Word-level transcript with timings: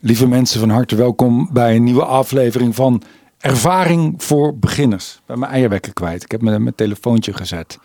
Lieve 0.00 0.28
mensen, 0.28 0.60
van 0.60 0.70
harte 0.70 0.96
welkom 0.96 1.48
bij 1.52 1.76
een 1.76 1.84
nieuwe 1.84 2.04
aflevering 2.04 2.74
van 2.74 3.02
Ervaring 3.38 4.14
voor 4.22 4.58
Beginners. 4.58 5.14
Ik 5.14 5.20
ben 5.26 5.38
mijn 5.38 5.52
eierwekker 5.52 5.92
kwijt. 5.92 6.22
Ik 6.22 6.30
heb 6.30 6.42
mijn, 6.42 6.62
mijn 6.62 6.74
telefoontje 6.74 7.32
gezet. 7.32 7.78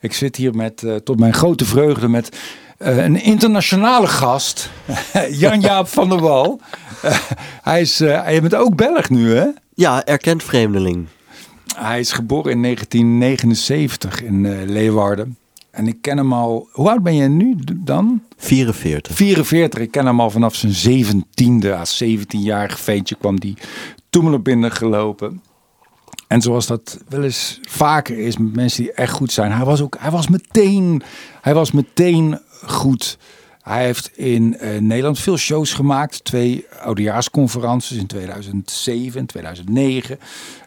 Ik 0.00 0.12
zit 0.12 0.36
hier 0.36 0.54
met, 0.54 0.82
uh, 0.82 0.94
tot 0.94 1.18
mijn 1.18 1.34
grote 1.34 1.64
vreugde, 1.64 2.08
met 2.08 2.38
uh, 2.78 3.04
een 3.04 3.22
internationale 3.22 4.06
gast. 4.06 4.70
Jan-Jaap 5.30 5.88
van 5.88 6.08
der 6.08 6.20
Wal. 6.20 6.60
Uh, 7.04 7.18
hij, 7.62 7.80
is, 7.80 7.98
hij 7.98 8.40
bent 8.40 8.54
ook 8.54 8.76
Belg 8.76 9.10
nu, 9.10 9.34
hè? 9.34 9.46
Ja, 9.74 10.04
erkend 10.04 10.42
vreemdeling. 10.42 11.06
Hij 11.76 12.00
is 12.00 12.12
geboren 12.12 12.50
in 12.52 12.62
1979 12.62 14.22
in 14.22 14.64
Leeuwarden. 14.64 15.36
En 15.76 15.86
ik 15.86 15.96
ken 16.00 16.16
hem 16.16 16.32
al. 16.32 16.68
Hoe 16.72 16.90
oud 16.90 17.02
ben 17.02 17.14
je 17.14 17.28
nu 17.28 17.56
dan? 17.74 18.22
44. 18.36 19.14
44. 19.14 19.80
Ik 19.80 19.90
ken 19.90 20.06
hem 20.06 20.20
al 20.20 20.30
vanaf 20.30 20.54
zijn 20.54 20.72
zeventiende. 20.72 21.76
Als 21.76 22.04
17-jarig 22.04 22.80
ventje 22.80 23.14
kwam 23.14 23.40
die 23.40 23.56
Toemelen 24.10 24.42
binnen 24.42 24.72
gelopen. 24.72 25.42
En 26.28 26.40
zoals 26.42 26.66
dat 26.66 26.98
wel 27.08 27.22
eens 27.22 27.60
vaker 27.62 28.18
is 28.18 28.36
met 28.36 28.54
mensen 28.54 28.82
die 28.82 28.92
echt 28.92 29.12
goed 29.12 29.32
zijn. 29.32 29.52
Hij 29.52 29.64
was 29.64 29.80
ook. 29.80 29.96
Hij 29.98 30.10
was 30.10 30.28
meteen. 30.28 31.02
Hij 31.40 31.54
was 31.54 31.72
meteen 31.72 32.40
goed. 32.66 33.18
Hij 33.62 33.84
heeft 33.84 34.10
in 34.14 34.56
uh, 34.60 34.80
Nederland 34.80 35.18
veel 35.18 35.36
shows 35.36 35.72
gemaakt. 35.72 36.24
Twee 36.24 36.66
oudejaarsconferenties 36.80 37.98
in 37.98 38.06
2007 38.06 39.20
en 39.20 39.26
2009. 39.26 40.18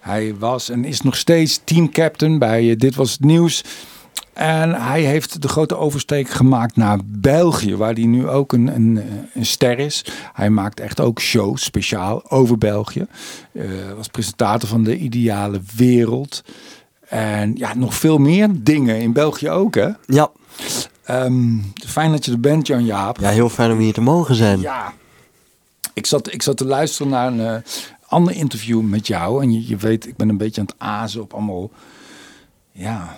Hij 0.01 0.35
was 0.35 0.69
en 0.69 0.85
is 0.85 1.01
nog 1.01 1.15
steeds 1.15 1.61
teamcaptain 1.63 2.39
bij 2.39 2.63
uh, 2.63 2.77
Dit 2.77 2.95
Was 2.95 3.11
Het 3.11 3.23
Nieuws. 3.23 3.63
En 4.39 4.81
hij 4.81 5.01
heeft 5.01 5.41
de 5.41 5.47
grote 5.47 5.77
oversteek 5.77 6.29
gemaakt 6.29 6.75
naar 6.75 6.99
België, 7.05 7.75
waar 7.75 7.93
hij 7.93 8.05
nu 8.05 8.27
ook 8.27 8.53
een, 8.53 8.67
een, 8.67 9.01
een 9.33 9.45
ster 9.45 9.79
is. 9.79 10.05
Hij 10.33 10.49
maakt 10.49 10.79
echt 10.79 10.99
ook 10.99 11.19
shows 11.19 11.63
speciaal 11.63 12.31
over 12.31 12.57
België. 12.57 13.05
Uh, 13.51 13.69
was 13.95 14.07
presentator 14.07 14.69
van 14.69 14.83
de 14.83 14.97
Ideale 14.97 15.61
Wereld. 15.75 16.43
En 17.07 17.55
ja, 17.55 17.75
nog 17.75 17.93
veel 17.95 18.17
meer 18.17 18.49
dingen 18.53 18.99
in 18.99 19.13
België 19.13 19.49
ook, 19.49 19.75
hè? 19.75 19.89
Ja. 20.05 20.31
Um, 21.09 21.73
fijn 21.85 22.11
dat 22.11 22.25
je 22.25 22.31
er 22.31 22.39
bent, 22.39 22.67
Jan-Jaap. 22.67 23.19
Ja, 23.19 23.29
heel 23.29 23.49
fijn 23.49 23.71
om 23.71 23.77
hier 23.77 23.93
te 23.93 24.01
mogen 24.01 24.35
zijn. 24.35 24.59
Ja. 24.59 24.93
Ik 25.93 26.05
zat, 26.05 26.33
ik 26.33 26.41
zat 26.41 26.57
te 26.57 26.65
luisteren 26.65 27.11
naar 27.11 27.27
een 27.27 27.39
uh, 27.39 27.55
ander 28.05 28.35
interview 28.35 28.81
met 28.81 29.07
jou. 29.07 29.43
En 29.43 29.51
je, 29.51 29.67
je 29.67 29.77
weet, 29.77 30.07
ik 30.07 30.15
ben 30.15 30.29
een 30.29 30.37
beetje 30.37 30.61
aan 30.61 30.67
het 30.67 30.75
azen 30.77 31.21
op 31.21 31.33
allemaal... 31.33 31.69
Ja, 32.71 33.17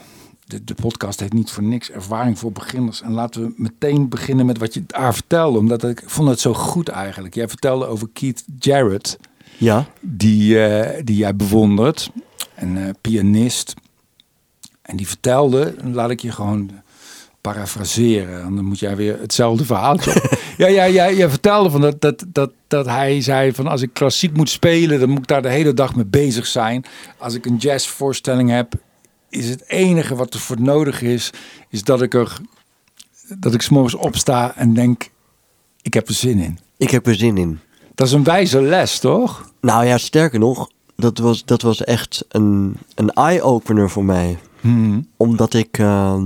de, 0.51 0.63
de, 0.63 0.73
podcast 0.73 1.19
heeft 1.19 1.33
niet 1.33 1.51
voor 1.51 1.63
niks 1.63 1.91
ervaring 1.91 2.39
voor 2.39 2.51
beginners. 2.51 3.01
En 3.01 3.11
laten 3.11 3.41
we 3.41 3.53
meteen 3.55 4.09
beginnen 4.09 4.45
met 4.45 4.57
wat 4.57 4.73
je 4.73 4.83
daar 4.87 5.13
vertelde. 5.13 5.57
Omdat 5.57 5.83
ik, 5.83 6.03
vond 6.05 6.29
het 6.29 6.39
zo 6.39 6.53
goed 6.53 6.89
eigenlijk. 6.89 7.35
Jij 7.35 7.47
vertelde 7.47 7.85
over 7.85 8.07
Keith 8.13 8.43
Jarrett. 8.59 9.17
Ja. 9.57 9.85
Die, 9.99 10.69
uh, 10.69 10.89
die 11.03 11.17
jij 11.17 11.35
bewondert. 11.35 12.11
Een 12.55 12.75
uh, 12.75 12.89
pianist. 13.01 13.73
En 14.81 14.97
die 14.97 15.07
vertelde, 15.07 15.75
laat 15.83 16.09
ik 16.09 16.19
je 16.19 16.31
gewoon 16.31 16.71
parafraseren. 17.41 18.43
En 18.43 18.55
dan 18.55 18.65
moet 18.65 18.79
jij 18.79 18.95
weer 18.95 19.19
hetzelfde 19.19 19.65
verhaaltje. 19.65 20.29
ja, 20.57 20.67
ja, 20.67 20.83
ja, 20.83 21.11
jij 21.11 21.29
vertelde 21.29 21.69
van 21.69 21.81
dat, 21.81 22.01
dat, 22.01 22.25
dat, 22.27 22.51
dat 22.67 22.85
hij 22.85 23.21
zei 23.21 23.53
van 23.53 23.67
als 23.67 23.81
ik 23.81 23.93
klassiek 23.93 24.37
moet 24.37 24.49
spelen, 24.49 24.99
dan 24.99 25.09
moet 25.09 25.17
ik 25.17 25.27
daar 25.27 25.41
de 25.41 25.49
hele 25.49 25.73
dag 25.73 25.95
mee 25.95 26.05
bezig 26.05 26.45
zijn. 26.47 26.85
Als 27.17 27.33
ik 27.33 27.45
een 27.45 27.57
jazzvoorstelling 27.57 28.49
heb, 28.49 28.73
is 29.31 29.49
het 29.49 29.69
enige 29.69 30.15
wat 30.15 30.33
er 30.33 30.39
voor 30.39 30.61
nodig 30.61 31.01
is, 31.01 31.29
is 31.69 31.83
dat 31.83 32.01
ik 32.01 32.13
er 32.13 32.39
dat 33.39 33.53
ik 33.53 33.61
s'morgens 33.61 33.95
opsta 33.95 34.55
en 34.55 34.73
denk, 34.73 35.09
ik 35.81 35.93
heb 35.93 36.07
er 36.07 36.13
zin 36.13 36.39
in. 36.39 36.59
Ik 36.77 36.91
heb 36.91 37.07
er 37.07 37.15
zin 37.15 37.37
in. 37.37 37.59
Dat 37.95 38.07
is 38.07 38.13
een 38.13 38.23
wijze 38.23 38.61
les, 38.61 38.99
toch? 38.99 39.51
Nou 39.61 39.85
ja, 39.85 39.97
sterker 39.97 40.39
nog, 40.39 40.69
dat 40.95 41.17
was, 41.17 41.45
dat 41.45 41.61
was 41.61 41.83
echt 41.83 42.25
een, 42.27 42.75
een 42.95 43.09
eye-opener 43.09 43.89
voor 43.89 44.05
mij. 44.05 44.37
Hmm. 44.61 45.07
Omdat 45.17 45.53
ik. 45.53 45.77
Uh, 45.77 46.23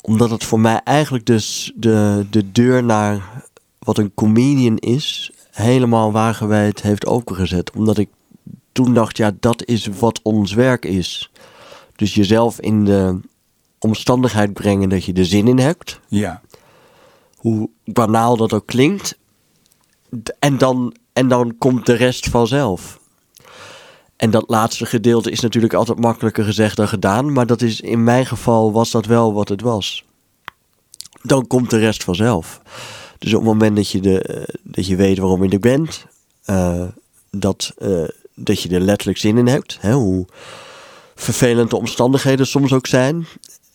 omdat 0.00 0.30
het 0.30 0.44
voor 0.44 0.60
mij 0.60 0.80
eigenlijk 0.84 1.26
dus 1.26 1.72
de, 1.76 2.26
de 2.30 2.52
deur 2.52 2.84
naar 2.84 3.42
wat 3.78 3.98
een 3.98 4.14
comedian 4.14 4.76
is, 4.76 5.30
helemaal 5.50 6.12
wagenwijd 6.12 6.82
heeft 6.82 7.06
opengezet. 7.06 7.70
Omdat 7.70 7.98
ik 7.98 8.08
toen 8.76 8.94
dacht, 8.94 9.16
ja, 9.16 9.32
dat 9.40 9.64
is 9.64 9.86
wat 9.86 10.20
ons 10.22 10.52
werk 10.52 10.84
is. 10.84 11.30
Dus 11.94 12.14
jezelf 12.14 12.60
in 12.60 12.84
de 12.84 13.20
omstandigheid 13.78 14.52
brengen 14.52 14.88
dat 14.88 15.04
je 15.04 15.12
er 15.12 15.26
zin 15.26 15.48
in 15.48 15.58
hebt. 15.58 16.00
Ja. 16.08 16.40
Hoe 17.36 17.70
banaal 17.84 18.36
dat 18.36 18.52
ook 18.52 18.66
klinkt. 18.66 19.18
En 20.38 20.58
dan, 20.58 20.94
en 21.12 21.28
dan 21.28 21.58
komt 21.58 21.86
de 21.86 21.92
rest 21.92 22.28
vanzelf. 22.28 23.00
En 24.16 24.30
dat 24.30 24.44
laatste 24.46 24.86
gedeelte 24.86 25.30
is 25.30 25.40
natuurlijk 25.40 25.74
altijd 25.74 25.98
makkelijker 25.98 26.44
gezegd 26.44 26.76
dan 26.76 26.88
gedaan. 26.88 27.32
Maar 27.32 27.46
dat 27.46 27.62
is, 27.62 27.80
in 27.80 28.04
mijn 28.04 28.26
geval 28.26 28.72
was 28.72 28.90
dat 28.90 29.06
wel 29.06 29.32
wat 29.32 29.48
het 29.48 29.60
was. 29.60 30.04
Dan 31.22 31.46
komt 31.46 31.70
de 31.70 31.78
rest 31.78 32.04
vanzelf. 32.04 32.60
Dus 33.18 33.34
op 33.34 33.40
het 33.40 33.48
moment 33.48 33.76
dat 33.76 33.90
je, 33.90 34.00
de, 34.00 34.48
dat 34.62 34.86
je 34.86 34.96
weet 34.96 35.18
waarom 35.18 35.44
je 35.44 35.50
er 35.50 35.60
bent. 35.60 36.06
Uh, 36.46 36.84
dat, 37.30 37.74
uh, 37.78 38.08
dat 38.36 38.62
je 38.62 38.68
er 38.68 38.80
letterlijk 38.80 39.18
zin 39.18 39.38
in 39.38 39.46
hebt. 39.46 39.78
Hè? 39.80 39.92
Hoe 39.92 40.26
vervelend 41.14 41.70
de 41.70 41.76
omstandigheden 41.76 42.46
soms 42.46 42.72
ook 42.72 42.86
zijn. 42.86 43.26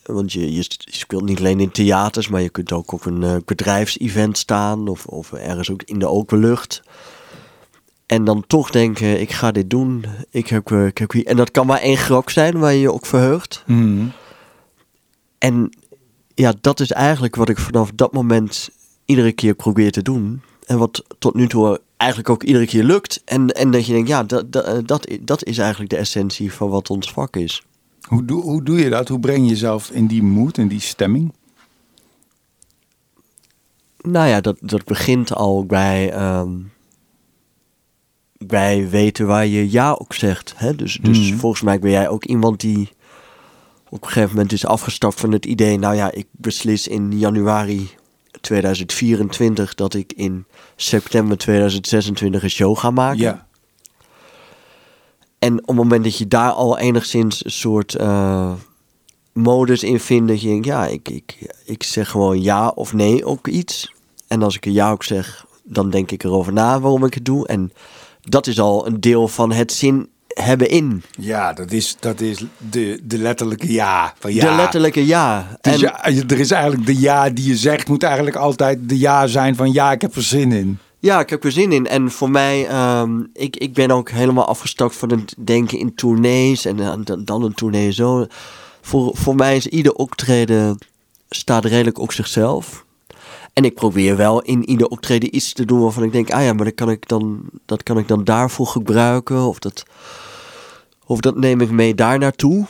Want 0.02 0.32
je, 0.32 0.54
je, 0.54 0.64
speelt 0.78 1.24
niet 1.24 1.38
alleen 1.38 1.60
in 1.60 1.70
theaters, 1.70 2.28
maar 2.28 2.40
je 2.40 2.48
kunt 2.48 2.72
ook 2.72 2.92
op 2.92 3.04
een 3.04 3.22
uh, 3.22 3.36
bedrijfsevent 3.44 4.38
staan 4.38 4.88
of, 4.88 5.06
of 5.06 5.32
ergens 5.32 5.70
ook 5.70 5.82
in 5.82 5.98
de 5.98 6.08
open 6.08 6.38
lucht. 6.38 6.82
En 8.06 8.24
dan 8.24 8.44
toch 8.46 8.70
denken, 8.70 9.20
ik 9.20 9.32
ga 9.32 9.50
dit 9.50 9.70
doen. 9.70 10.04
Ik 10.30 10.46
heb, 10.48 10.70
ik 10.70 10.98
heb, 10.98 11.12
en 11.12 11.36
dat 11.36 11.50
kan 11.50 11.66
maar 11.66 11.80
één 11.80 11.96
grok 11.96 12.30
zijn 12.30 12.58
waar 12.58 12.72
je 12.72 12.80
je 12.80 12.92
ook 12.92 13.06
verheugt. 13.06 13.62
Mm. 13.66 14.12
En 15.38 15.70
ja, 16.34 16.54
dat 16.60 16.80
is 16.80 16.90
eigenlijk 16.90 17.36
wat 17.36 17.48
ik 17.48 17.58
vanaf 17.58 17.90
dat 17.94 18.12
moment 18.12 18.70
iedere 19.04 19.32
keer 19.32 19.54
probeer 19.54 19.92
te 19.92 20.02
doen. 20.02 20.42
En 20.66 20.78
wat 20.78 21.04
tot 21.18 21.34
nu 21.34 21.48
toe 21.48 21.80
eigenlijk 22.02 22.28
ook 22.28 22.42
iedere 22.42 22.66
keer 22.66 22.84
lukt. 22.84 23.22
En, 23.24 23.48
en 23.48 23.70
dat 23.70 23.86
je 23.86 23.92
denkt, 23.92 24.08
ja, 24.08 24.22
dat, 24.24 24.52
dat, 24.52 24.88
dat, 24.88 25.08
dat 25.20 25.44
is 25.44 25.58
eigenlijk 25.58 25.90
de 25.90 25.96
essentie 25.96 26.52
van 26.52 26.68
wat 26.68 26.90
ons 26.90 27.12
vak 27.12 27.36
is. 27.36 27.62
Hoe, 28.08 28.24
doe, 28.24 28.42
hoe 28.42 28.62
doe 28.62 28.78
je 28.78 28.90
dat? 28.90 29.08
Hoe 29.08 29.20
breng 29.20 29.42
je 29.44 29.48
jezelf 29.50 29.90
in 29.90 30.06
die 30.06 30.22
moed, 30.22 30.58
in 30.58 30.68
die 30.68 30.80
stemming? 30.80 31.32
Nou 34.00 34.28
ja, 34.28 34.40
dat, 34.40 34.56
dat 34.60 34.84
begint 34.84 35.34
al 35.34 35.64
bij, 35.66 36.22
um, 36.38 36.72
bij 38.38 38.88
weten 38.88 39.26
waar 39.26 39.46
je 39.46 39.70
ja 39.70 39.92
ook 39.92 40.14
zegt. 40.14 40.54
Hè? 40.56 40.74
Dus, 40.76 40.98
dus 41.02 41.30
Mhm. 41.30 41.38
volgens 41.38 41.62
mij 41.62 41.78
ben 41.78 41.90
jij 41.90 42.08
ook 42.08 42.24
iemand 42.24 42.60
die 42.60 42.88
op 43.88 44.02
een 44.02 44.08
gegeven 44.08 44.30
moment 44.34 44.52
is 44.52 44.66
afgestapt 44.66 45.20
van 45.20 45.32
het 45.32 45.46
idee... 45.46 45.78
nou 45.78 45.94
ja, 45.94 46.12
ik 46.12 46.26
beslis 46.30 46.88
in 46.88 47.18
januari 47.18 47.90
2024 48.40 49.74
dat 49.74 49.94
ik 49.94 50.12
in 50.12 50.44
september 50.82 51.36
2026 51.36 52.42
een 52.42 52.50
show 52.50 52.78
ga 52.78 52.90
maken. 52.90 53.20
Ja. 53.20 53.46
En 55.38 55.60
op 55.60 55.66
het 55.66 55.76
moment 55.76 56.04
dat 56.04 56.18
je 56.18 56.28
daar 56.28 56.50
al 56.50 56.78
enigszins 56.78 57.44
een 57.44 57.50
soort 57.50 58.00
uh, 58.00 58.52
modus 59.32 59.82
in 59.82 60.00
vindt, 60.00 60.28
dat 60.28 60.40
je 60.40 60.48
denkt, 60.48 60.66
ja, 60.66 60.86
ik, 60.86 61.08
ik, 61.08 61.54
ik 61.64 61.82
zeg 61.82 62.10
gewoon 62.10 62.42
ja 62.42 62.68
of 62.68 62.92
nee 62.92 63.26
op 63.26 63.48
iets. 63.48 63.92
En 64.28 64.42
als 64.42 64.56
ik 64.56 64.66
een 64.66 64.72
ja 64.72 64.90
ook 64.90 65.04
zeg, 65.04 65.46
dan 65.64 65.90
denk 65.90 66.10
ik 66.10 66.24
erover 66.24 66.52
na 66.52 66.80
waarom 66.80 67.04
ik 67.04 67.14
het 67.14 67.24
doe. 67.24 67.46
En 67.46 67.72
dat 68.22 68.46
is 68.46 68.60
al 68.60 68.86
een 68.86 69.00
deel 69.00 69.28
van 69.28 69.52
het 69.52 69.72
zin 69.72 70.08
hebben 70.34 70.68
in. 70.68 71.02
Ja, 71.10 71.52
dat 71.52 71.72
is, 71.72 71.96
dat 72.00 72.20
is 72.20 72.44
de, 72.70 73.00
de 73.02 73.18
letterlijke 73.18 73.72
ja. 73.72 74.14
Van 74.18 74.34
ja. 74.34 74.50
De 74.50 74.56
letterlijke 74.56 75.06
ja. 75.06 75.56
Dus 75.60 75.72
en, 75.72 75.78
ja, 75.78 76.04
er 76.04 76.40
is 76.40 76.50
eigenlijk 76.50 76.86
de 76.86 77.00
ja 77.00 77.30
die 77.30 77.46
je 77.46 77.56
zegt, 77.56 77.88
moet 77.88 78.02
eigenlijk 78.02 78.36
altijd 78.36 78.88
de 78.88 78.98
ja 78.98 79.26
zijn 79.26 79.56
van 79.56 79.72
ja, 79.72 79.92
ik 79.92 80.00
heb 80.00 80.14
er 80.14 80.22
zin 80.22 80.52
in. 80.52 80.78
Ja, 80.98 81.20
ik 81.20 81.30
heb 81.30 81.44
er 81.44 81.52
zin 81.52 81.72
in. 81.72 81.86
En 81.86 82.10
voor 82.10 82.30
mij, 82.30 82.68
um, 83.00 83.30
ik, 83.32 83.56
ik 83.56 83.74
ben 83.74 83.90
ook 83.90 84.10
helemaal 84.10 84.46
afgestapt 84.46 84.96
van 84.96 85.10
het 85.10 85.34
denken 85.38 85.78
in 85.78 85.94
tournees 85.94 86.64
en 86.64 86.78
uh, 86.78 86.92
dan 87.24 87.42
een 87.42 87.54
tournee 87.54 87.92
zo. 87.92 88.26
Voor, 88.80 89.10
voor 89.16 89.34
mij 89.34 89.56
is 89.56 89.66
ieder 89.66 89.92
optreden 89.92 90.78
staat 91.28 91.64
redelijk 91.64 91.98
op 91.98 92.12
zichzelf. 92.12 92.84
En 93.52 93.64
ik 93.64 93.74
probeer 93.74 94.16
wel 94.16 94.42
in 94.42 94.68
ieder 94.68 94.86
optreden 94.86 95.36
iets 95.36 95.52
te 95.52 95.64
doen 95.64 95.80
waarvan 95.80 96.02
ik 96.02 96.12
denk, 96.12 96.30
ah 96.30 96.42
ja, 96.42 96.52
maar 96.52 96.64
dat 96.64 96.74
kan 96.74 96.90
ik 96.90 97.08
dan, 97.08 97.40
dat 97.66 97.82
kan 97.82 97.98
ik 97.98 98.08
dan 98.08 98.24
daarvoor 98.24 98.66
gebruiken. 98.66 99.42
Of 99.42 99.58
dat, 99.58 99.82
of 101.06 101.20
dat 101.20 101.36
neem 101.36 101.60
ik 101.60 101.70
mee 101.70 101.94
daar 101.94 102.18
naartoe. 102.18 102.66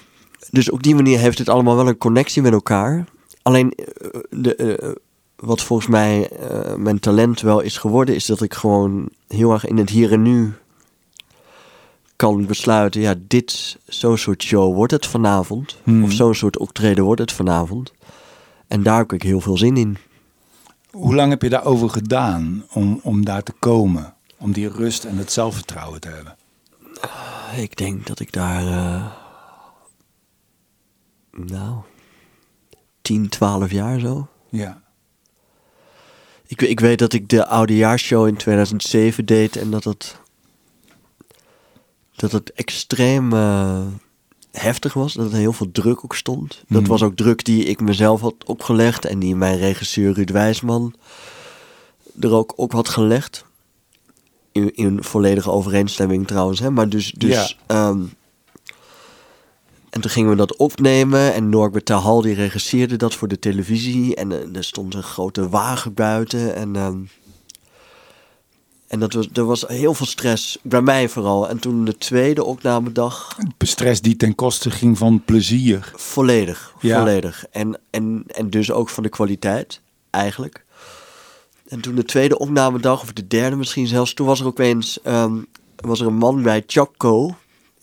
Dus 0.51 0.71
op 0.71 0.83
die 0.83 0.95
manier 0.95 1.19
heeft 1.19 1.39
het 1.39 1.49
allemaal 1.49 1.77
wel 1.77 1.89
een 1.89 1.99
connectie 1.99 2.43
met 2.43 2.53
elkaar. 2.53 3.05
Alleen 3.43 3.73
uh, 3.77 4.21
de, 4.31 4.79
uh, 4.83 4.93
wat 5.37 5.63
volgens 5.63 5.89
mij 5.89 6.31
uh, 6.51 6.75
mijn 6.75 7.01
talent 7.01 7.41
wel 7.41 7.61
is 7.61 7.77
geworden, 7.77 8.15
is 8.15 8.27
dat 8.27 8.43
ik 8.43 8.55
gewoon 8.55 9.09
heel 9.29 9.53
erg 9.53 9.67
in 9.67 9.77
het 9.77 9.91
hier 9.91 10.13
en 10.13 10.23
nu 10.23 10.53
kan 12.17 12.47
besluiten, 12.47 13.01
ja, 13.01 13.15
dit, 13.19 13.79
zo'n 13.87 14.19
soort 14.19 14.43
show 14.43 14.75
wordt 14.75 14.93
het 14.93 15.07
vanavond. 15.07 15.77
Hmm. 15.83 16.05
Of 16.05 16.13
zo'n 16.13 16.35
soort 16.35 16.59
optreden 16.59 17.05
wordt 17.05 17.21
het 17.21 17.33
vanavond. 17.33 17.93
En 18.67 18.83
daar 18.83 18.99
heb 18.99 19.13
ik 19.13 19.23
heel 19.23 19.41
veel 19.41 19.57
zin 19.57 19.77
in. 19.77 19.97
Hoe 20.93 21.15
lang 21.15 21.31
heb 21.31 21.43
je 21.43 21.49
daarover 21.49 21.91
gedaan 21.91 22.65
om, 22.73 23.01
om 23.03 23.25
daar 23.25 23.43
te 23.43 23.53
komen? 23.53 24.15
Om 24.39 24.53
die 24.53 24.69
rust 24.69 25.05
en 25.05 25.17
het 25.17 25.33
zelfvertrouwen 25.33 26.01
te 26.01 26.09
hebben? 26.09 26.37
Ik 27.63 27.77
denk 27.77 28.07
dat 28.07 28.21
ik 28.21 28.33
daar. 28.33 28.67
eh, 28.67 29.13
nou. 31.31 31.77
10, 33.03 33.29
12 33.29 33.71
jaar 33.71 33.99
zo. 34.01 34.29
Ja. 34.49 34.83
Ik, 36.47 36.63
ik 36.63 36.81
weet 36.81 36.99
dat 36.99 37.13
ik 37.13 37.29
de 37.29 37.47
oudejaarshow 37.47 38.27
in 38.27 38.37
2007 38.37 39.27
deed 39.27 39.57
en 39.57 39.71
dat 39.71 39.85
het. 39.85 40.17
dat 42.17 42.33
het 42.33 42.53
extreem 42.53 43.33
eh, 43.33 43.87
heftig 44.53 44.93
was. 44.95 45.13
Dat 45.13 45.33
er 45.33 45.39
heel 45.39 45.53
veel 45.53 45.71
druk 45.73 46.05
ook 46.05 46.15
stond. 46.17 46.65
Dat 46.69 46.81
Mhm. 46.83 46.91
was 46.91 47.03
ook 47.03 47.17
druk 47.17 47.45
die 47.45 47.65
ik 47.65 47.81
mezelf 47.81 48.21
had 48.21 48.35
opgelegd 48.45 49.05
en 49.05 49.19
die 49.19 49.37
mijn 49.37 49.59
regisseur 49.59 50.13
Ruud 50.13 50.31
Wijsman 50.31 50.95
er 52.21 52.33
ook 52.33 52.53
op 52.59 52.73
had 52.73 52.89
gelegd. 52.89 53.45
In, 54.53 54.75
in 54.75 55.03
volledige 55.05 55.51
overeenstemming 55.51 56.27
trouwens. 56.27 56.61
Hè? 56.61 56.71
Maar 56.71 56.89
dus. 56.89 57.13
dus 57.13 57.31
Ja. 57.31 57.49
ehm, 57.67 58.03
en 59.91 60.01
toen 60.01 60.11
gingen 60.11 60.31
we 60.31 60.37
dat 60.37 60.57
opnemen 60.57 61.35
en 61.35 61.49
Norbert 61.49 61.85
Tahal 61.85 62.21
die 62.23 62.35
regisseerde 62.35 62.97
dat 62.97 63.15
voor 63.15 63.29
de 63.29 63.39
televisie. 63.39 64.15
En 64.15 64.33
eh, 64.33 64.57
er 64.57 64.65
stond 64.65 64.95
een 64.95 65.03
grote 65.03 65.49
wagen 65.49 65.95
buiten 65.95 66.55
en... 66.55 66.77
ehm, 66.77 66.99
en 68.93 68.99
dat 68.99 69.13
was, 69.13 69.29
er 69.33 69.45
was 69.45 69.65
heel 69.67 69.95
veel 69.95 70.07
stress, 70.07 70.59
bij 70.63 70.81
mij 70.83 71.09
vooral. 71.09 71.49
En 71.49 71.59
toen 71.59 71.85
de 71.85 71.99
tweede 71.99 72.45
opnamedag, 72.45 73.37
Stress 73.59 74.01
die 74.01 74.17
ten 74.17 74.35
koste 74.35 74.71
ging 74.71 74.99
van 74.99 75.23
plezier. 75.25 75.93
volledig, 75.97 76.75
Ja. 76.81 76.99
volledig. 76.99 77.45
En, 77.51 77.81
en, 77.91 78.25
en 78.27 78.51
dus 78.51 78.71
ook 78.71 78.89
van 78.89 79.03
de 79.03 79.09
kwaliteit, 79.09 79.81
eigenlijk. 80.11 80.65
En 81.69 81.81
toen 81.81 81.95
de 81.95 82.05
tweede 82.05 82.39
opnamedag, 82.39 83.03
of 83.03 83.13
de 83.13 83.27
derde 83.27 83.57
misschien 83.57 83.87
zelfs, 83.87 84.15
toen 84.15 84.27
was 84.27 84.41
er 84.41 84.47
ook 84.47 84.59
eens 84.59 85.01
ehm, 85.03 85.35
was 85.77 86.01
er 86.01 86.07
een 86.07 86.15
man 86.15 86.43
bij 86.43 86.63
Chakko. 86.67 87.35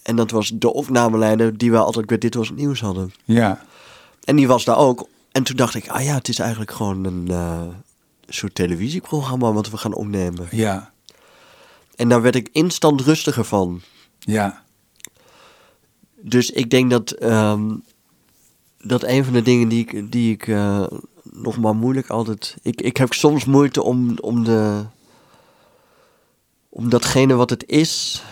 En 0.04 0.16
dat 0.16 0.32
was 0.32 0.52
de 0.54 0.74
opnameleider 0.74 1.58
die 1.58 1.72
we 1.72 1.78
altijd 1.78 2.06
bij 2.06 2.18
Dit 2.18 2.34
Was 2.36 2.48
Het 2.48 2.58
Nieuws 2.58 2.80
hadden. 2.82 3.14
Ja. 3.24 3.66
En 4.24 4.36
die 4.36 4.48
was 4.48 4.66
daar 4.66 4.78
ook. 4.78 5.08
En 5.32 5.44
toen 5.44 5.56
dacht 5.56 5.76
ik, 5.76 5.88
ah 5.90 6.04
ja, 6.04 6.14
het 6.16 6.28
is 6.28 6.40
eigenlijk 6.40 6.72
gewoon 6.72 7.06
een 7.06 7.28
eh, 7.30 7.62
soort 8.28 8.56
televisieprogramma 8.56 9.52
wat 9.52 9.70
we 9.70 9.78
gaan 9.78 9.94
opnemen. 9.94 10.48
Ja. 10.52 10.92
En 12.00 12.10
daar 12.10 12.22
werd 12.22 12.36
ik 12.36 12.50
instant 12.52 13.02
rustiger 13.02 13.44
van. 13.44 13.82
Ja. 14.20 14.64
Dus 16.22 16.50
ik 16.50 16.70
denk 16.70 16.90
dat, 16.90 17.12
ehm, 17.12 17.76
dat 18.78 19.04
een 19.04 19.24
van 19.24 19.34
de 19.34 19.42
dingen 19.42 19.68
die 19.68 19.88
ik, 19.88 20.12
die 20.12 20.34
ik 20.34 20.48
eh, 20.48 20.88
nog 21.24 21.58
maar 21.58 21.76
moeilijk 21.76 22.10
altijd... 22.10 22.56
Ik, 22.62 22.82
ik 22.82 22.98
heb 22.98 23.14
soms 23.14 23.46
moeite 23.46 23.84
om, 23.84 24.18
om, 24.22 24.44
de, 24.44 24.86
om 26.70 26.90
datgene 26.90 27.34
wat 27.34 27.50
het 27.50 27.66
is 27.68 28.24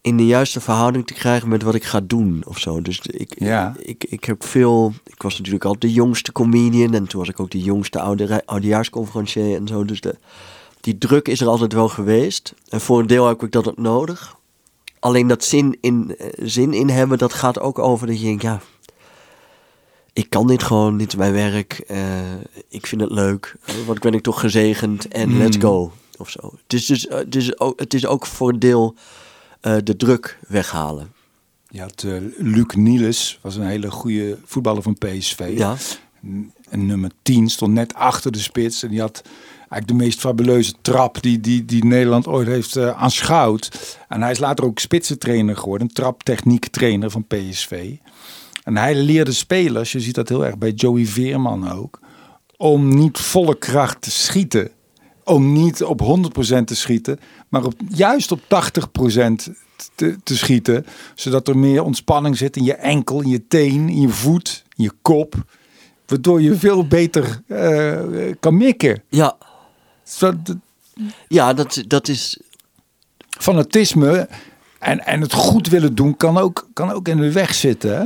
in 0.00 0.16
de 0.16 0.26
juiste 0.26 0.60
verhouding 0.60 1.06
te 1.06 1.14
krijgen 1.14 1.48
met 1.48 1.62
wat 1.62 1.74
ik 1.74 1.84
ga 1.84 2.00
doen 2.00 2.42
of 2.46 2.58
zo. 2.58 2.82
Dus 2.82 3.00
ik, 3.00 3.34
Ja. 3.38 3.74
ik, 3.78 4.04
ik 4.04 4.24
heb 4.24 4.44
veel... 4.44 4.92
Ik 5.04 5.22
was 5.22 5.38
natuurlijk 5.38 5.64
al 5.64 5.78
de 5.78 5.92
jongste 5.92 6.32
comedian 6.32 6.94
en 6.94 7.06
toen 7.06 7.20
was 7.20 7.28
ik 7.28 7.40
ook 7.40 7.50
de 7.50 7.62
jongste 7.62 8.00
oude, 8.00 8.42
en 9.54 9.66
zo. 9.66 9.84
Dus 9.84 10.00
de, 10.00 10.18
die 10.80 10.98
druk 10.98 11.28
is 11.28 11.40
er 11.40 11.46
altijd 11.48 11.72
wel 11.72 11.88
geweest. 11.88 12.54
En 12.68 12.80
voor 12.80 13.00
een 13.00 13.06
deel 13.06 13.26
heb 13.26 13.42
ik 13.42 13.52
dat 13.52 13.68
ook 13.68 13.78
nodig. 13.78 14.36
Alleen 15.00 15.26
dat 15.26 15.44
zin 15.44 15.78
in, 15.80 16.14
eh, 16.18 16.26
zin 16.36 16.72
in 16.72 16.88
hebben, 16.88 17.18
dat 17.18 17.32
gaat 17.32 17.60
ook 17.60 17.78
over 17.78 18.06
dat 18.06 18.18
je 18.18 18.24
denkt, 18.24 18.42
ja, 18.42 18.60
ik 20.12 20.30
kan 20.30 20.46
dit 20.46 20.62
gewoon, 20.62 20.98
dit 20.98 21.08
is 21.08 21.14
mijn 21.16 21.32
werk, 21.32 21.72
eh, 21.86 21.98
ik 22.68 22.86
vind 22.86 23.00
het 23.00 23.10
leuk, 23.10 23.56
eh, 23.64 23.74
wat 23.86 23.98
ben 24.00 24.12
ik 24.14 24.22
toch 24.22 24.40
gezegend 24.40 25.08
en 25.08 25.28
Mm. 25.28 25.38
let's 25.38 25.56
go, 25.56 25.92
of 26.16 26.30
zo. 26.30 26.52
Het 26.62 26.72
is 26.72 26.86
dus, 26.86 27.06
het 27.08 27.34
is 27.34 27.58
ook, 27.58 27.80
het 27.80 27.94
is 27.94 28.06
ook 28.06 28.26
voor 28.26 28.48
een 28.48 28.58
deel 28.58 28.94
de 29.84 29.96
druk 29.96 30.38
weghalen. 30.48 31.12
Je 31.68 31.80
had 31.80 32.04
Luc 32.36 32.74
Niels, 32.74 33.38
was 33.42 33.56
een 33.56 33.66
hele 33.66 33.90
goede 33.90 34.38
voetballer 34.44 34.82
van 34.82 34.98
PSV. 34.98 35.52
Ja, 35.56 35.76
En 36.68 36.86
nummer 36.86 37.10
10 37.22 37.48
stond 37.48 37.72
net 37.72 37.94
achter 37.94 38.32
de 38.32 38.38
spits. 38.38 38.82
En 38.82 38.88
die 38.88 39.00
had 39.00 39.22
eigenlijk 39.70 39.86
de 39.86 40.04
meest 40.04 40.20
fabuleuze 40.20 40.72
trap 40.82 41.22
die, 41.22 41.40
die, 41.40 41.64
die 41.64 41.84
Nederland 41.84 42.26
ooit 42.26 42.46
heeft 42.46 42.76
eh, 42.76 43.02
aanschouwd. 43.02 43.96
En 44.08 44.22
hij 44.22 44.30
is 44.30 44.38
later 44.38 44.64
ook 44.64 44.78
spitsentrainer 44.78 45.56
geworden. 45.56 45.88
Traptechniek 45.88 46.66
trainer 46.66 47.10
van 47.10 47.26
PSV. 47.26 47.96
En 48.64 48.76
hij 48.76 48.94
leerde 48.94 49.32
spelers, 49.32 49.92
je 49.92 50.00
ziet 50.00 50.14
dat 50.14 50.28
heel 50.28 50.46
erg 50.46 50.58
bij 50.58 50.70
Joey 50.70 51.06
Veerman 51.06 51.72
ook, 51.72 52.00
om 52.56 52.94
niet 52.94 53.18
volle 53.18 53.58
kracht 53.58 54.02
te 54.02 54.10
schieten. 54.10 54.70
Om 55.24 55.52
niet 55.52 55.84
op 55.84 56.00
100% 56.60 56.64
te 56.64 56.76
schieten, 56.76 57.18
maar 57.48 57.64
op, 57.64 57.74
juist 57.88 58.32
op 58.32 58.40
80% 58.40 58.46
te, 59.94 60.16
te 60.22 60.36
schieten. 60.36 60.86
Zodat 61.14 61.48
er 61.48 61.58
meer 61.58 61.82
ontspanning 61.82 62.36
zit 62.36 62.56
in 62.56 62.64
je 62.64 62.74
enkel, 62.74 63.20
in 63.20 63.28
je 63.28 63.46
teen, 63.46 63.88
in 63.88 64.00
je 64.00 64.08
voet, 64.08 64.64
in 64.76 64.84
je 64.84 64.92
kop. 65.02 65.34
Waardoor 66.06 66.42
je 66.42 66.54
veel 66.54 66.86
beter 66.86 67.42
eh, 67.46 68.32
kan 68.40 68.56
mikken. 68.56 69.02
ja, 69.08 69.36
Zo- 70.08 70.32
ja 71.28 71.52
dat, 71.52 71.82
dat 71.86 72.08
is, 72.08 72.38
Fanatisme 73.38 74.28
en, 74.78 75.06
en 75.06 75.20
het 75.20 75.32
goed 75.32 75.68
willen 75.68 75.94
doen 75.94 76.16
kan 76.16 76.38
ook, 76.38 76.68
kan 76.72 76.90
ook 76.90 77.08
in 77.08 77.16
de 77.16 77.32
weg 77.32 77.54
zitten. 77.54 77.98
Hè? 77.98 78.04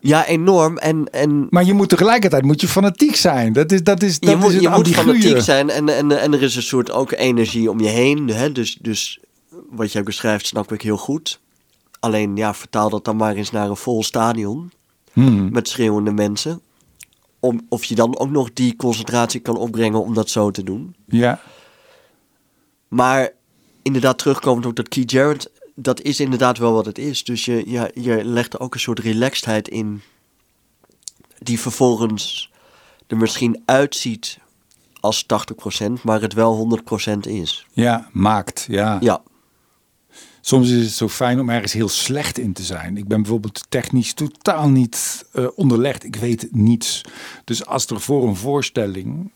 ja, 0.00 0.26
enorm. 0.26 0.78
En, 0.78 1.12
en 1.12 1.46
Maar 1.50 1.64
je 1.64 1.74
moet 1.74 1.88
tegelijkertijd 1.88 2.44
moet 2.44 2.60
je 2.60 2.68
fanatiek 2.68 3.16
zijn. 3.16 3.52
Dat 3.52 3.72
is, 3.72 3.82
dat 3.82 4.02
is, 4.02 4.18
dat 4.18 4.30
je 4.30 4.36
moet, 4.36 4.52
is 4.52 4.60
je 4.60 4.68
moet 4.68 4.88
fanatiek 4.88 5.40
zijn 5.40 5.70
en, 5.70 5.88
en, 5.88 6.20
en 6.20 6.32
er 6.32 6.42
is 6.42 6.56
een 6.56 6.62
soort 6.62 6.90
ook 6.90 7.12
energie 7.12 7.70
om 7.70 7.80
je 7.80 7.88
heen. 7.88 8.28
Hè? 8.28 8.52
Dus, 8.52 8.78
dus 8.80 9.20
wat 9.70 9.92
jij 9.92 10.02
beschrijft 10.02 10.46
snap 10.46 10.72
ik 10.72 10.82
heel 10.82 10.96
goed. 10.96 11.40
Alleen 12.00 12.36
ja, 12.36 12.54
vertaal 12.54 12.90
dat 12.90 13.04
dan 13.04 13.16
maar 13.16 13.34
eens 13.34 13.50
naar 13.50 13.68
een 13.68 13.76
vol 13.76 14.02
stadion 14.02 14.70
Hmm. 15.12 15.52
met 15.52 15.68
schreeuwende 15.68 16.10
mensen. 16.12 16.60
Om, 17.40 17.60
of 17.68 17.84
je 17.84 17.94
dan 17.94 18.18
ook 18.18 18.30
nog 18.30 18.52
die 18.52 18.76
concentratie 18.76 19.40
kan 19.40 19.56
opbrengen 19.56 20.02
om 20.02 20.14
dat 20.14 20.30
zo 20.30 20.50
te 20.50 20.62
doen. 20.62 20.94
Ja, 21.06 21.40
Maar 22.88 23.30
inderdaad, 23.82 24.18
terugkomend 24.18 24.66
op 24.66 24.76
dat 24.76 24.88
Key 24.88 25.02
Jarrett, 25.06 25.50
dat 25.74 26.00
is 26.00 26.20
inderdaad 26.20 26.58
wel 26.58 26.72
wat 26.72 26.86
het 26.86 26.98
is. 26.98 27.24
Dus 27.24 27.44
je, 27.44 27.70
je, 27.70 27.90
je 27.94 28.24
legt 28.24 28.54
er 28.54 28.60
ook 28.60 28.74
een 28.74 28.80
soort 28.80 28.98
relaxedheid 28.98 29.68
in, 29.68 30.02
die 31.38 31.60
vervolgens 31.60 32.50
er 33.06 33.16
misschien 33.16 33.62
uitziet 33.64 34.38
als 35.00 35.26
80%, 35.82 35.92
maar 36.02 36.20
het 36.20 36.32
wel 36.32 36.80
100% 37.14 37.18
is. 37.20 37.66
ja, 37.72 38.08
maakt. 38.12 38.66
Ja. 38.68 38.96
Ja, 39.00 39.22
Soms 40.48 40.70
is 40.70 40.84
het 40.84 40.94
zo 40.94 41.08
fijn 41.08 41.40
om 41.40 41.48
ergens 41.50 41.72
heel 41.72 41.88
slecht 41.88 42.38
in 42.38 42.52
te 42.52 42.62
zijn. 42.62 42.96
Ik 42.96 43.08
ben 43.08 43.22
bijvoorbeeld 43.22 43.64
technisch 43.68 44.12
totaal 44.12 44.68
niet 44.68 45.24
eh, 45.32 45.46
onderlegd. 45.54 46.04
Ik 46.04 46.16
weet 46.16 46.48
niets. 46.50 47.00
Dus 47.44 47.66
als 47.66 47.86
er 47.86 48.00
voor 48.00 48.28
een 48.28 48.36
voorstelling 48.36 49.30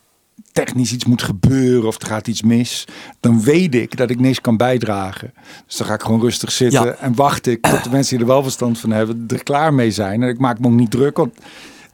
technisch 0.52 0.92
iets 0.92 1.04
moet 1.04 1.22
gebeuren 1.22 1.86
of 1.88 2.00
er 2.02 2.06
gaat 2.06 2.26
iets 2.28 2.42
mis, 2.42 2.84
dan 3.20 3.42
weet 3.42 3.74
ik 3.74 3.96
dat 3.96 4.10
ik 4.10 4.20
niks 4.20 4.40
kan 4.40 4.56
bijdragen. 4.56 5.32
Dus 5.66 5.76
dan 5.76 5.86
ga 5.86 5.94
ik 5.94 6.02
gewoon 6.02 6.20
rustig 6.20 6.52
zitten 6.52 6.84
Ja. 6.84 6.92
en 6.94 7.14
wacht 7.14 7.46
ik 7.46 7.62
tot 7.62 7.84
de 7.84 7.90
mensen 7.90 8.16
die 8.16 8.26
er 8.26 8.32
wel 8.32 8.42
verstand 8.42 8.78
van 8.78 8.90
hebben 8.90 9.24
er 9.28 9.42
klaar 9.42 9.74
mee 9.74 9.90
zijn. 9.90 10.22
En 10.22 10.28
ik 10.28 10.38
maak 10.38 10.58
me 10.58 10.66
ook 10.66 10.72
niet 10.72 10.90
druk. 10.90 11.16
Want 11.16 11.34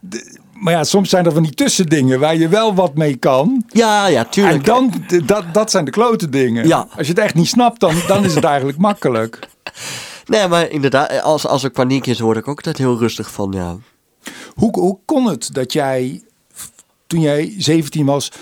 de- 0.01 0.39
maar 0.61 0.73
ja, 0.73 0.85
soms 0.85 1.11
zijn 1.11 1.27
er 1.27 1.33
van 1.33 1.43
die 1.43 1.55
tussendingen 1.55 2.21
waar 2.21 2.37
je 2.37 2.49
wel 2.49 2.75
wat 2.75 2.95
mee 2.95 3.17
kan. 3.17 3.65
ja, 3.69 4.07
ja, 4.07 4.25
En 4.25 4.31
tuurlijk. 4.31 4.65
dan, 4.65 4.93
dat, 5.25 5.45
dat 5.53 5.71
zijn 5.71 5.85
de 5.85 5.91
klote 5.91 6.29
dingen. 6.29 6.67
Ja. 6.69 6.89
Als 6.97 7.07
je 7.07 7.13
het 7.13 7.23
echt 7.23 7.35
niet 7.35 7.49
snapt, 7.49 7.81
dan, 7.81 7.95
dan 8.07 8.25
is 8.25 8.35
het 8.35 8.45
eigenlijk 8.45 8.79
makkelijk. 8.79 9.39
Nee, 10.27 10.49
maar 10.49 10.71
inderdaad, 10.71 11.23
als, 11.23 11.47
als 11.47 11.65
er 11.65 11.71
paniek 11.71 12.07
is, 12.07 12.21
word 12.21 12.37
ik 12.37 12.49
ook 12.49 12.57
altijd 12.57 12.79
heel 12.79 12.99
rustig 12.99 13.31
van, 13.31 13.53
ja. 13.53 13.77
Hoe, 14.55 14.79
hoe 14.81 14.99
kon 15.05 15.27
het 15.27 15.55
dat 15.55 15.73
jij, 15.73 16.23
toen 17.07 17.21
jij 17.21 17.55
17 17.59 18.07
was 18.07 18.33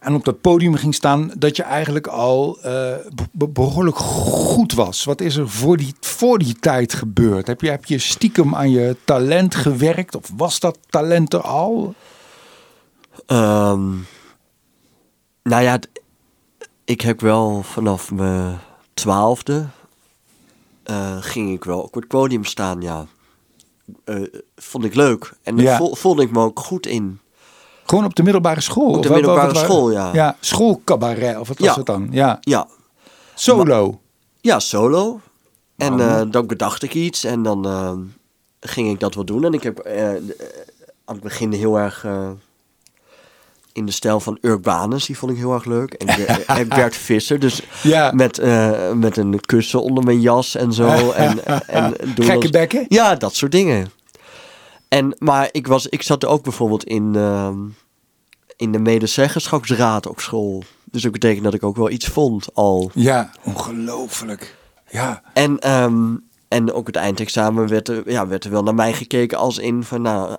en 0.00 0.14
op 0.14 0.24
dat 0.24 0.40
podium 0.40 0.74
ging 0.74 0.94
staan, 0.94 1.30
dat 1.38 1.56
je 1.56 1.62
eigenlijk 1.62 2.06
al 2.06 2.58
eh, 2.62 2.94
be- 3.32 3.48
behoorlijk 3.48 3.96
goed 3.96 4.72
was? 4.72 5.04
Wat 5.04 5.20
is 5.20 5.36
er 5.36 5.48
voor 5.48 5.76
die, 5.76 5.94
voor 6.00 6.38
die 6.38 6.54
tijd 6.60 6.94
gebeurd? 6.94 7.46
Heb 7.46 7.60
je, 7.60 7.70
heb 7.70 7.84
je 7.84 7.98
stiekem 7.98 8.54
aan 8.54 8.70
je 8.70 8.96
talent 9.04 9.54
gewerkt? 9.54 10.14
Of 10.16 10.30
was 10.36 10.60
dat 10.60 10.78
talent 10.88 11.34
er 11.34 11.40
al? 11.40 11.94
Ehm, 13.26 13.90
nou 15.42 15.62
ja, 15.62 15.78
ik 16.84 17.00
heb 17.00 17.20
wel 17.20 17.62
vanaf 17.62 18.10
mijn 18.10 18.58
twaalfde 18.94 19.66
eh, 20.82 21.16
ging 21.20 21.52
ik 21.52 21.64
wel 21.64 21.80
op 21.80 21.94
het 21.94 22.08
podium 22.08 22.44
staan, 22.44 22.80
ja. 22.80 23.06
Eh, 24.04 24.22
vond 24.56 24.84
ik 24.84 24.94
leuk. 24.94 25.32
En 25.42 25.56
daar 25.56 25.64
Ja. 25.64 25.76
vo- 25.76 25.94
voelde 25.94 26.22
ik 26.22 26.30
me 26.30 26.38
ook 26.40 26.60
goed 26.60 26.86
in. 26.86 27.20
Gewoon 27.90 28.04
op 28.04 28.14
de 28.14 28.22
middelbare 28.22 28.60
school? 28.60 28.88
Op 28.94 29.02
de 29.02 29.08
Of 29.08 29.14
middelbare 29.14 29.56
school, 29.56 29.90
ja. 29.90 30.10
Ja, 30.12 30.36
schoolcabaret, 30.40 31.38
of 31.38 31.48
wat 31.48 31.58
was 31.58 31.68
Ja. 31.68 31.74
het 31.74 31.86
dan? 31.86 32.08
Ja, 32.10 32.38
Ja, 32.40 32.66
solo. 33.34 34.00
ja 34.40 34.58
solo. 34.58 35.20
En 35.76 35.92
Oh. 35.94 36.00
eh, 36.20 36.26
dan 36.30 36.46
bedacht 36.46 36.82
ik 36.82 36.94
iets 36.94 37.24
en 37.24 37.42
dan 37.42 37.66
eh, 37.66 37.92
ging 38.60 38.90
ik 38.90 39.00
dat 39.00 39.14
wel 39.14 39.24
doen. 39.24 39.44
En 39.44 39.52
ik 39.52 39.62
heb 39.62 39.78
eh, 39.78 40.08
aan 41.04 41.14
het 41.14 41.20
begin 41.20 41.52
heel 41.52 41.78
erg... 41.78 42.06
in 43.72 43.86
de 43.86 43.92
stijl 43.92 44.20
van 44.20 44.38
Urbanus, 44.40 45.06
die 45.06 45.18
vond 45.18 45.32
ik 45.32 45.38
heel 45.38 45.52
erg 45.54 45.64
leuk. 45.64 45.92
En, 45.92 46.26
en 46.58 46.68
Bert 46.68 46.96
Visser, 46.96 47.38
dus 47.40 47.62
Ja. 47.82 48.12
met, 48.14 48.40
met 48.94 49.16
een 49.16 49.40
kussen 49.40 49.82
onder 49.82 50.04
mijn 50.04 50.20
jas 50.20 50.54
en 50.54 50.72
zo. 50.72 51.10
En, 51.10 51.44
en 51.66 51.94
Gekke 52.14 52.50
bekken? 52.50 52.84
Ja, 52.88 53.14
dat 53.14 53.34
soort 53.34 53.52
dingen. 53.52 53.90
En, 54.90 55.16
maar 55.18 55.48
ik, 55.52 55.66
was, 55.66 55.86
ik 55.86 56.02
zat 56.02 56.24
ook 56.24 56.42
bijvoorbeeld 56.42 56.84
in, 56.84 57.14
ehm, 57.14 57.58
in 58.56 58.72
de 58.72 58.78
medezeggenschapsraad 58.78 60.06
op 60.06 60.20
school. 60.20 60.62
Dus 60.84 61.02
dat 61.02 61.12
betekent 61.12 61.44
dat 61.44 61.54
ik 61.54 61.62
ook 61.62 61.76
wel 61.76 61.90
iets 61.90 62.06
vond 62.06 62.54
al. 62.54 62.90
Ja, 62.94 63.30
ongelooflijk. 63.44 64.56
Ja, 64.90 65.22
En, 65.32 65.58
ehm, 65.58 66.16
en 66.48 66.72
ook 66.72 66.86
het 66.86 66.96
eindexamen 66.96 67.68
werd 67.68 67.88
er, 67.88 68.10
ja, 68.10 68.26
werd 68.26 68.44
er 68.44 68.50
wel 68.50 68.62
naar 68.62 68.74
mij 68.74 68.92
gekeken 68.92 69.38
als 69.38 69.58
in 69.58 69.82
van... 69.84 70.02
nou, 70.02 70.36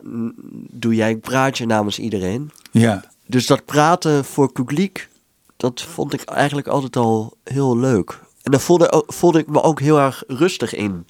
doe 0.72 0.96
jij 0.96 1.12
een 1.12 1.20
praatje 1.20 1.66
namens 1.66 2.00
iedereen? 2.00 2.52
ja. 2.72 3.04
Dus 3.26 3.48
dat 3.48 3.66
praten 3.66 4.26
voor 4.26 4.52
publiek, 4.52 5.10
dat 5.58 5.82
vond 5.82 6.14
ik 6.14 6.22
eigenlijk 6.22 6.68
altijd 6.68 6.96
al 6.96 7.38
heel 7.44 7.78
leuk. 7.78 8.20
En 8.42 8.52
daar 8.52 8.60
voelde, 8.60 9.04
voelde 9.08 9.40
ik 9.40 9.48
me 9.48 9.62
ook 9.62 9.80
heel 9.80 10.00
erg 10.00 10.24
rustig 10.28 10.74
in. 10.74 11.06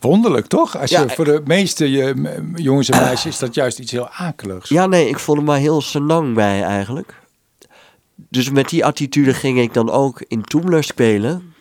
Wonderlijk, 0.00 0.46
toch? 0.46 0.76
Als 0.78 0.90
Ja, 0.90 1.02
je, 1.02 1.08
voor 1.08 1.24
de 1.24 1.42
meeste 1.44 1.90
je, 1.90 2.52
jongens 2.54 2.88
en 2.88 3.00
meisjes 3.00 3.32
is 3.32 3.38
dat 3.38 3.54
juist 3.54 3.78
iets 3.78 3.92
heel 3.92 4.08
akeligs. 4.08 4.68
Ja, 4.68 4.86
nee, 4.86 5.08
ik 5.08 5.18
voelde 5.18 5.42
me 5.42 5.56
heel 5.56 5.80
senang 5.80 6.34
bij 6.34 6.62
eigenlijk. 6.62 7.20
Dus 8.28 8.50
met 8.50 8.68
die 8.68 8.84
attitude 8.84 9.34
ging 9.34 9.58
ik 9.58 9.74
dan 9.74 9.90
ook 9.90 10.24
in 10.28 10.42
Toemler 10.42 10.84
spelen. 10.84 11.54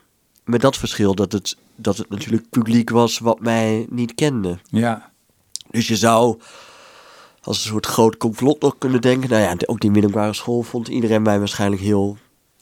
Met 0.44 0.62
dat 0.62 0.78
verschil 0.78 1.16
dat 1.16 1.32
het, 1.32 1.58
dat 1.76 1.98
het 1.98 2.10
natuurlijk 2.10 2.50
publiek 2.50 2.90
was 2.90 3.20
wat 3.20 3.40
mij 3.40 3.86
niet 3.90 4.16
kende. 4.16 4.58
Ja, 4.70 5.12
Dus 5.72 5.88
je 5.88 5.96
zou 5.96 6.40
als 7.42 7.58
een 7.64 7.70
soort 7.70 7.86
groot 7.86 8.18
complot 8.18 8.62
nog 8.62 8.76
kunnen 8.78 9.02
denken. 9.02 9.30
Nou 9.30 9.42
ja, 9.42 9.56
ook 9.66 9.80
die 9.80 9.92
middelbare 9.92 10.34
school 10.34 10.62
vond 10.62 10.88
iedereen 10.88 11.22
mij 11.22 11.40
waarschijnlijk 11.40 11.82
heel 11.82 12.18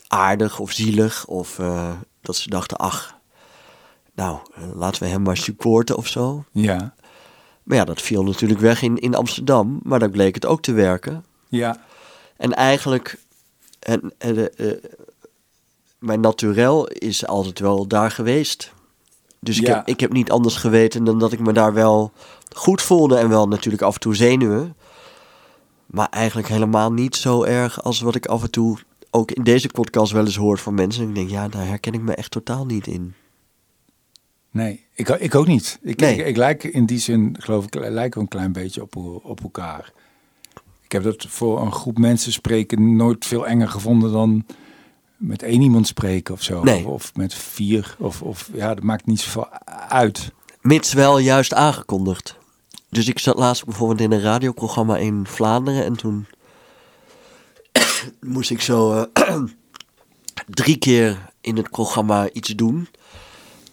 aardig 0.07 0.59
of 0.59 0.71
zielig. 0.71 1.25
Of 1.25 1.59
eh, 1.59 1.91
dat 2.21 2.35
ze 2.35 2.49
dachten, 2.49 2.77
ach, 2.77 3.16
nou, 4.17 4.37
eh, 4.55 4.63
laten 4.75 5.03
we 5.03 5.09
hem 5.09 5.21
maar 5.21 5.37
supporten 5.37 5.97
of 5.97 6.07
zo. 6.07 6.43
ja, 6.51 6.93
Maar 7.63 7.77
ja, 7.77 7.85
dat 7.85 8.01
viel 8.01 8.23
natuurlijk 8.23 8.59
weg 8.59 8.81
in, 8.81 8.97
in 8.97 9.15
Amsterdam. 9.15 9.79
Maar 9.83 9.99
daar 9.99 10.09
bleek 10.09 10.35
het 10.35 10.45
ook 10.45 10.61
te 10.61 10.71
werken. 10.73 11.25
ja. 11.49 11.85
En 12.37 12.53
eigenlijk, 12.53 13.17
en, 13.79 14.13
en, 14.17 14.55
eh, 14.57 14.69
eh, 14.71 14.77
mijn 15.99 16.19
naturel 16.19 16.87
is 16.87 17.25
altijd 17.27 17.59
wel 17.59 17.87
daar 17.87 18.11
geweest. 18.11 18.73
Dus 19.39 19.57
ik, 19.59 19.67
Ja. 19.67 19.75
heb, 19.75 19.87
ik 19.87 19.99
heb 19.99 20.11
niet 20.11 20.31
anders 20.31 20.55
geweten 20.55 21.03
dan 21.03 21.19
dat 21.19 21.31
ik 21.31 21.39
me 21.39 21.53
daar 21.53 21.73
wel 21.73 22.11
goed 22.55 22.81
voelde. 22.81 23.17
En 23.17 23.29
wel 23.29 23.47
natuurlijk 23.47 23.83
af 23.83 23.93
en 23.93 23.99
toe 23.99 24.15
zenuwen. 24.15 24.75
Maar 25.85 26.07
eigenlijk 26.09 26.47
helemaal 26.47 26.93
niet 26.93 27.15
zo 27.15 27.43
erg 27.43 27.83
als 27.83 28.01
wat 28.01 28.15
ik 28.15 28.25
af 28.25 28.43
en 28.43 28.51
toe 28.51 28.77
ook 29.11 29.31
in 29.31 29.43
deze 29.43 29.67
podcast 29.67 30.11
wel 30.11 30.25
eens 30.25 30.35
hoor 30.35 30.57
van 30.57 30.73
mensen. 30.73 31.03
En 31.03 31.09
ik 31.09 31.15
denk, 31.15 31.29
ja, 31.29 31.47
daar 31.47 31.65
herken 31.67 31.93
ik 31.93 32.01
me 32.01 32.13
echt 32.13 32.31
totaal 32.31 32.65
niet 32.65 32.87
in. 32.87 33.13
Nee, 34.57 34.85
ik, 34.93 35.09
ik 35.09 35.35
ook 35.35 35.47
niet. 35.47 35.79
Ik, 35.81 35.99
Nee. 35.99 36.17
ik, 36.17 36.25
ik 36.25 36.37
lijk 36.37 36.63
in 36.63 36.85
die 36.85 36.99
zin, 36.99 37.35
geloof 37.39 37.65
ik, 37.65 37.75
lijk 37.75 38.13
wel 38.13 38.23
een 38.23 38.29
klein 38.29 38.51
beetje 38.51 38.81
op, 38.81 38.95
op 39.23 39.43
elkaar. 39.43 39.91
Ik 40.83 40.91
heb 40.91 41.03
dat 41.03 41.25
voor 41.29 41.61
een 41.61 41.71
groep 41.71 41.97
mensen 41.97 42.31
spreken 42.31 42.95
nooit 42.95 43.25
veel 43.25 43.47
enger 43.47 43.67
gevonden 43.67 44.11
dan 44.11 44.45
met 45.17 45.43
één 45.43 45.61
iemand 45.61 45.87
spreken 45.87 46.33
of 46.33 46.41
zo. 46.41 46.63
Nee. 46.63 46.85
Of, 46.85 46.85
of 46.85 47.15
met 47.15 47.33
vier. 47.33 47.95
Of, 47.99 48.21
of 48.21 48.49
ja, 48.53 48.73
dat 48.75 48.83
maakt 48.83 49.05
niet 49.05 49.19
zoveel 49.19 49.47
uit. 49.89 50.31
Mits 50.61 50.93
wel 50.93 51.17
juist 51.19 51.53
aangekondigd. 51.53 52.37
Dus 52.89 53.07
ik 53.07 53.19
zat 53.19 53.37
laatst 53.37 53.65
bijvoorbeeld 53.65 54.01
in 54.01 54.11
een 54.11 54.21
radioprogramma 54.21 54.97
in 54.97 55.25
Vlaanderen 55.27 55.83
en 55.83 55.95
toen 55.95 56.25
moest 58.35 58.51
ik 58.51 58.61
zo 58.61 59.07
eh, 59.13 59.43
drie 60.61 60.77
keer 60.77 61.29
in 61.41 61.57
het 61.57 61.69
programma 61.69 62.29
iets 62.29 62.49
doen. 62.49 62.87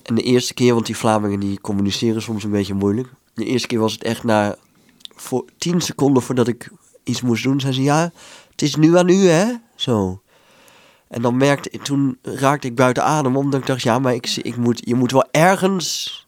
En 0.05 0.15
de 0.15 0.23
eerste 0.23 0.55
keer, 0.55 0.75
want 0.75 0.87
die 0.87 0.97
Vlamingen 0.97 1.41
die 1.41 1.61
communiceren 1.61 2.23
soms 2.23 2.45
een 2.45 2.51
beetje 2.51 2.75
moeilijk. 2.75 3.09
De 3.35 3.45
eerste 3.45 3.67
keer 3.67 3.79
was 3.79 3.93
het 3.93 4.03
echt 4.03 4.25
na 4.25 4.57
voor 5.15 5.45
tien 5.59 5.81
seconden 5.81 6.23
voordat 6.23 6.49
ik 6.49 6.71
iets 7.05 7.21
moest 7.23 7.43
doen, 7.43 7.61
zei 7.61 7.73
ze 7.73 7.83
ja, 7.83 8.13
het 8.51 8.63
is 8.63 8.77
nu 8.77 8.99
aan 8.99 9.09
u 9.09 9.27
hè, 9.29 9.53
zo. 9.75 10.21
En 11.09 11.23
dan 11.23 11.37
merkte 11.37 11.71
ik, 11.71 11.83
toen 11.83 12.19
raakte 12.23 12.67
ik 12.67 12.75
buiten 12.75 13.05
adem, 13.05 13.37
omdat 13.37 13.61
ik 13.61 13.67
dacht, 13.67 13.83
ja, 13.83 13.99
maar 13.99 14.15
ik, 14.15 14.37
ik 14.43 14.57
moet, 14.57 14.81
je 14.85 14.95
moet 14.95 15.13
wel 15.13 15.25
ergens 15.31 16.27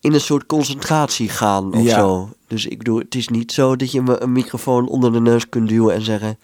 in 0.00 0.12
een 0.12 0.20
soort 0.20 0.46
concentratie 0.46 1.28
gaan 1.28 1.74
of 1.74 1.82
Ja. 1.82 1.94
zo. 1.98 2.28
Dus 2.46 2.66
ik 2.66 2.78
bedoel, 2.78 2.98
het 2.98 3.14
is 3.14 3.28
niet 3.28 3.52
zo 3.52 3.76
dat 3.76 3.92
je 3.92 4.02
me 4.02 4.22
een 4.22 4.32
microfoon 4.32 4.88
onder 4.88 5.12
de 5.12 5.20
neus 5.20 5.48
kunt 5.48 5.68
duwen 5.68 5.94
en 5.94 6.02
zeggen, 6.02 6.38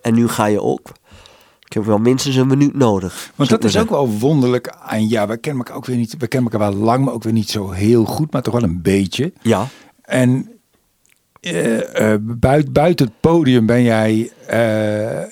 en 0.00 0.14
nu 0.14 0.28
ga 0.28 0.46
je 0.46 0.60
op. 0.60 0.92
Ik 1.72 1.78
heb 1.78 1.86
wel 1.86 1.98
minstens 1.98 2.36
een 2.36 2.46
minuut 2.46 2.74
nodig. 2.74 3.30
Want 3.34 3.50
dat 3.50 3.64
is 3.64 3.78
ook 3.78 3.90
wel 3.90 4.08
wonderlijk 4.08 4.74
aan 4.80 5.08
ja, 5.08 5.26
we 5.26 5.36
kennen 5.36 5.62
elkaar 5.62 5.76
ook 5.76 5.86
weer 5.86 5.96
niet. 5.96 6.14
We 6.18 6.26
kennen 6.26 6.52
elkaar 6.52 6.70
wel 6.70 6.78
lang, 6.82 7.04
maar 7.04 7.14
ook 7.14 7.22
weer 7.22 7.32
niet 7.32 7.50
zo 7.50 7.70
heel 7.70 8.04
goed, 8.04 8.32
maar 8.32 8.42
toch 8.42 8.54
wel 8.54 8.62
een 8.62 8.82
beetje. 8.82 9.32
Ja, 9.42 9.66
En 10.02 10.50
eh, 11.40 12.12
eh, 12.12 12.20
buiten, 12.22 12.72
buiten 12.72 13.06
het 13.06 13.14
podium 13.20 13.66
ben 13.66 13.82
jij 13.82 14.32
eh, 14.46 15.26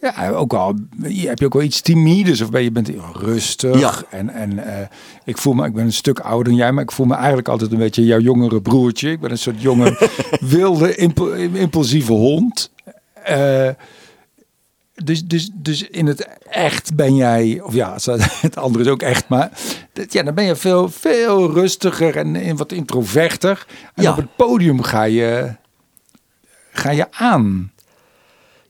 ja, 0.00 0.30
ook 0.30 0.52
wel, 0.52 0.74
heb 1.02 1.38
je 1.38 1.44
ook 1.44 1.52
wel 1.52 1.62
iets 1.62 1.80
timides 1.80 2.40
of 2.40 2.50
ben 2.50 2.62
je 2.62 2.72
bent 2.72 2.90
rustig. 3.12 3.78
Ja. 3.78 3.94
En, 4.10 4.30
en 4.30 4.60
ik 5.24 5.38
voel 5.38 5.52
me, 5.54 5.66
ik 5.66 5.74
ben 5.74 5.84
een 5.84 5.92
stuk 5.92 6.20
ouder 6.20 6.44
dan 6.44 6.54
jij, 6.54 6.72
maar 6.72 6.82
ik 6.82 6.92
voel 6.92 7.06
me 7.06 7.14
eigenlijk 7.14 7.48
altijd 7.48 7.72
een 7.72 7.78
beetje 7.78 8.04
jouw 8.04 8.20
jongere 8.20 8.60
broertje. 8.60 9.10
Ik 9.10 9.20
ben 9.20 9.30
een 9.30 9.38
soort 9.38 9.62
jonge, 9.62 10.10
wilde, 10.40 10.94
impu- 10.94 11.34
impulsieve 11.58 12.12
hond. 12.12 12.70
Dus, 15.04 15.24
dus, 15.24 15.50
dus 15.54 15.82
in 15.88 16.06
het 16.06 16.28
echt 16.50 16.94
ben 16.94 17.14
jij, 17.16 17.60
of 17.60 17.74
ja, 17.74 17.96
het 18.40 18.56
andere 18.56 18.84
is 18.84 18.90
ook 18.90 19.02
echt, 19.02 19.28
maar 19.28 19.50
ja, 20.08 20.22
dan 20.22 20.34
ben 20.34 20.44
je 20.44 20.56
veel, 20.56 20.88
veel 20.88 21.52
rustiger 21.52 22.16
en, 22.16 22.36
en 22.36 22.56
wat 22.56 22.72
introverter. 22.72 23.66
En 23.94 24.02
Ja. 24.02 24.10
op 24.10 24.16
het 24.16 24.36
podium 24.36 24.82
ga 24.82 25.02
je, 25.02 25.54
ga 26.72 26.90
je 26.90 27.12
aan. 27.12 27.72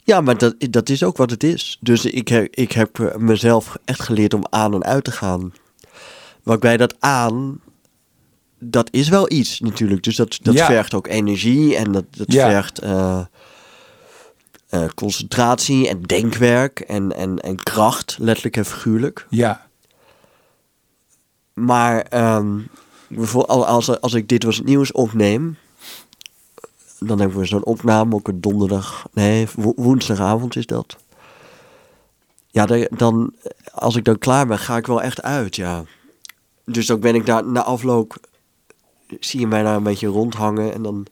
ja 0.04 0.20
maar 0.20 0.38
dat, 0.38 0.54
dat 0.58 0.88
is 0.88 1.02
ook 1.02 1.16
wat 1.16 1.30
het 1.30 1.42
is. 1.44 1.78
Dus 1.80 2.04
ik 2.04 2.28
heb, 2.28 2.54
ik 2.54 2.72
heb 2.72 2.98
eh, 3.00 3.16
mezelf 3.16 3.76
echt 3.84 4.00
geleerd 4.02 4.34
om 4.34 4.46
aan 4.50 4.74
en 4.74 4.84
uit 4.84 5.04
te 5.04 5.12
gaan. 5.12 5.52
Waarbij 6.42 6.76
dat 6.76 6.94
aan, 6.98 7.60
dat 8.58 8.88
is 8.92 9.08
wel 9.08 9.32
iets 9.32 9.60
natuurlijk. 9.60 10.02
Dus 10.02 10.16
dat, 10.16 10.38
dat 10.42 10.54
Ja. 10.54 10.66
vergt 10.66 10.94
ook 10.94 11.06
energie 11.06 11.76
en 11.76 11.92
dat, 11.92 12.04
dat 12.10 12.32
Ja. 12.32 12.50
vergt 12.50 12.78
eh, 12.78 13.20
eh, 14.68 14.84
concentratie 14.94 15.88
en 15.88 16.02
denkwerk 16.02 16.80
en, 16.80 17.16
en, 17.16 17.38
en 17.38 17.56
kracht, 17.62 18.16
letterlijk 18.20 18.56
en 18.56 18.64
figuurlijk. 18.64 19.26
Ja, 19.30 19.66
Maar 21.54 22.00
ehm, 22.00 22.58
bijvoorbeeld 23.08 23.66
als, 23.66 24.00
als 24.00 24.14
ik 24.14 24.28
dit 24.28 24.42
was 24.42 24.56
het 24.56 24.66
nieuws 24.66 24.92
opneem, 24.92 25.56
dan 26.98 27.20
hebben 27.20 27.38
we 27.38 27.44
zo'n 27.44 27.64
opname, 27.64 28.14
ook 28.14 28.28
een 28.28 28.40
donderdag, 28.40 29.06
nee, 29.12 29.46
wo- 29.54 29.72
woensdagavond 29.76 30.56
is 30.56 30.66
dat. 30.66 30.96
Ja, 32.50 32.66
dan- 32.66 32.88
dan, 32.90 33.34
als 33.72 33.96
ik 33.96 34.04
dan 34.04 34.18
klaar 34.18 34.46
ben, 34.46 34.58
ga 34.58 34.76
ik 34.76 34.86
wel 34.86 35.02
echt 35.02 35.22
uit, 35.22 35.56
ja. 35.56 35.84
Dus 36.64 36.86
dan 36.86 37.00
ben 37.00 37.14
ik 37.14 37.26
daar 37.26 37.44
na 37.46 37.62
afloop, 37.62 38.16
zie 39.20 39.40
je 39.40 39.46
mij 39.46 39.62
daar 39.62 39.76
een 39.76 39.82
beetje 39.82 40.06
rondhangen 40.06 40.72
en 40.74 40.82
dan 40.82 41.06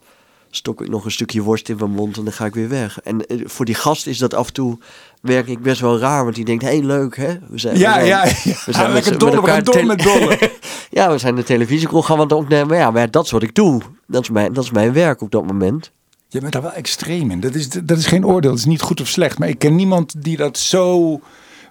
stok 0.57 0.81
ik 0.81 0.89
nog 0.89 1.05
een 1.05 1.11
stukje 1.11 1.41
worst 1.41 1.69
in 1.69 1.75
mijn 1.77 1.91
mond 1.91 2.17
en 2.17 2.23
dan 2.23 2.33
ga 2.33 2.45
ik 2.45 2.53
weer 2.53 2.69
weg. 2.69 2.99
En 3.01 3.25
eh, 3.25 3.41
voor 3.45 3.65
die 3.65 3.75
gast 3.75 4.07
is 4.07 4.17
dat 4.17 4.33
af 4.33 4.47
en 4.47 4.53
toe, 4.53 4.77
werk 5.21 5.47
ik 5.47 5.61
best 5.61 5.81
wel 5.81 5.99
raar, 5.99 6.23
want 6.23 6.35
die 6.35 6.45
denkt, 6.45 6.63
hé, 6.63 6.69
hey, 6.69 6.83
leuk 6.83 7.15
hè. 7.17 7.37
We 7.49 7.57
zijn, 7.59 7.77
ja, 7.77 7.93
we 7.99 8.05
zijn- 8.05 8.07
ja. 8.07 8.23
ja. 8.43 8.55
we 8.65 8.71
zijn 8.71 8.91
met, 8.93 8.93
Lekker 9.05 9.11
met 9.11 9.19
dolle, 9.19 9.31
we 9.31 9.37
elkaar 9.37 9.53
gaan 9.55 9.63
door 9.63 9.73
tele- 9.73 9.85
met 9.95 10.03
dolle. 10.03 10.51
ja, 10.99 11.11
we 11.11 11.17
zijn 11.17 11.37
een 11.37 11.43
televisieprogramma 11.43 12.23
aan 12.23 12.29
het 12.29 12.37
opnemen. 12.37 12.77
Ja, 12.77 12.91
maar 12.91 13.11
dat 13.11 13.25
is 13.25 13.31
wat 13.31 13.43
ik 13.43 13.55
doe. 13.55 13.81
Dat 14.07 14.21
is 14.21 14.29
mijn, 14.29 14.53
dat 14.53 14.63
is 14.63 14.71
mijn 14.71 14.93
werk 14.93 15.21
op 15.21 15.31
dat 15.31 15.45
moment. 15.47 15.91
Je 16.29 16.39
bent 16.39 16.53
daar 16.53 16.61
wel 16.61 16.71
extreem 16.73 17.31
in. 17.31 17.39
Dat 17.39 17.55
is, 17.55 17.69
dat 17.69 17.97
is 17.97 18.05
geen 18.05 18.25
oordeel, 18.25 18.49
dat 18.51 18.59
is 18.59 18.65
niet 18.65 18.81
goed 18.81 19.01
of 19.01 19.07
slecht. 19.07 19.39
Maar 19.39 19.49
ik 19.49 19.59
ken 19.59 19.75
niemand 19.75 20.23
die 20.23 20.37
dat 20.37 20.57
zo, 20.57 21.19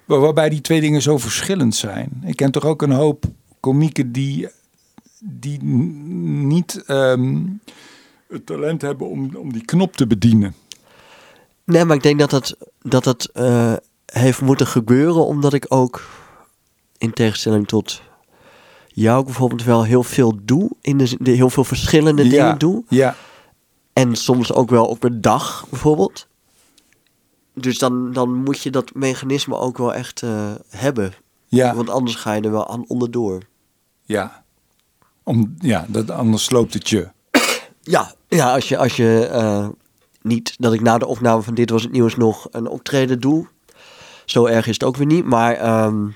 waar- 0.05 0.19
waarbij 0.19 0.49
die 0.49 0.61
twee 0.61 0.81
dingen 0.81 1.01
zo 1.01 1.17
verschillend 1.17 1.75
zijn. 1.75 2.21
Ik 2.25 2.35
ken 2.35 2.51
toch 2.51 2.65
ook 2.65 2.81
een 2.81 2.91
hoop 2.91 3.25
komieken 3.59 4.11
die, 4.11 4.47
die 5.19 5.63
niet 5.63 6.83
ehm, 6.85 7.39
het 8.27 8.45
talent 8.45 8.81
hebben 8.81 9.07
om, 9.09 9.35
om 9.35 9.53
die 9.53 9.65
knop 9.65 9.95
te 9.95 10.07
bedienen. 10.07 10.55
Nee, 11.63 11.85
maar 11.85 11.95
ik 11.95 12.03
denk 12.03 12.19
dat 12.19 12.29
dat, 12.29 12.57
dat, 12.81 13.03
dat 13.03 13.29
eh, 13.33 13.73
heeft 14.05 14.41
moeten 14.41 14.67
gebeuren 14.67 15.25
omdat 15.25 15.53
ik 15.53 15.65
ook, 15.69 16.01
in 16.97 17.13
tegenstelling 17.13 17.67
tot 17.67 18.01
jou 18.87 19.25
bijvoorbeeld, 19.25 19.63
wel 19.63 19.83
heel 19.83 20.03
veel 20.03 20.39
doe. 20.43 20.71
In 20.81 20.97
de, 20.97 21.31
heel 21.31 21.49
veel 21.49 21.63
verschillende 21.63 22.23
ja, 22.23 22.29
dingen 22.29 22.57
doe. 22.57 22.83
Ja, 22.89 23.15
En 23.93 24.15
soms 24.15 24.53
ook 24.53 24.69
wel 24.69 24.85
op 24.85 25.03
een 25.03 25.21
dag 25.21 25.65
bijvoorbeeld. 25.69 26.27
Dus 27.53 27.77
dan, 27.77 28.13
dan 28.13 28.33
moet 28.33 28.61
je 28.61 28.71
dat 28.71 28.93
mechanisme 28.93 29.57
ook 29.57 29.77
wel 29.77 29.93
echt 29.93 30.23
eh, 30.23 30.51
hebben. 30.69 31.13
ja, 31.45 31.75
Want 31.75 31.89
anders 31.89 32.15
ga 32.15 32.33
je 32.33 32.41
er 32.41 32.51
wel 32.51 32.69
aan 32.69 32.87
onderdoor. 32.87 33.41
ja. 34.05 34.45
Om, 35.23 35.55
ja 35.59 35.85
dat, 35.89 36.11
anders 36.11 36.43
sloopt 36.43 36.73
het 36.73 36.89
je. 36.89 37.09
Ja, 37.87 38.13
ja 38.27 38.53
als 38.53 38.69
je, 38.69 38.77
als 38.77 38.95
je 38.95 39.27
eh, 39.31 39.67
niet 40.21 40.55
dat 40.57 40.73
ik 40.73 40.81
na 40.81 40.97
de 40.97 41.05
opname 41.05 41.41
van 41.41 41.53
Dit 41.53 41.69
Was 41.69 41.83
Het 41.83 41.91
Nieuws 41.91 42.15
nog 42.15 42.47
een 42.51 42.67
optreden 42.67 43.19
doe. 43.19 43.47
Zo 44.25 44.45
erg 44.45 44.67
is 44.67 44.73
het 44.73 44.83
ook 44.83 44.97
weer 44.97 45.05
niet. 45.05 45.25
Maar 45.25 45.53
ehm, 45.53 46.07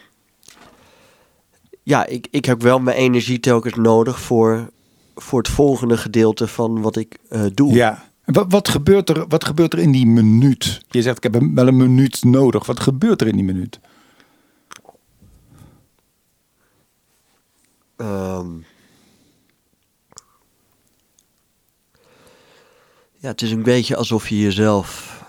ja, 1.84 2.06
ik, 2.06 2.28
ik 2.32 2.46
heb 2.46 2.62
wel 2.62 2.80
mijn 2.80 2.98
energie 2.98 3.40
telkens 3.40 3.75
nodig 3.75 4.20
voor, 4.20 4.70
voor 5.16 5.40
het 5.40 5.50
volgende 5.50 5.98
gedeelte 5.98 6.48
van 6.48 6.82
wat 6.82 6.96
ik 6.96 7.18
eh, 7.30 7.46
doe. 7.54 7.74
Ja. 7.74 8.10
Wat, 8.25 8.46
wat, 8.50 8.70
gebeurt 8.70 9.10
er, 9.10 9.28
wat 9.28 9.46
gebeurt 9.46 9.74
er 9.74 9.80
in 9.80 9.92
die 9.92 10.06
minuut? 10.06 10.82
Je 10.90 11.01
zegt, 11.01 11.25
ik 11.25 11.34
heb 11.34 11.44
wel 11.54 11.68
een 11.68 11.78
minuut 11.78 12.24
nodig. 12.24 12.66
Wat 12.66 12.80
gebeurt 12.80 13.22
er 13.22 13.28
in 13.28 13.36
die 13.36 13.46
minuut? 13.46 13.80
Ehm, 17.96 18.48
ja, 23.22 23.28
het 23.28 23.42
is 23.42 23.51
een 23.51 23.63
beetje 23.63 23.96
alsof 23.96 24.30
je 24.30 24.40
jezelf 24.40 25.20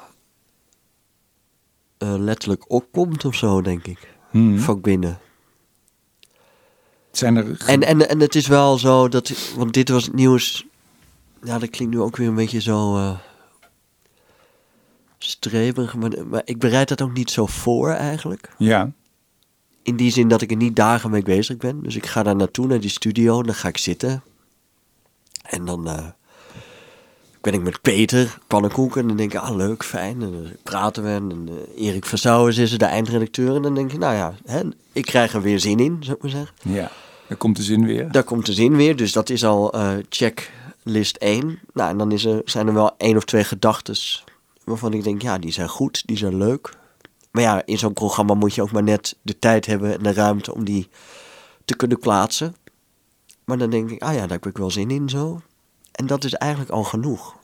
eh, 1.98 2.14
letterlijk 2.18 2.70
opkomt 2.70 3.24
of 3.24 3.34
zo, 3.34 3.62
denk 3.62 3.86
ik. 3.86 4.14
Hmm. 4.30 4.58
Van 4.58 4.80
binnen. 4.80 5.18
Zijn 7.10 7.36
er... 7.36 7.62
En, 7.66 7.82
en, 7.82 8.08
en 8.08 8.20
het 8.20 8.34
is 8.34 8.46
wel 8.46 8.78
zo 8.78 9.08
dat, 9.08 9.54
want 9.56 9.74
dit 9.74 9.88
was 9.88 10.04
het 10.04 10.14
nieuws. 10.14 10.66
Ja, 11.42 11.58
dat 11.58 11.70
klinkt 11.70 11.94
nu 11.94 12.00
ook 12.00 12.16
weer 12.16 12.28
een 12.28 12.34
beetje 12.34 12.60
zo 12.60 12.96
eh 12.96 13.18
streberig, 15.18 15.94
maar, 15.94 16.26
maar 16.26 16.42
ik 16.44 16.58
bereid 16.58 16.88
dat 16.88 17.02
ook 17.02 17.12
niet 17.12 17.30
zo 17.30 17.46
voor 17.46 17.90
eigenlijk. 17.90 18.54
Ja. 18.58 18.92
In 19.82 19.96
die 19.96 20.10
zin 20.10 20.28
dat 20.28 20.42
ik 20.42 20.50
er 20.50 20.56
niet 20.56 20.76
dagen 20.76 21.10
mee 21.10 21.22
bezig 21.22 21.56
ben. 21.56 21.82
Dus 21.82 21.96
ik 21.96 22.06
ga 22.06 22.22
daar 22.22 22.36
naartoe, 22.36 22.66
naar 22.66 22.80
die 22.80 22.90
studio. 22.90 23.42
Dan 23.42 23.54
ga 23.54 23.68
ik 23.68 23.78
zitten. 23.78 24.22
En 25.42 25.64
dan 25.64 25.88
eh, 25.88 26.06
ben 27.42 27.54
ik 27.54 27.62
met 27.62 27.80
Peter, 27.80 28.38
pannenkoeken. 28.46 29.00
En 29.00 29.08
dan 29.08 29.16
denk 29.16 29.32
ik, 29.32 29.40
ah 29.40 29.56
leuk, 29.56 29.84
fijn. 29.84 30.22
En 30.22 30.32
dan 30.32 30.46
praten 30.62 31.02
we. 31.02 31.08
En 31.08 31.48
eh, 31.76 31.86
Erik 31.86 32.06
van 32.06 32.18
Souwens 32.18 32.58
is 32.58 32.72
er, 32.72 32.78
de 32.78 32.84
eindredacteur. 32.84 33.54
En 33.54 33.62
dan 33.62 33.74
denk 33.74 33.92
je, 33.92 33.98
nou 33.98 34.14
ja, 34.14 34.34
hè, 34.44 34.60
ik 34.92 35.04
krijg 35.04 35.34
er 35.34 35.42
weer 35.42 35.60
zin 35.60 35.78
in, 35.78 35.96
zou 36.00 36.16
ik 36.16 36.22
maar 36.22 36.30
zeggen. 36.30 36.54
Ja. 36.62 36.90
Dan 37.28 37.36
komt 37.36 37.56
de 37.56 37.62
zin 37.62 37.86
weer. 37.86 38.12
Daar 38.12 38.24
komt 38.24 38.46
de 38.46 38.52
zin 38.52 38.76
weer. 38.76 38.96
Dus 38.96 39.12
dat 39.12 39.30
is 39.30 39.44
al 39.44 39.72
eh 39.72 39.90
checklist 40.08 41.16
1. 41.16 41.58
Nou, 41.72 41.90
en 41.90 41.98
dan 41.98 42.12
is 42.12 42.24
er, 42.24 42.42
zijn 42.44 42.66
er 42.66 42.74
wel 42.74 42.94
één 42.96 43.16
of 43.16 43.24
twee 43.24 43.44
gedachten 43.44 43.96
waarvan 44.64 44.92
ik 44.92 45.04
denk, 45.04 45.22
ja, 45.22 45.38
die 45.38 45.52
zijn 45.52 45.68
goed, 45.68 46.02
die 46.06 46.16
zijn 46.16 46.36
leuk. 46.36 46.76
Maar 47.30 47.42
ja, 47.42 47.62
in 47.64 47.78
zo'n 47.78 47.92
programma 47.92 48.34
moet 48.34 48.54
je 48.54 48.62
ook 48.62 48.72
maar 48.72 48.82
net 48.82 49.16
de 49.22 49.38
tijd 49.38 49.66
hebben 49.66 49.92
en 49.92 50.02
de 50.02 50.12
ruimte 50.12 50.54
om 50.54 50.64
die 50.64 50.88
te 51.64 51.76
kunnen 51.76 51.98
plaatsen. 51.98 52.56
Maar 53.44 53.58
dan 53.58 53.70
denk 53.70 53.90
ik, 53.90 54.02
ah 54.02 54.12
ja, 54.12 54.20
daar 54.20 54.30
heb 54.30 54.46
ik 54.46 54.58
wel 54.58 54.70
zin 54.70 54.90
in 54.90 55.08
zo. 55.08 55.40
En 55.92 56.06
dat 56.06 56.24
is 56.24 56.32
eigenlijk 56.34 56.70
al 56.70 56.84
genoeg. 56.84 57.36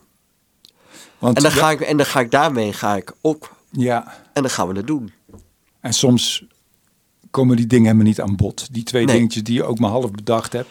Want, 1.17 1.37
En 1.37 1.43
dan 1.43 1.51
ga 1.51 1.71
ik, 1.71 1.81
en 1.81 1.97
dan 1.97 2.05
ga 2.05 2.19
ik 2.19 2.31
daarmee 2.31 2.73
ga 2.73 2.95
ik 2.95 3.13
op 3.21 3.55
Ja. 3.71 4.13
en 4.33 4.41
dan 4.41 4.51
gaan 4.51 4.67
we 4.67 4.73
dat 4.73 4.87
doen. 4.87 5.11
En 5.79 5.93
soms 5.93 6.45
komen 7.31 7.55
die 7.55 7.67
dingen 7.67 7.85
helemaal 7.85 8.05
niet 8.07 8.21
aan 8.21 8.35
bod. 8.35 8.73
Die 8.73 8.83
twee 8.83 9.05
Nee. 9.05 9.15
dingetjes 9.15 9.43
die 9.43 9.53
je 9.53 9.63
ook 9.63 9.79
maar 9.79 9.89
half 9.89 10.11
bedacht 10.11 10.53
hebt. 10.53 10.69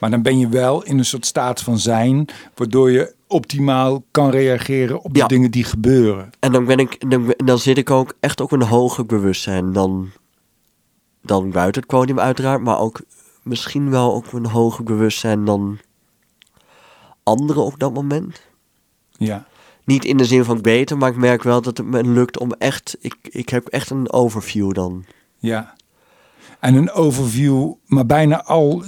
Maar 0.00 0.10
dan 0.10 0.22
ben 0.22 0.38
je 0.38 0.48
wel 0.48 0.82
in 0.84 0.98
een 0.98 1.04
soort 1.04 1.26
staat 1.26 1.60
van 1.60 1.78
zijn, 1.78 2.28
waardoor 2.54 2.90
je 2.90 3.14
optimaal 3.26 4.04
kan 4.10 4.30
reageren 4.30 5.00
op 5.02 5.12
de 5.12 5.18
Ja. 5.18 5.26
dingen 5.26 5.50
die 5.50 5.64
gebeuren. 5.64 6.30
En 6.40 6.52
dan, 6.52 6.64
ben 6.64 6.78
ik, 6.78 7.10
dan, 7.10 7.34
dan 7.36 7.58
zit 7.58 7.78
ik 7.78 7.90
ook 7.90 8.14
echt 8.20 8.40
op 8.40 8.52
een 8.52 8.62
hoger 8.62 9.06
bewustzijn 9.06 9.72
dan, 9.72 10.10
dan 11.22 11.50
buiten 11.50 11.80
het 11.82 11.90
podium 11.90 12.20
uiteraard. 12.20 12.62
Maar 12.62 12.78
ook 12.78 13.00
misschien 13.42 13.90
wel 13.90 14.14
ook 14.14 14.32
een 14.32 14.46
hoger 14.46 14.84
bewustzijn 14.84 15.44
dan 15.44 15.78
anderen 17.26 17.64
op 17.64 17.78
dat 17.78 17.94
moment. 17.94 18.40
Ja. 19.16 19.46
Niet 19.84 20.04
in 20.04 20.16
de 20.16 20.24
zin 20.24 20.44
van 20.44 20.60
beter, 20.60 20.98
maar 20.98 21.10
ik 21.10 21.16
merk 21.16 21.42
wel 21.42 21.62
dat 21.62 21.76
het 21.76 21.86
me 21.86 22.04
lukt 22.04 22.38
om 22.38 22.52
echt... 22.52 22.96
Ik, 23.00 23.16
ik 23.22 23.48
heb 23.48 23.66
echt 23.66 23.90
een 23.90 24.12
overview 24.12 24.72
dan. 24.74 25.04
Ja. 25.38 25.74
En 26.60 26.74
een 26.74 26.90
overview, 26.92 27.72
maar 27.86 28.06
bijna 28.06 28.44
al. 28.44 28.82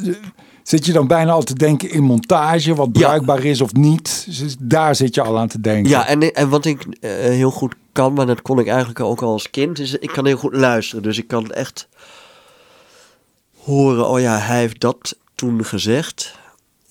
Zit 0.63 0.87
je 0.87 0.93
dan 0.93 1.07
bijna 1.07 1.33
al 1.33 1.43
te 1.43 1.55
denken 1.55 1.91
in 1.91 2.03
montage, 2.03 2.75
wat 2.75 2.89
Ja. 2.93 3.01
bruikbaar 3.07 3.45
is 3.45 3.61
of 3.61 3.73
niet? 3.73 4.25
Dus 4.39 4.57
daar 4.59 4.95
zit 4.95 5.15
je 5.15 5.23
al 5.23 5.39
aan 5.39 5.49
te 5.49 5.61
denken. 5.61 5.91
Ja, 5.91 6.07
en, 6.07 6.33
en 6.35 6.49
wat 6.49 6.65
ik 6.65 6.83
eh, 7.01 7.11
heel 7.11 7.51
goed 7.51 7.75
kan, 7.93 8.13
maar 8.13 8.27
dat 8.27 8.43
kon 8.43 8.59
ik 8.59 8.67
eigenlijk 8.67 9.01
ook 9.01 9.23
al 9.23 9.33
als 9.33 9.51
kind, 9.51 9.79
is 9.79 9.95
ik 9.95 10.09
kan 10.11 10.27
heel 10.27 10.37
goed 10.37 10.55
luisteren. 10.55 11.03
Dus 11.03 11.19
ik 11.19 11.29
kan 11.29 11.51
echt 11.51 11.89
horen, 13.57 14.09
oh 14.09 14.21
ja, 14.21 14.39
hij 14.39 14.59
heeft 14.59 14.81
dat 14.81 15.17
toen 15.35 15.65
gezegd. 15.65 16.38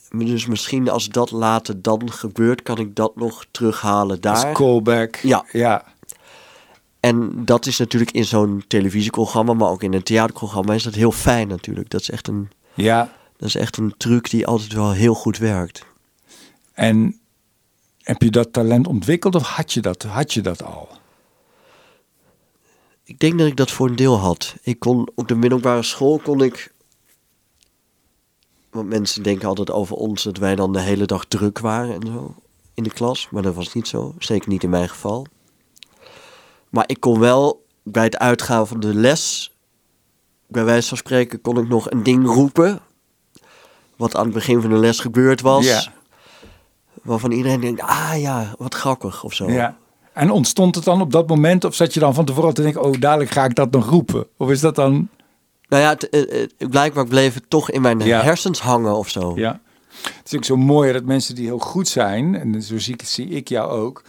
Dus 0.09 0.45
misschien 0.45 0.89
als 0.89 1.09
dat 1.09 1.31
later 1.31 1.81
dan 1.81 2.11
gebeurt, 2.11 2.61
kan 2.61 2.77
ik 2.77 2.95
dat 2.95 3.15
nog 3.15 3.45
terughalen 3.51 4.21
Als 4.21 4.41
daar. 4.41 4.53
callback. 4.53 5.15
Ja. 5.15 5.45
ja. 5.51 5.83
En 6.99 7.45
dat 7.45 7.65
is 7.65 7.77
natuurlijk 7.77 8.11
in 8.11 8.25
zo'n 8.25 8.63
televisieprogramma, 8.67 9.53
maar 9.53 9.69
ook 9.69 9.83
in 9.83 9.93
een 9.93 10.03
theaterprogramma 10.03 10.73
is 10.73 10.83
dat 10.83 10.93
heel 10.93 11.11
fijn 11.11 11.47
natuurlijk. 11.47 11.89
Dat 11.89 12.01
is 12.01 12.09
echt 12.09 12.27
een, 12.27 12.49
Ja. 12.73 13.13
dat 13.37 13.47
is 13.47 13.55
echt 13.55 13.77
een 13.77 13.93
truc 13.97 14.29
die 14.29 14.47
altijd 14.47 14.73
wel 14.73 14.91
heel 14.91 15.13
goed 15.13 15.37
werkt. 15.37 15.85
En 16.73 17.19
heb 18.01 18.21
je 18.21 18.29
dat 18.29 18.53
talent 18.53 18.87
ontwikkeld 18.87 19.35
of 19.35 19.43
had 19.43 19.73
je 19.73 19.81
dat, 19.81 20.03
had 20.03 20.33
je 20.33 20.41
dat 20.41 20.63
al? 20.63 20.87
Ik 23.03 23.19
denk 23.19 23.37
dat 23.39 23.47
ik 23.47 23.55
dat 23.55 23.71
voor 23.71 23.87
een 23.89 23.95
deel 23.95 24.17
had. 24.17 24.55
Ik 24.61 24.79
kon 24.79 25.09
op 25.15 25.27
de 25.27 25.35
middelbare 25.35 25.83
school 25.83 26.19
kon 26.19 26.41
ik. 26.41 26.73
Want 28.77 28.89
mensen 28.89 29.23
denken 29.23 29.47
altijd 29.47 29.71
over 29.71 29.95
ons 29.95 30.23
dat 30.23 30.37
wij 30.37 30.55
dan 30.55 30.73
de 30.73 30.79
hele 30.79 31.05
dag 31.05 31.25
druk 31.25 31.59
waren 31.59 31.93
en 31.93 32.07
zo 32.07 32.35
in 32.73 32.83
de 32.83 32.89
klas, 32.89 33.27
maar 33.31 33.41
dat 33.41 33.55
was 33.55 33.73
niet 33.73 33.87
zo. 33.87 34.13
Zeker 34.19 34.49
niet 34.49 34.63
in 34.63 34.69
mijn 34.69 34.89
geval. 34.89 35.25
Maar 36.69 36.83
ik 36.87 36.99
kon 36.99 37.19
wel 37.19 37.65
bij 37.83 38.03
het 38.03 38.17
uitgaan 38.17 38.67
van 38.67 38.79
de 38.79 38.93
les, 38.93 39.55
bij 40.47 40.63
wijze 40.63 40.87
van 40.87 40.97
spreken, 40.97 41.41
kon 41.41 41.57
ik 41.57 41.67
nog 41.67 41.91
een 41.91 42.03
ding 42.03 42.25
roepen. 42.25 42.79
Wat 43.95 44.15
aan 44.15 44.25
het 44.25 44.33
begin 44.33 44.61
van 44.61 44.69
de 44.69 44.77
les 44.77 44.99
gebeurd 44.99 45.41
was. 45.41 45.65
Ja. 45.65 45.83
Waarvan 47.03 47.31
iedereen 47.31 47.61
denkt, 47.61 47.81
ah 47.81 48.13
ja, 48.15 48.55
wat 48.57 48.75
grappig 48.75 49.23
of 49.23 49.33
zo. 49.33 49.51
Ja. 49.51 49.77
En 50.13 50.31
ontstond 50.31 50.75
het 50.75 50.83
dan 50.83 51.01
op 51.01 51.11
dat 51.11 51.27
moment 51.27 51.63
of 51.63 51.75
zat 51.75 51.93
je 51.93 51.99
dan 51.99 52.13
van 52.13 52.25
tevoren 52.25 52.53
te 52.53 52.61
denken, 52.61 52.81
oh 52.83 52.99
dadelijk 52.99 53.29
ga 53.29 53.45
ik 53.45 53.55
dat 53.55 53.71
nog 53.71 53.89
roepen? 53.89 54.27
Of 54.37 54.49
is 54.49 54.59
dat 54.59 54.75
dan... 54.75 55.09
Nou 55.67 55.83
ja, 55.83 55.89
het, 55.89 56.09
eh, 56.09 56.41
eh, 56.43 56.49
blijkbaar 56.69 57.07
bleef 57.07 57.33
het 57.33 57.49
toch 57.49 57.71
in 57.71 57.81
mijn 57.81 57.99
Ja. 57.99 58.21
hersens 58.21 58.59
hangen 58.59 58.95
of 58.95 59.09
zo. 59.09 59.33
Ja. 59.35 59.59
Het 60.03 60.21
is 60.25 60.35
ook 60.35 60.45
zo 60.45 60.55
mooi 60.57 60.93
dat 60.93 61.03
mensen 61.03 61.35
die 61.35 61.45
heel 61.45 61.59
goed 61.59 61.87
zijn, 61.87 62.35
en 62.35 62.61
zo 62.63 62.77
zie 62.77 62.93
ik, 62.93 63.01
zie 63.03 63.29
ik 63.29 63.47
jou 63.47 63.69
ook, 63.71 64.03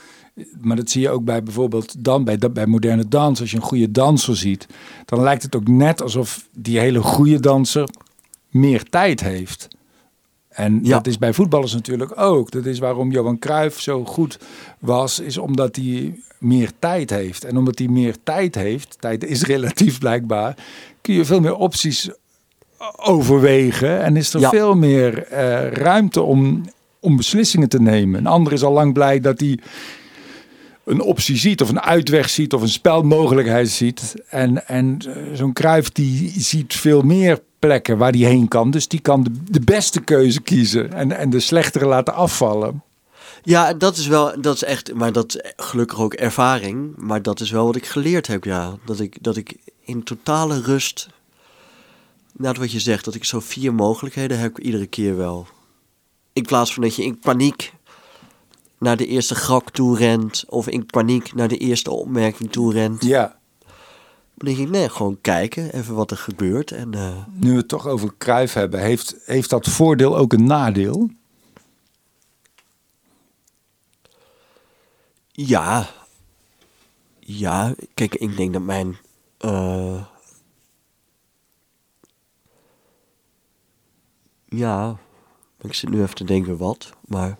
maar 0.60 0.76
dat 0.76 0.90
zie 0.90 1.00
je 1.00 1.10
ook 1.10 1.24
bij 1.24 1.42
bijvoorbeeld 1.42 2.04
dan 2.04 2.24
bij, 2.24 2.38
bij 2.38 2.66
moderne 2.66 3.08
dans. 3.08 3.40
Als 3.40 3.50
je 3.50 3.56
een 3.56 3.62
goede 3.62 3.90
danser 3.90 4.36
ziet, 4.36 4.66
dan 5.04 5.20
lijkt 5.22 5.42
het 5.42 5.56
ook 5.56 5.68
net 5.68 6.02
alsof 6.02 6.46
die 6.52 6.78
hele 6.78 7.00
goede 7.02 7.40
danser 7.40 7.88
meer 8.48 8.82
tijd 8.88 9.20
heeft. 9.20 9.68
En 10.48 10.80
Ja. 10.82 10.90
dat 10.96 11.06
is 11.06 11.18
bij 11.18 11.32
voetballers 11.32 11.72
natuurlijk 11.72 12.20
ook. 12.20 12.50
Dat 12.50 12.66
is 12.66 12.78
waarom 12.78 13.10
Johan 13.10 13.38
Cruijff 13.38 13.80
zo 13.80 14.04
goed 14.04 14.38
was, 14.78 15.18
is 15.20 15.38
omdat 15.38 15.76
hij 15.76 16.20
meer 16.38 16.70
tijd 16.78 17.10
heeft. 17.10 17.44
En 17.44 17.56
omdat 17.56 17.78
hij 17.78 17.88
meer 17.88 18.16
tijd 18.22 18.54
heeft, 18.54 18.96
tijd 19.00 19.24
is 19.24 19.42
relatief 19.54 19.98
blijkbaar, 19.98 20.56
kun 21.00 21.14
je 21.14 21.24
veel 21.24 21.40
meer 21.40 21.54
opties 21.56 22.10
overwegen. 22.96 24.02
En 24.02 24.16
is 24.16 24.34
er 24.34 24.40
Ja. 24.40 24.48
veel 24.50 24.74
meer 24.74 25.22
eh, 25.26 25.72
ruimte 25.72 26.22
om, 26.22 26.64
om 27.00 27.16
beslissingen 27.16 27.68
te 27.68 27.80
nemen. 27.80 28.20
Een 28.20 28.26
ander 28.26 28.52
is 28.52 28.62
al 28.62 28.72
lang 28.72 28.92
blij 28.92 29.20
dat 29.20 29.40
hij 29.40 29.58
een 30.84 31.00
optie 31.00 31.36
ziet, 31.36 31.60
of 31.62 31.68
een 31.68 31.80
uitweg 31.80 32.28
ziet, 32.30 32.52
of 32.52 32.62
een 32.62 32.68
spelmogelijkheid 32.68 33.68
ziet. 33.68 34.14
En, 34.28 34.66
en 34.68 34.98
eh, 35.06 35.22
zo'n 35.34 35.52
Cruijff 35.52 35.90
die 35.90 36.32
ziet 36.40 36.74
veel 36.74 37.02
meer 37.02 37.40
plekken 37.58 37.98
waar 37.98 38.10
hij 38.12 38.20
heen 38.20 38.48
kan. 38.48 38.70
Dus 38.70 38.88
die 38.88 39.00
kan 39.00 39.22
de, 39.22 39.30
de 39.50 39.60
beste 39.60 40.00
keuze 40.00 40.40
kiezen 40.40 40.92
en, 40.92 41.12
en 41.16 41.30
de 41.30 41.40
slechtere 41.40 41.86
laten 41.86 42.14
afvallen. 42.14 42.82
Ja, 43.42 43.74
dat 43.74 43.96
is 43.96 44.06
wel, 44.06 44.40
dat 44.40 44.54
is 44.54 44.64
echt, 44.64 44.94
maar 44.94 45.12
dat 45.12 45.34
is 45.34 45.52
gelukkig 45.56 46.00
ook 46.00 46.14
ervaring. 46.14 46.92
Maar 46.96 47.22
dat 47.22 47.40
is 47.40 47.50
wel 47.50 47.66
wat 47.66 47.76
ik 47.76 47.86
geleerd 47.86 48.26
heb, 48.26 48.44
ja. 48.44 48.76
Dat 48.84 49.00
ik, 49.00 49.16
dat 49.20 49.36
ik 49.36 49.56
in 49.88 50.02
totale 50.02 50.60
rust, 50.60 51.08
net 52.32 52.56
wat 52.56 52.72
je 52.72 52.80
zegt, 52.80 53.04
dat 53.04 53.14
ik 53.14 53.24
zo 53.24 53.40
vier 53.40 53.74
mogelijkheden 53.74 54.38
heb 54.38 54.58
iedere 54.58 54.86
keer 54.86 55.16
wel. 55.16 55.46
In 56.32 56.42
plaats 56.42 56.74
van 56.74 56.82
dat 56.82 56.94
je 56.94 57.04
in 57.04 57.18
paniek 57.18 57.72
naar 58.78 58.96
de 58.96 59.06
eerste 59.06 59.34
grak 59.34 59.70
toe 59.70 59.96
rent, 59.96 60.44
of 60.48 60.68
in 60.68 60.86
paniek 60.86 61.34
naar 61.34 61.48
de 61.48 61.56
eerste 61.56 61.90
opmerking 61.90 62.52
toe 62.52 62.72
rent. 62.72 63.04
Ja, 63.04 63.38
Dan 64.34 64.54
denk 64.54 64.58
ik, 64.58 64.68
nee, 64.68 64.88
gewoon 64.88 65.18
kijken, 65.20 65.72
even 65.72 65.94
wat 65.94 66.10
er 66.10 66.16
gebeurt. 66.16 66.72
En 66.72 66.94
eh, 66.94 67.16
nu 67.32 67.50
we 67.50 67.56
het 67.56 67.68
toch 67.68 67.86
over 67.86 68.14
Cruijff 68.18 68.54
hebben, 68.54 68.80
heeft, 68.80 69.16
heeft 69.24 69.50
dat 69.50 69.68
voordeel 69.68 70.16
ook 70.16 70.32
een 70.32 70.46
nadeel? 70.46 71.10
Ja. 75.32 75.90
Ja, 77.18 77.74
kijk, 77.94 78.14
ik 78.14 78.36
denk 78.36 78.52
dat 78.52 78.62
mijn. 78.62 78.96
Eh, 79.38 80.04
ja, 84.44 84.96
ik 85.60 85.74
zit 85.74 85.90
nu 85.90 86.02
even 86.02 86.14
te 86.14 86.24
denken 86.24 86.56
wat, 86.56 86.92
maar. 87.06 87.38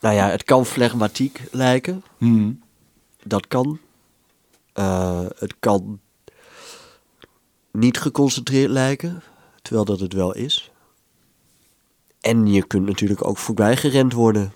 Nou 0.00 0.14
ja, 0.14 0.30
het 0.30 0.44
kan 0.44 0.66
flegmatiek 0.66 1.40
lijken. 1.50 2.02
Mhm. 2.18 2.52
Dat 3.22 3.46
kan. 3.46 3.78
Eh, 4.72 5.26
het 5.36 5.54
kan 5.58 6.00
niet 7.70 7.98
geconcentreerd 7.98 8.70
lijken, 8.70 9.22
terwijl 9.62 9.84
dat 9.84 10.00
het 10.00 10.12
wel 10.12 10.34
is. 10.34 10.70
En 12.20 12.46
je 12.46 12.66
kunt 12.66 12.86
natuurlijk 12.86 13.24
ook 13.24 13.38
voorbij 13.38 13.76
gerend 13.76 14.12
worden 14.12 14.52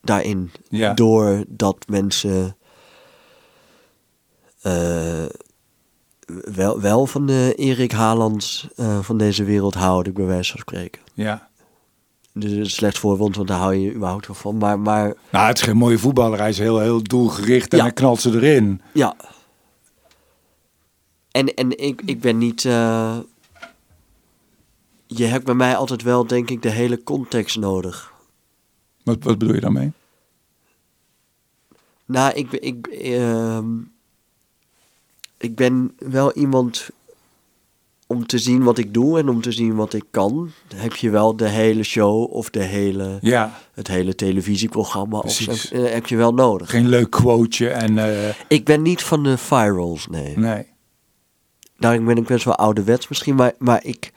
daarin. 0.00 0.50
Ja. 0.68 0.94
Doordat 0.94 1.88
mensen 1.88 2.56
eh, 4.68 5.26
wel, 6.54 6.80
wel 6.80 7.06
van 7.06 7.26
de 7.26 7.52
Erik 7.56 7.92
Haalands 7.92 8.68
eh, 8.76 8.98
van 9.02 9.18
deze 9.18 9.44
wereld 9.44 9.74
houden, 9.74 10.12
bij 10.14 10.24
wijze 10.24 10.50
van 10.50 10.60
spreken. 10.60 11.02
Ja. 11.14 11.48
Dus 12.32 12.52
een 12.52 12.70
slecht 12.70 12.98
voorbeeld, 12.98 13.36
want 13.36 13.48
daar 13.48 13.58
hou 13.58 13.74
je 13.74 13.94
überhaupt 13.94 14.26
wel 14.26 14.36
van. 14.36 14.56
Maar, 14.58 14.78
maar 14.80 15.14
Nou, 15.30 15.46
het 15.46 15.56
is 15.58 15.62
geen 15.62 15.76
mooie 15.76 15.98
voetballer. 15.98 16.38
Hij 16.38 16.48
is 16.48 16.58
heel, 16.58 16.78
heel 16.78 17.02
doelgericht 17.02 17.72
en 17.72 17.76
Ja. 17.78 17.84
hij 17.84 17.92
knalt 17.92 18.20
ze 18.20 18.30
erin. 18.34 18.80
Ja. 18.92 19.16
En, 21.30 21.54
en 21.54 21.78
ik, 21.78 22.02
ik 22.04 22.20
ben 22.20 22.38
niet. 22.38 22.64
eh, 22.64 23.18
je 25.06 25.24
hebt 25.24 25.44
bij 25.44 25.54
mij 25.54 25.76
altijd 25.76 26.02
wel, 26.02 26.26
denk 26.26 26.50
ik, 26.50 26.62
de 26.62 26.70
hele 26.70 27.02
context 27.02 27.56
nodig. 27.58 28.12
Wat, 29.02 29.16
wat 29.24 29.38
bedoel 29.38 29.54
je 29.54 29.60
daarmee? 29.60 29.92
Nou, 32.04 32.34
ik, 32.34 32.50
ben- 32.50 32.62
ik, 32.62 32.86
ehm, 32.86 33.66
ik 35.38 35.56
ben 35.56 35.92
wel 35.98 36.32
iemand 36.32 36.88
om 38.06 38.26
te 38.26 38.38
zien 38.38 38.62
wat 38.62 38.78
ik 38.78 38.94
doe 38.94 39.18
en 39.18 39.28
om 39.28 39.40
te 39.42 39.52
zien 39.52 39.74
wat 39.74 39.92
ik 39.94 40.04
kan. 40.10 40.50
Heb 40.74 40.96
je 40.96 41.10
wel 41.10 41.36
de 41.36 41.48
hele 41.48 41.82
show 41.82 42.32
of 42.32 42.50
de 42.50 42.62
hele, 42.62 43.18
Ja, 43.20 43.58
het 43.74 43.88
hele 43.88 44.14
televisieprogramma 44.14 45.18
of 45.18 45.32
zo, 45.32 45.50
eh, 45.50 45.92
heb 45.92 46.06
je 46.06 46.16
wel 46.16 46.34
nodig. 46.34 46.70
geen 46.70 46.88
leuk 46.88 47.10
quoteje 47.10 47.70
en... 47.70 47.98
eh, 47.98 48.34
Ik 48.48 48.64
ben 48.64 48.82
niet 48.82 49.02
van 49.02 49.22
de 49.22 49.36
virals, 49.38 50.06
nee. 50.06 50.38
nee. 50.38 50.66
Daarin 51.78 52.04
ben 52.04 52.16
ik 52.16 52.26
best 52.26 52.44
wel 52.44 52.56
ouderwets 52.56 53.08
misschien, 53.08 53.34
maar, 53.34 53.52
maar 53.58 53.84
ik, 53.84 54.12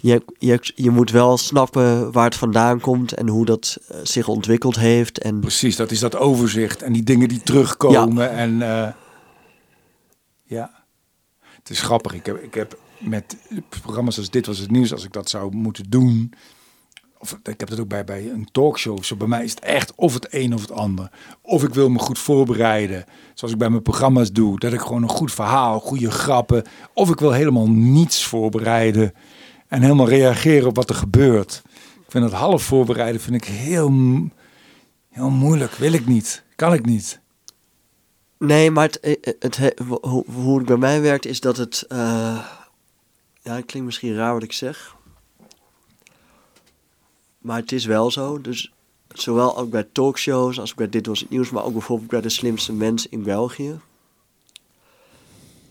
je, 0.00 0.22
je, 0.38 0.58
je 0.74 0.90
moet 0.90 1.10
wel 1.10 1.36
snappen 1.38 2.12
waar 2.12 2.24
het 2.24 2.36
vandaan 2.36 2.80
komt 2.80 3.12
en 3.12 3.28
hoe 3.28 3.44
dat 3.44 3.78
eh, 3.88 3.96
zich 4.02 4.28
ontwikkeld 4.28 4.76
heeft. 4.76 5.18
En 5.18 5.40
Precies, 5.40 5.76
dat 5.76 5.90
is 5.90 5.98
dat 6.00 6.16
overzicht 6.16 6.82
en 6.82 6.92
die 6.92 7.02
dingen 7.02 7.28
die 7.28 7.42
terugkomen. 7.42 8.30
En 8.30 8.62
eh, 8.62 8.88
ja, 10.52 10.84
het 11.40 11.70
is 11.70 11.80
grappig. 11.80 12.14
Ik 12.14 12.26
heb, 12.26 12.36
ik 12.36 12.54
heb 12.54 12.78
met 12.98 13.36
programma's 13.80 14.18
als 14.18 14.30
Dit 14.30 14.46
Was 14.46 14.58
Het 14.58 14.70
Nieuws, 14.70 14.92
als 14.92 15.04
ik 15.04 15.12
dat 15.12 15.30
zou 15.30 15.54
moeten 15.54 15.90
doen... 15.90 16.32
Of 17.18 17.38
ik 17.42 17.60
heb 17.60 17.68
dat 17.68 17.80
ook 17.80 17.88
bij, 17.88 18.04
bij 18.04 18.30
een 18.30 18.48
talkshow. 18.52 19.02
Zo 19.02 19.16
bij 19.16 19.26
mij 19.26 19.44
is 19.44 19.50
het 19.50 19.60
echt 19.60 19.94
of 19.94 20.14
het 20.14 20.26
een 20.30 20.54
of 20.54 20.60
het 20.60 20.70
ander. 20.70 21.10
Of 21.42 21.64
ik 21.64 21.74
wil 21.74 21.88
me 21.88 21.98
goed 21.98 22.18
voorbereiden. 22.18 23.04
Zoals 23.34 23.52
ik 23.52 23.58
bij 23.58 23.70
mijn 23.70 23.82
programma's 23.82 24.32
doe. 24.32 24.58
Dat 24.58 24.72
ik 24.72 24.80
gewoon 24.80 25.02
een 25.02 25.08
goed 25.08 25.32
verhaal, 25.32 25.80
goede 25.80 26.10
grappen. 26.10 26.64
Of 26.94 27.10
ik 27.10 27.18
wil 27.18 27.32
helemaal 27.32 27.68
niets 27.68 28.24
voorbereiden. 28.24 29.12
En 29.68 29.82
helemaal 29.82 30.08
reageren 30.08 30.68
op 30.68 30.76
wat 30.76 30.88
er 30.88 30.94
gebeurt. 30.94 31.62
Ik 32.04 32.10
vind 32.10 32.30
dat 32.30 32.40
half 32.40 32.62
voorbereiden 32.62 33.20
vind 33.20 33.36
ik 33.36 33.44
heel, 33.44 33.92
heel 35.10 35.30
moeilijk. 35.30 35.72
Wil 35.72 35.92
ik 35.92 36.06
niet. 36.06 36.42
Kan 36.56 36.72
ik 36.72 36.84
niet. 36.86 37.21
Nee, 38.46 38.70
maar 38.70 38.84
het, 38.84 39.00
eh, 39.00 39.16
het, 39.38 39.56
het, 39.56 39.78
hoe, 39.78 40.24
hoe 40.32 40.56
het 40.58 40.66
bij 40.66 40.76
mij 40.76 41.00
werkt 41.00 41.26
is 41.26 41.40
dat 41.40 41.56
het. 41.56 41.84
eh, 41.88 42.46
ja, 43.42 43.54
het 43.54 43.66
klinkt 43.66 43.86
misschien 43.86 44.14
raar 44.14 44.32
wat 44.32 44.42
ik 44.42 44.52
zeg. 44.52 44.96
Maar 47.38 47.56
het 47.56 47.72
is 47.72 47.84
wel 47.84 48.10
zo. 48.10 48.40
Dus 48.40 48.72
zowel 49.08 49.56
ook 49.58 49.70
bij 49.70 49.86
talkshows 49.92 50.58
als 50.60 50.70
ook 50.70 50.76
bij 50.76 50.88
Dit 50.88 51.06
Was 51.06 51.20
Het 51.20 51.30
Nieuws, 51.30 51.50
maar 51.50 51.64
ook 51.64 51.72
bijvoorbeeld 51.72 52.10
bij 52.10 52.20
De 52.20 52.28
Slimste 52.28 52.72
Mens 52.72 53.08
in 53.08 53.22
België. 53.22 53.80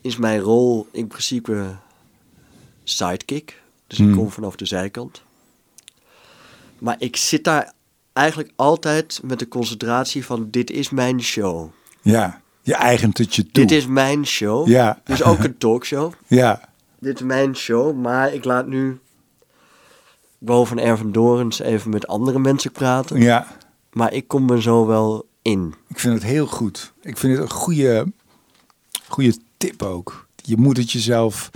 Is 0.00 0.16
mijn 0.16 0.40
rol 0.40 0.88
in 0.90 1.06
principe 1.06 1.76
sidekick. 2.84 3.60
Dus 3.86 3.98
ik 3.98 4.04
Hmm. 4.04 4.14
kom 4.14 4.30
vanaf 4.30 4.56
de 4.56 4.66
zijkant. 4.66 5.22
Maar 6.78 6.96
ik 6.98 7.16
zit 7.16 7.44
daar 7.44 7.72
eigenlijk 8.12 8.52
altijd 8.56 9.20
met 9.22 9.38
de 9.38 9.48
concentratie 9.48 10.24
van 10.24 10.50
dit 10.50 10.70
is 10.70 10.90
mijn 10.90 11.22
show. 11.22 11.70
Ja, 12.00 12.41
je 12.62 12.74
eigent 12.74 13.18
het 13.18 13.34
je 13.34 13.42
toe. 13.42 13.66
Dit 13.66 13.70
is 13.78 13.86
mijn 13.86 14.26
show. 14.26 14.68
Ja. 14.68 15.00
Dus 15.04 15.22
ook 15.22 15.38
een 15.44 15.58
talkshow. 15.58 16.12
Ja, 16.26 16.60
Dit 16.98 17.14
is 17.14 17.26
mijn 17.26 17.56
show, 17.56 17.96
maar 17.96 18.34
ik 18.34 18.44
laat 18.44 18.66
nu 18.66 18.98
boven 20.38 20.78
Ervan 20.78 21.12
Dorens 21.12 21.58
even 21.60 21.90
met 21.90 22.06
andere 22.06 22.38
mensen 22.38 22.72
praten. 22.72 23.20
ja. 23.20 23.46
Maar 23.92 24.12
ik 24.12 24.28
kom 24.28 24.50
er 24.50 24.62
zo 24.62 24.86
wel 24.86 25.26
in. 25.42 25.74
Ik 25.88 25.98
vind 25.98 26.14
het 26.14 26.22
heel 26.22 26.46
goed. 26.46 26.92
Ik 27.02 27.18
vind 27.18 27.32
het 27.32 27.42
een 27.42 27.50
goede, 27.56 28.12
goede 29.08 29.34
tip 29.56 29.82
ook. 29.82 30.26
Je 30.36 30.56
moet 30.56 30.76
het 30.76 30.90
jezelf... 30.92 31.50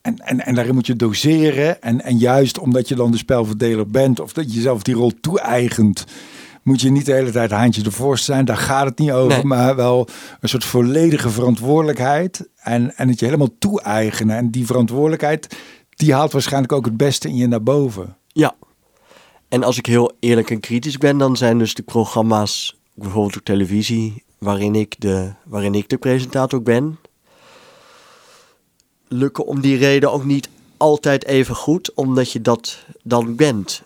En, 0.00 0.18
en, 0.18 0.40
en 0.46 0.54
daarin 0.54 0.74
moet 0.74 0.86
je 0.86 0.96
doseren. 0.96 1.82
En, 1.82 2.00
en 2.04 2.18
juist 2.18 2.58
omdat 2.58 2.88
je 2.88 2.94
dan 2.94 3.10
de 3.10 3.16
spelverdeler 3.16 3.86
bent... 3.86 4.20
of 4.20 4.32
dat 4.32 4.44
je 4.50 4.56
jezelf 4.56 4.82
die 4.82 4.94
rol 4.94 5.12
toe-eigent... 5.20 6.04
moet 6.62 6.80
je 6.80 6.90
niet 6.90 7.06
de 7.06 7.12
hele 7.12 7.30
tijd 7.30 7.50
haantje 7.50 7.82
de 7.82 8.14
zijn. 8.14 8.44
Daar 8.44 8.56
gaat 8.56 8.84
het 8.84 8.98
niet 8.98 9.10
over. 9.10 9.36
Nee. 9.36 9.44
Maar 9.44 9.76
wel 9.76 10.08
een 10.40 10.48
soort 10.48 10.64
volledige 10.64 11.30
verantwoordelijkheid. 11.30 12.48
En, 12.56 12.96
en 12.96 13.08
het 13.08 13.18
je 13.18 13.24
helemaal 13.24 13.58
toe-eigenen. 13.58 14.36
En 14.36 14.50
die 14.50 14.66
verantwoordelijkheid... 14.66 15.56
die 15.88 16.14
haalt 16.14 16.32
waarschijnlijk 16.32 16.72
ook 16.72 16.84
het 16.84 16.96
beste 16.96 17.28
in 17.28 17.36
je 17.36 17.46
naar 17.46 17.62
boven. 17.62 18.16
Ja. 18.26 18.54
En 19.48 19.62
als 19.62 19.78
ik 19.78 19.86
heel 19.86 20.12
eerlijk 20.20 20.50
en 20.50 20.60
kritisch 20.60 20.98
ben, 20.98 21.18
dan 21.18 21.36
zijn 21.36 21.58
dus 21.58 21.74
de 21.74 21.82
programma's, 21.82 22.78
bijvoorbeeld 22.94 23.36
op 23.36 23.44
televisie, 23.44 24.24
waarin 24.38 24.74
ik 24.74 24.94
de, 24.98 25.32
waarin 25.44 25.74
ik 25.74 25.88
de 25.88 25.98
presentator 25.98 26.62
ben, 26.62 26.98
lukken 29.08 29.46
om 29.46 29.60
die 29.60 29.76
reden 29.76 30.12
ook 30.12 30.24
niet 30.24 30.48
altijd 30.76 31.24
even 31.24 31.54
goed, 31.54 31.94
omdat 31.94 32.32
je 32.32 32.40
dat 32.40 32.84
dan 33.02 33.36
bent. 33.36 33.82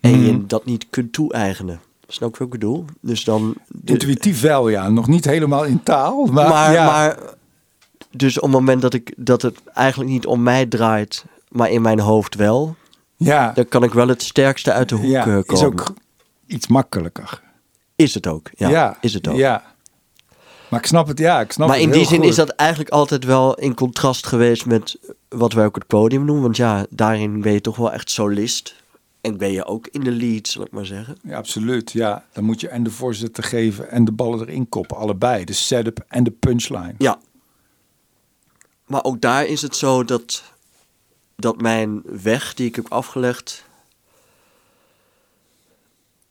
En 0.00 0.24
je 0.24 0.32
Mhm. 0.32 0.46
dat 0.46 0.64
niet 0.64 0.86
kunt 0.90 1.12
toe-eigenen. 1.12 1.80
Snap 2.10 2.32
je 2.32 2.38
wat 2.38 2.46
ik 2.46 2.60
bedoel? 2.60 2.84
Dus 3.00 3.24
dan... 3.24 3.54
de- 3.66 3.92
Intuïtief 3.92 4.40
wel, 4.40 4.68
ja. 4.68 4.88
Nog 4.88 5.06
niet 5.06 5.24
helemaal 5.24 5.64
in 5.64 5.82
taal. 5.82 6.26
Maar, 6.26 6.48
maar, 6.48 6.72
ja. 6.72 6.86
maar 6.86 7.18
dus 8.10 8.36
op 8.36 8.42
het 8.42 8.52
moment 8.52 8.82
dat, 8.82 8.94
ik, 8.94 9.12
dat 9.16 9.42
het 9.42 9.58
eigenlijk 9.74 10.10
niet 10.10 10.26
om 10.26 10.42
mij 10.42 10.66
draait, 10.66 11.24
maar 11.48 11.70
in 11.70 11.82
mijn 11.82 12.00
hoofd 12.00 12.34
wel, 12.34 12.76
ja. 13.16 13.52
dan 13.52 13.68
kan 13.68 13.82
ik 13.82 13.92
wel 13.92 14.08
het 14.08 14.22
sterkste 14.22 14.72
uit 14.72 14.88
de 14.88 14.94
hoek 14.94 15.10
ja, 15.10 15.20
eh, 15.20 15.26
komen. 15.26 15.44
is 15.46 15.62
ook 15.62 15.94
iets 16.46 16.66
makkelijker. 16.66 17.42
Is 17.96 18.14
het 18.14 18.26
ook, 18.26 18.50
ja. 18.54 18.96
is 19.00 19.14
het 19.14 19.28
ook. 19.28 19.36
Ja. 19.36 19.62
Maar 20.68 20.80
ik 20.80 20.86
snap 20.86 21.06
het, 21.06 21.18
ja. 21.18 21.40
Ik 21.40 21.52
snap 21.52 21.68
maar 21.68 21.76
het 21.76 21.86
in 21.86 21.92
die 21.92 22.06
zin 22.06 22.18
goed. 22.18 22.28
is 22.28 22.34
dat 22.34 22.48
eigenlijk 22.48 22.90
altijd 22.90 23.24
wel 23.24 23.54
in 23.54 23.74
contrast 23.74 24.26
geweest 24.26 24.66
met 24.66 24.98
wat 25.28 25.52
wij 25.52 25.64
ook 25.64 25.74
het 25.74 25.86
podium 25.86 26.24
noemen. 26.24 26.42
Want 26.42 26.56
ja, 26.56 26.86
daarin 26.90 27.40
ben 27.40 27.52
je 27.52 27.60
toch 27.60 27.76
wel 27.76 27.92
echt 27.92 28.10
solist. 28.10 28.74
En 29.20 29.36
ben 29.36 29.52
je 29.52 29.64
ook 29.64 29.86
in 29.86 30.00
de 30.00 30.10
lead, 30.10 30.48
zal 30.48 30.64
ik 30.64 30.70
maar 30.70 30.86
zeggen. 30.86 31.18
Ja, 31.22 31.36
absoluut, 31.36 31.92
ja. 31.92 32.24
Dan 32.32 32.44
moet 32.44 32.60
je 32.60 32.68
en 32.68 32.82
de 32.82 32.90
voorzitter 32.90 33.44
geven 33.44 33.90
en 33.90 34.04
de 34.04 34.12
ballen 34.12 34.40
erin 34.40 34.68
koppen. 34.68 34.96
Allebei, 34.96 35.44
de 35.44 35.52
setup 35.52 36.04
en 36.08 36.24
de 36.24 36.30
punchline. 36.30 36.94
Ja. 36.98 37.18
Maar 38.86 39.04
ook 39.04 39.20
daar 39.20 39.46
is 39.46 39.62
het 39.62 39.76
zo 39.76 40.04
dat, 40.04 40.44
dat 41.36 41.60
mijn 41.60 42.02
weg 42.04 42.54
die 42.54 42.66
ik 42.66 42.76
heb 42.76 42.92
afgelegd... 42.92 43.64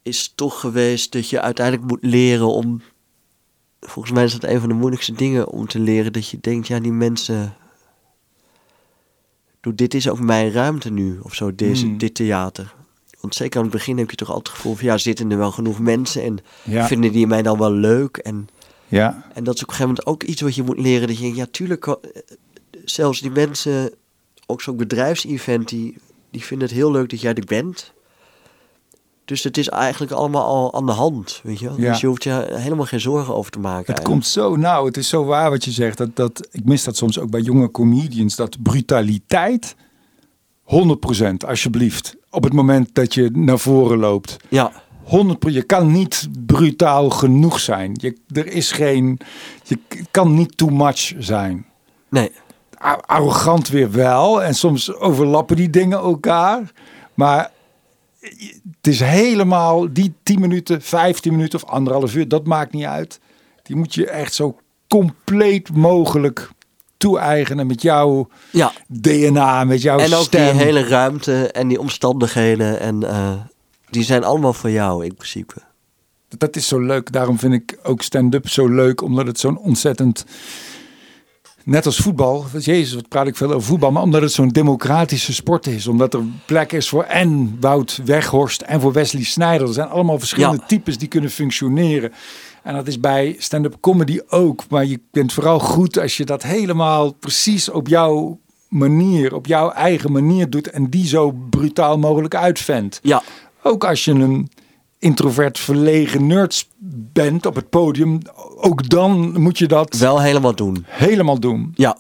is 0.01 0.31
toch 0.35 0.59
geweest 0.59 1.11
dat 1.11 1.29
je 1.29 1.41
uiteindelijk 1.41 1.87
moet 1.87 2.03
leren 2.03 2.47
om... 2.47 2.81
Volgens 3.79 4.13
mij 4.13 4.23
is 4.23 4.33
dat 4.33 4.43
een 4.43 4.59
van 4.59 4.69
de 4.69 4.75
moeilijkste 4.75 5.13
dingen 5.13 5.47
om 5.47 5.67
te 5.67 5.79
leren. 5.79 6.13
Dat 6.13 6.29
je 6.29 6.39
denkt, 6.41 6.67
ja, 6.67 6.79
die 6.79 6.91
mensen... 6.91 7.55
Doe, 9.67 9.75
dit 9.75 9.93
is 9.93 10.09
ook 10.09 10.19
mijn 10.19 10.51
ruimte 10.51 10.89
nu, 10.91 11.19
of 11.21 11.33
zo, 11.35 11.55
deze, 11.55 11.85
Hmm. 11.85 11.97
dit 11.97 12.13
theater. 12.15 12.73
Want 13.19 13.35
zeker 13.35 13.57
aan 13.57 13.65
het 13.65 13.73
begin 13.73 13.97
heb 13.97 14.09
je 14.09 14.15
toch 14.15 14.27
altijd 14.29 14.47
het 14.47 14.55
gevoel 14.55 14.75
van... 14.75 14.85
ja, 14.85 14.97
zitten 14.97 15.31
er 15.31 15.37
wel 15.37 15.51
genoeg 15.51 15.79
mensen 15.79 16.23
en 16.23 16.37
Ja. 16.63 16.87
vinden 16.87 17.11
die 17.11 17.27
mij 17.27 17.41
dan 17.41 17.57
wel 17.57 17.71
leuk... 17.71 18.17
en 18.17 18.47
Ja, 18.87 19.25
en 19.33 19.43
dat 19.43 19.55
is 19.55 19.61
op 19.61 19.67
een 19.69 19.73
gegeven 19.75 19.87
moment 19.97 20.05
ook 20.05 20.23
iets 20.23 20.41
wat 20.41 20.55
je 20.55 20.63
moet 20.63 20.79
leren. 20.79 21.07
Dat 21.07 21.17
je 21.19 21.35
ja, 21.35 21.45
tuurlijk, 21.51 21.87
eh, 21.87 21.95
zelfs 22.85 23.21
die 23.21 23.31
mensen, 23.31 23.91
ook 24.45 24.61
zo'n 24.61 24.77
bedrijfsevent, 24.77 25.67
die, 25.69 25.97
die 26.31 26.43
vinden 26.43 26.67
het 26.67 26.77
heel 26.77 26.91
leuk 26.91 27.09
dat 27.09 27.21
jij 27.21 27.33
er 27.33 27.45
bent. 27.45 27.93
Dus 29.27 29.43
het 29.43 29.57
is 29.57 29.69
eigenlijk 29.69 30.11
allemaal 30.11 30.43
al 30.43 30.73
aan 30.73 30.85
de 30.85 30.91
hand, 30.91 31.39
weet 31.43 31.59
je 31.59 31.65
wel. 31.65 31.79
Ja. 31.79 31.91
Dus 31.91 32.01
je 32.01 32.07
hoeft 32.07 32.23
je 32.23 32.47
helemaal 32.49 32.85
geen 32.85 32.99
zorgen 32.99 33.35
over 33.35 33.51
te 33.51 33.59
maken. 33.59 33.77
het 33.77 33.87
eigenlijk. 33.87 34.19
komt 34.19 34.27
zo 34.27 34.55
nauw. 34.55 34.85
Het 34.85 34.97
is 34.97 35.09
zo 35.09 35.25
waar 35.25 35.49
wat 35.49 35.65
je 35.65 35.71
zegt. 35.71 35.97
Dat, 35.97 36.15
dat, 36.15 36.47
ik 36.51 36.65
mis 36.65 36.83
dat 36.83 36.97
soms 36.97 37.19
ook 37.19 37.29
bij 37.29 37.41
jonge 37.41 37.71
comedians. 37.71 38.35
Dat 38.35 38.63
brutaliteit, 38.63 39.75
100% 40.63 41.47
alsjeblieft. 41.47 42.15
Op 42.29 42.43
het 42.43 42.53
moment 42.53 42.89
dat 42.93 43.13
je 43.13 43.29
naar 43.33 43.59
voren 43.59 43.97
loopt. 43.97 44.37
Ja, 44.49 44.71
100 45.03 45.53
Je 45.53 45.63
kan 45.63 45.91
niet 45.91 46.29
brutaal 46.45 47.09
genoeg 47.09 47.59
zijn. 47.59 47.91
Je, 47.93 48.17
er 48.33 48.47
is 48.47 48.71
geen. 48.71 49.19
Je 49.63 49.79
kan 50.11 50.35
niet 50.35 50.57
too 50.57 50.69
much 50.69 51.13
zijn. 51.17 51.65
nee. 52.09 52.31
Arrogant 53.05 53.67
weer 53.67 53.91
wel. 53.91 54.43
En 54.43 54.55
soms 54.55 54.93
overlappen 54.93 55.55
die 55.55 55.69
dingen 55.69 55.97
elkaar. 55.97 56.71
Maar 57.13 57.51
het 58.77 58.87
is 58.87 58.99
helemaal 58.99 59.93
die 59.93 60.13
10 60.23 60.39
minuten, 60.39 60.81
15 60.81 61.31
minuten 61.35 61.63
of 61.63 61.69
anderhalf 61.69 62.15
uur, 62.15 62.27
dat 62.27 62.45
maakt 62.45 62.73
niet 62.73 62.85
uit. 62.85 63.19
Die 63.63 63.75
moet 63.75 63.93
je 63.93 64.09
echt 64.09 64.33
zo 64.33 64.57
compleet 64.87 65.73
mogelijk 65.75 66.49
toe-eigenen 66.97 67.67
met 67.67 67.81
jouw 67.81 68.27
Ja. 68.51 68.71
DNA, 68.87 69.63
met 69.63 69.81
jouw 69.81 69.99
En 69.99 70.13
ook 70.13 70.23
stem. 70.23 70.51
die 70.57 70.63
hele 70.63 70.83
ruimte 70.87 71.51
en 71.51 71.67
die 71.67 71.79
omstandigheden. 71.79 72.79
En 72.79 73.03
eh, 73.09 73.33
die 73.89 74.03
zijn 74.03 74.23
allemaal 74.23 74.53
voor 74.53 74.69
jou 74.71 75.05
in 75.05 75.13
principe. 75.15 75.53
Dat 76.37 76.55
is 76.55 76.67
zo 76.67 76.79
leuk. 76.79 77.11
Daarom 77.11 77.39
vind 77.39 77.53
ik 77.53 77.77
ook 77.83 78.01
stand-up 78.01 78.49
zo 78.49 78.67
leuk, 78.67 79.01
omdat 79.01 79.27
het 79.27 79.39
zo'n 79.39 79.57
ontzettend. 79.57 80.25
Net 81.67 81.85
als 81.85 81.97
voetbal, 81.97 82.45
jezus, 82.59 82.93
wat 82.93 83.07
praat 83.07 83.27
ik 83.27 83.35
veel 83.35 83.47
over 83.51 83.67
voetbal, 83.67 83.91
maar 83.91 84.01
omdat 84.03 84.21
het 84.21 84.31
zo'n 84.31 84.47
democratische 84.47 85.33
sport 85.33 85.67
is. 85.67 85.87
Omdat 85.87 86.13
er 86.13 86.21
plek 86.45 86.71
is 86.71 86.89
voor 86.89 87.03
en 87.03 87.57
Wout 87.59 88.01
Weghorst 88.05 88.61
en 88.61 88.81
voor 88.81 88.91
Wesley 88.91 89.23
Sneijder. 89.23 89.67
Er 89.67 89.73
zijn 89.73 89.87
allemaal 89.87 90.19
verschillende 90.19 90.57
Ja. 90.59 90.65
types 90.67 90.97
die 90.97 91.07
kunnen 91.07 91.29
functioneren. 91.29 92.11
En 92.63 92.73
dat 92.73 92.87
is 92.87 92.99
bij 92.99 93.35
stand-up 93.37 93.77
comedy 93.81 94.19
ook. 94.27 94.63
Maar 94.69 94.85
je 94.85 94.99
bent 95.11 95.33
vooral 95.33 95.59
goed 95.59 95.99
als 95.99 96.17
je 96.17 96.25
dat 96.25 96.43
helemaal 96.43 97.13
precies 97.13 97.69
op 97.69 97.87
jouw 97.87 98.39
manier, 98.69 99.33
op 99.35 99.45
jouw 99.45 99.69
eigen 99.71 100.11
manier 100.11 100.49
doet. 100.49 100.69
En 100.69 100.89
die 100.89 101.07
zo 101.07 101.31
brutaal 101.49 101.97
mogelijk 101.97 102.35
uitvendt. 102.35 102.99
Ja, 103.03 103.23
Ook 103.63 103.83
als 103.85 104.05
je 104.05 104.11
een 104.11 104.49
introvert, 104.99 105.59
verlegen 105.59 106.27
nerd 106.27 106.67
bent 107.13 107.45
op 107.45 107.55
het 107.55 107.69
podium, 107.69 108.19
ook 108.55 108.89
dan 108.89 109.41
moet 109.41 109.57
je 109.57 109.67
dat 109.67 109.97
wel 109.97 110.21
helemaal 110.21 110.55
doen. 110.55 110.85
helemaal 110.87 111.39
doen. 111.39 111.71
Ja. 111.75 111.97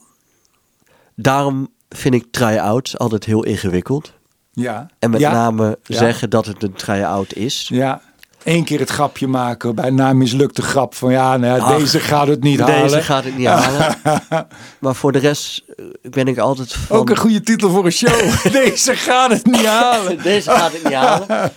Daarom 1.15 1.69
vind 1.89 2.13
ik 2.13 2.25
try-outs 2.31 2.97
altijd 2.97 3.23
heel 3.25 3.43
ingewikkeld. 3.43 4.13
Ja. 4.51 4.87
En 4.99 5.09
met 5.09 5.19
ja. 5.19 5.31
name 5.31 5.77
Ja. 5.83 5.97
zeggen 5.97 6.29
dat 6.29 6.45
het 6.45 6.63
een 6.63 6.73
try-out 6.73 7.33
is. 7.33 7.67
Ja. 7.73 8.01
Eén 8.43 8.63
keer 8.63 8.79
het 8.79 8.89
grapje 8.89 9.27
maken 9.27 9.75
bij 9.75 9.89
na 9.89 10.09
een 10.09 10.17
mislukte 10.17 10.61
grap 10.61 10.95
van 10.95 11.11
ja, 11.11 11.37
nou 11.37 11.57
ja, 11.57 11.63
Ach, 11.63 11.77
deze 11.77 11.99
gaat 11.99 12.27
het 12.27 12.43
niet 12.43 12.59
halen. 12.59 12.81
Deze 12.81 13.01
gaat 13.01 13.23
het 13.23 13.37
niet 13.37 13.47
halen. 13.47 13.97
maar 14.79 14.95
voor 14.95 15.11
de 15.11 15.19
rest 15.19 15.63
eh, 15.67 15.85
ben 16.09 16.27
ik 16.27 16.37
altijd 16.37 16.73
van... 16.73 16.97
Ook 16.97 17.09
een 17.09 17.17
goede 17.17 17.41
titel 17.41 17.69
voor 17.69 17.85
een 17.85 17.91
show. 17.91 18.43
deze 18.51 18.95
gaat 18.95 19.31
het 19.31 19.45
niet 19.45 19.65
halen. 19.65 20.23
Deze 20.23 20.49
gaat 20.49 20.71
het 20.71 20.83
niet 20.83 20.93
halen. 20.93 21.51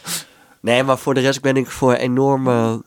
Nee, 0.60 0.82
maar 0.82 0.98
voor 0.98 1.14
de 1.14 1.20
rest 1.20 1.40
ben 1.40 1.56
ik 1.56 1.70
voor 1.70 1.92
enorme... 1.92 2.82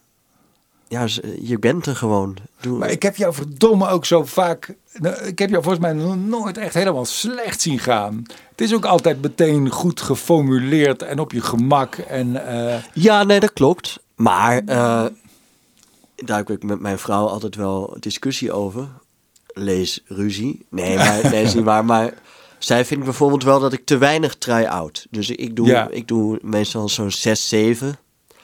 Ja, 0.87 1.05
je 1.41 1.59
bent 1.59 1.85
er 1.85 1.95
gewoon. 1.95 2.37
Doe... 2.61 2.77
Maar 2.77 2.91
ik 2.91 3.03
heb 3.03 3.15
jou 3.15 3.33
verdomme 3.33 3.87
ook 3.87 4.05
zo 4.05 4.25
vaak. 4.25 4.75
nou, 4.93 5.15
Ik 5.15 5.39
heb 5.39 5.49
jou 5.49 5.63
volgens 5.63 5.83
mij 5.83 5.93
nog 5.93 6.15
nooit 6.15 6.57
echt 6.57 6.73
helemaal 6.73 7.05
slecht 7.05 7.61
zien 7.61 7.79
gaan. 7.79 8.23
Het 8.49 8.61
is 8.61 8.73
ook 8.73 8.85
altijd 8.85 9.21
meteen 9.21 9.69
goed 9.69 10.01
geformuleerd 10.01 11.01
en 11.01 11.19
op 11.19 11.31
je 11.31 11.41
gemak. 11.41 11.95
En 11.95 12.47
eh, 12.47 12.83
Ja, 12.93 13.23
nee, 13.23 13.39
dat 13.39 13.53
klopt. 13.53 13.99
Maar 14.15 14.57
eh, 14.65 15.05
daar 16.15 16.37
heb 16.37 16.49
ik 16.49 16.63
met 16.63 16.79
mijn 16.79 16.99
vrouw 16.99 17.25
altijd 17.27 17.55
wel 17.55 17.97
discussie 17.99 18.51
over. 18.51 18.87
Lees 19.47 20.03
ruzie. 20.05 20.65
Nee, 20.69 20.95
maar, 20.95 21.19
nee, 21.31 21.43
is 21.43 21.53
niet 21.53 21.63
waar. 21.63 21.85
Maar 21.85 22.13
zij 22.63 22.85
vindt 22.85 23.03
bijvoorbeeld 23.03 23.43
wel 23.43 23.59
dat 23.59 23.73
ik 23.73 23.85
te 23.85 23.97
weinig 23.97 24.35
try-out. 24.35 25.05
Dus 25.09 25.29
ik 25.29 25.55
doe, 25.55 25.67
Ja. 25.67 25.87
ik 25.89 26.07
doe 26.07 26.39
meestal 26.41 26.89
zo'n 26.89 27.11
6, 27.11 27.47
7. 27.47 27.97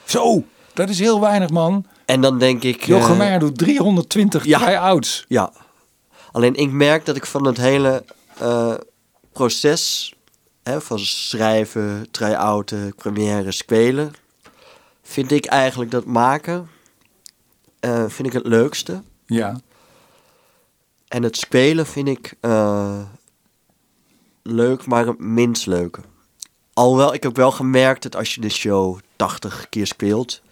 zo, 0.04 0.44
dat 0.72 0.88
is 0.88 0.98
heel 0.98 1.20
weinig 1.20 1.50
man. 1.50 1.86
En 2.04 2.20
dan 2.20 2.38
denk 2.38 2.62
ik... 2.62 2.84
Jochem 2.84 3.16
Meijer 3.16 3.38
doet 3.38 3.58
320 3.58 4.44
ja. 4.44 4.58
try-outs. 4.58 5.24
Ja. 5.28 5.52
Alleen 6.32 6.54
ik 6.54 6.70
merk 6.70 7.06
dat 7.06 7.16
ik 7.16 7.26
van 7.26 7.46
het 7.46 7.56
hele 7.56 8.04
eh, 8.38 8.74
proces 9.32 10.14
hè, 10.62 10.80
van 10.80 10.98
schrijven, 10.98 12.06
try-outen, 12.10 12.94
première, 12.94 13.52
spelen, 13.52 14.12
vind 15.02 15.30
ik 15.30 15.46
eigenlijk 15.46 15.90
dat 15.90 16.04
maken 16.04 16.68
eh, 17.80 18.04
vind 18.08 18.28
ik 18.28 18.32
het 18.32 18.46
leukste. 18.46 19.02
Ja. 19.26 19.60
En 21.08 21.22
het 21.22 21.36
spelen 21.36 21.86
vind 21.86 22.08
ik 22.08 22.34
leuk, 24.42 24.86
maar 24.86 25.06
het 25.06 25.18
minst 25.18 25.66
leuke. 25.66 26.00
Alhoewel, 26.72 27.14
ik 27.14 27.22
heb 27.22 27.36
wel 27.36 27.50
gemerkt 27.50 28.02
dat 28.02 28.16
als 28.16 28.34
je 28.34 28.40
de 28.40 28.48
show 28.48 28.98
80 29.16 29.68
keer 29.68 29.86
speelt, 29.86 30.42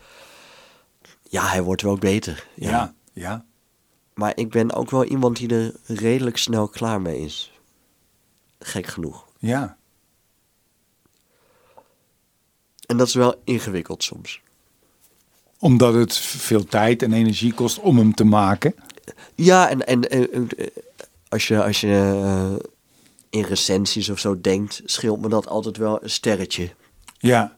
ja, 1.22 1.46
hij 1.46 1.62
wordt 1.62 1.82
wel 1.82 1.98
beter. 1.98 2.46
Ja. 2.54 2.94
Ja. 3.12 3.44
Maar 4.14 4.32
ik 4.34 4.50
ben 4.50 4.72
ook 4.72 4.90
wel 4.90 5.04
iemand 5.04 5.36
die 5.36 5.48
er 5.48 5.74
redelijk 5.86 6.36
snel 6.36 6.68
klaar 6.68 7.00
mee 7.00 7.20
is. 7.20 7.52
Gek 8.58 8.86
genoeg. 8.86 9.26
Ja. 9.38 9.76
En 12.86 12.96
dat 12.96 13.06
is 13.06 13.14
wel 13.14 13.40
ingewikkeld 13.44 14.02
soms. 14.02 14.40
Omdat 15.58 15.94
het 15.94 16.16
veel 16.16 16.64
tijd 16.64 17.02
en 17.02 17.12
energie 17.12 17.54
kost 17.54 17.78
om 17.78 17.98
hem 17.98 18.14
te 18.14 18.24
maken. 18.24 18.74
Ja, 19.34 19.68
en, 19.68 19.86
en, 19.86 20.10
en, 20.10 20.32
en, 20.32 20.48
eh, 20.56 20.66
als 21.28 21.48
je, 21.48 21.62
als 21.62 21.80
je 21.80 22.20
eh, 22.24 22.66
in 23.30 23.42
recensies 23.42 24.08
of 24.08 24.18
zo 24.18 24.40
denkt, 24.40 24.82
scheelt 24.84 25.20
me 25.20 25.28
dat 25.28 25.48
altijd 25.48 25.76
wel 25.76 26.02
een 26.02 26.10
sterretje. 26.10 26.70
Ja. 27.18 27.56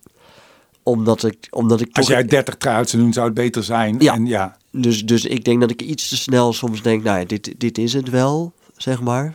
Omdat 0.82 1.24
ik, 1.24 1.46
omdat 1.50 1.80
ik 1.80 1.96
Als 1.96 2.06
jij 2.06 2.24
30 2.24 2.56
try-outs 2.56 2.90
zou 2.90 3.02
doen, 3.02 3.12
zou 3.12 3.26
het 3.26 3.34
beter 3.34 3.64
zijn. 3.64 3.96
Ja. 3.98 4.14
En 4.14 4.26
ja. 4.26 4.56
Dus, 4.72 5.06
dus 5.06 5.24
ik 5.24 5.44
denk 5.44 5.60
dat 5.60 5.70
ik 5.70 5.82
iets 5.82 6.08
te 6.08 6.16
snel 6.16 6.52
soms 6.52 6.82
denk, 6.82 7.02
nou 7.02 7.18
ja, 7.18 7.24
dit, 7.24 7.54
dit 7.60 7.78
is 7.78 7.92
het 7.92 8.10
wel, 8.10 8.52
zeg 8.76 9.00
maar. 9.00 9.34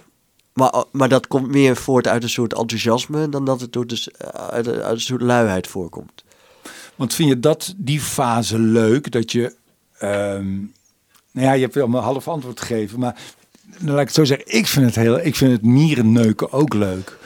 Maar, 0.54 0.84
maar 0.92 1.10
dat 1.10 1.28
komt 1.28 1.48
meer 1.48 1.76
voort 1.76 2.08
uit 2.08 2.24
een 2.24 2.30
soort 2.30 2.54
enthousiasme 2.54 3.30
dan 3.30 3.46
dat 3.46 3.62
het 3.62 3.74
door 3.74 3.88
de, 3.88 4.14
uit, 4.52 4.68
uit 4.68 4.94
een 4.94 5.02
soort 5.02 5.22
luiheid 5.22 5.68
voorkomt. 5.68 6.24
Want 6.96 7.14
vind 7.14 7.30
je 7.30 7.40
dat 7.40 7.74
die 7.78 8.00
fase 8.00 8.60
leuk? 8.60 9.12
Dat 9.12 9.32
je, 9.32 9.56
ehm, 9.98 10.56
nou 11.32 11.48
ja, 11.48 11.52
je 11.52 11.62
hebt 11.62 11.76
wel 11.76 11.86
een 11.86 11.94
half 11.94 12.28
antwoord 12.28 12.60
gegeven, 12.60 13.00
maar 13.00 13.22
laat 13.80 14.00
ik 14.00 14.06
het 14.06 14.14
zo 14.16 14.24
zeggen. 14.24 14.56
Ik 14.58 14.68
vind 14.68 14.86
het 14.86 14.96
heel, 14.96 15.20
ik 15.26 15.36
vind 15.36 15.52
het 15.52 15.62
mierenneuken 15.66 16.52
ook 16.52 16.74
leuk. 16.74 17.18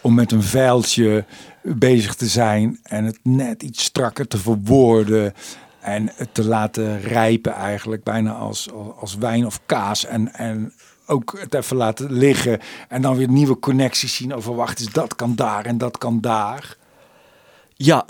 Om 0.00 0.14
met 0.14 0.32
een 0.32 0.42
vuiltje 0.42 1.24
bezig 1.62 2.14
te 2.14 2.26
zijn 2.26 2.78
en 2.82 3.04
het 3.04 3.18
net 3.22 3.62
iets 3.62 3.84
strakker 3.84 4.28
te 4.28 4.38
verwoorden. 4.38 5.34
En 5.80 6.10
het 6.14 6.28
te 6.34 6.44
laten 6.44 7.00
rijpen 7.00 7.52
eigenlijk, 7.52 8.02
bijna 8.04 8.32
als, 8.32 8.68
als 9.00 9.14
wijn 9.16 9.46
of 9.46 9.60
kaas. 9.66 10.04
En, 10.04 10.34
en 10.34 10.72
ook 11.06 11.36
het 11.40 11.54
even 11.54 11.76
laten 11.76 12.12
liggen. 12.12 12.58
En 12.88 13.02
dan 13.02 13.16
weer 13.16 13.28
nieuwe 13.28 13.58
connecties 13.58 14.16
zien 14.16 14.34
over, 14.34 14.54
wacht 14.54 14.80
eens, 14.80 14.92
dat 14.92 15.14
kan 15.16 15.34
daar 15.34 15.64
en 15.66 15.78
dat 15.78 15.98
kan 15.98 16.20
daar. 16.20 16.76
Ja, 17.74 18.06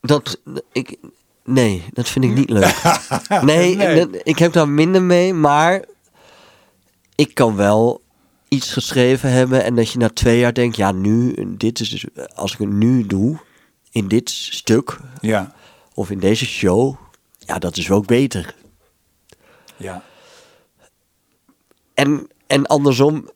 dat 0.00 0.40
ik. 0.72 0.96
Nee, 1.44 1.82
dat 1.92 2.08
vind 2.08 2.24
ik 2.24 2.34
niet 2.34 2.50
leuk. 2.50 2.82
Nee, 3.42 3.76
Nee. 3.76 3.96
dat- 4.06 4.20
ik 4.22 4.38
heb 4.38 4.52
daar 4.52 4.68
minder 4.68 5.02
mee, 5.02 5.34
maar 5.34 5.84
ik 7.14 7.34
kan 7.34 7.56
wel 7.56 8.02
iets 8.48 8.72
geschreven 8.72 9.30
hebben 9.30 9.64
en 9.64 9.74
dat 9.74 9.90
je 9.90 9.98
na 9.98 10.08
twee 10.08 10.38
jaar 10.38 10.54
denkt, 10.54 10.76
ja, 10.76 10.92
nu, 10.92 11.34
dit 11.56 11.80
is 11.80 11.88
dus, 11.88 12.06
als 12.34 12.52
ik 12.52 12.58
het 12.58 12.68
nu 12.72 13.06
doe, 13.06 13.38
in 13.90 14.08
dit 14.08 14.30
stuk 14.30 14.98
Ja, 15.20 15.54
of 15.94 16.10
in 16.10 16.18
deze 16.18 16.46
show, 16.46 16.94
ja, 17.38 17.58
dat 17.58 17.76
is 17.76 17.90
ook 17.90 18.06
beter. 18.06 18.54
ja. 19.76 20.02
En, 21.94 22.28
en 22.46 22.66
andersom 22.66 23.30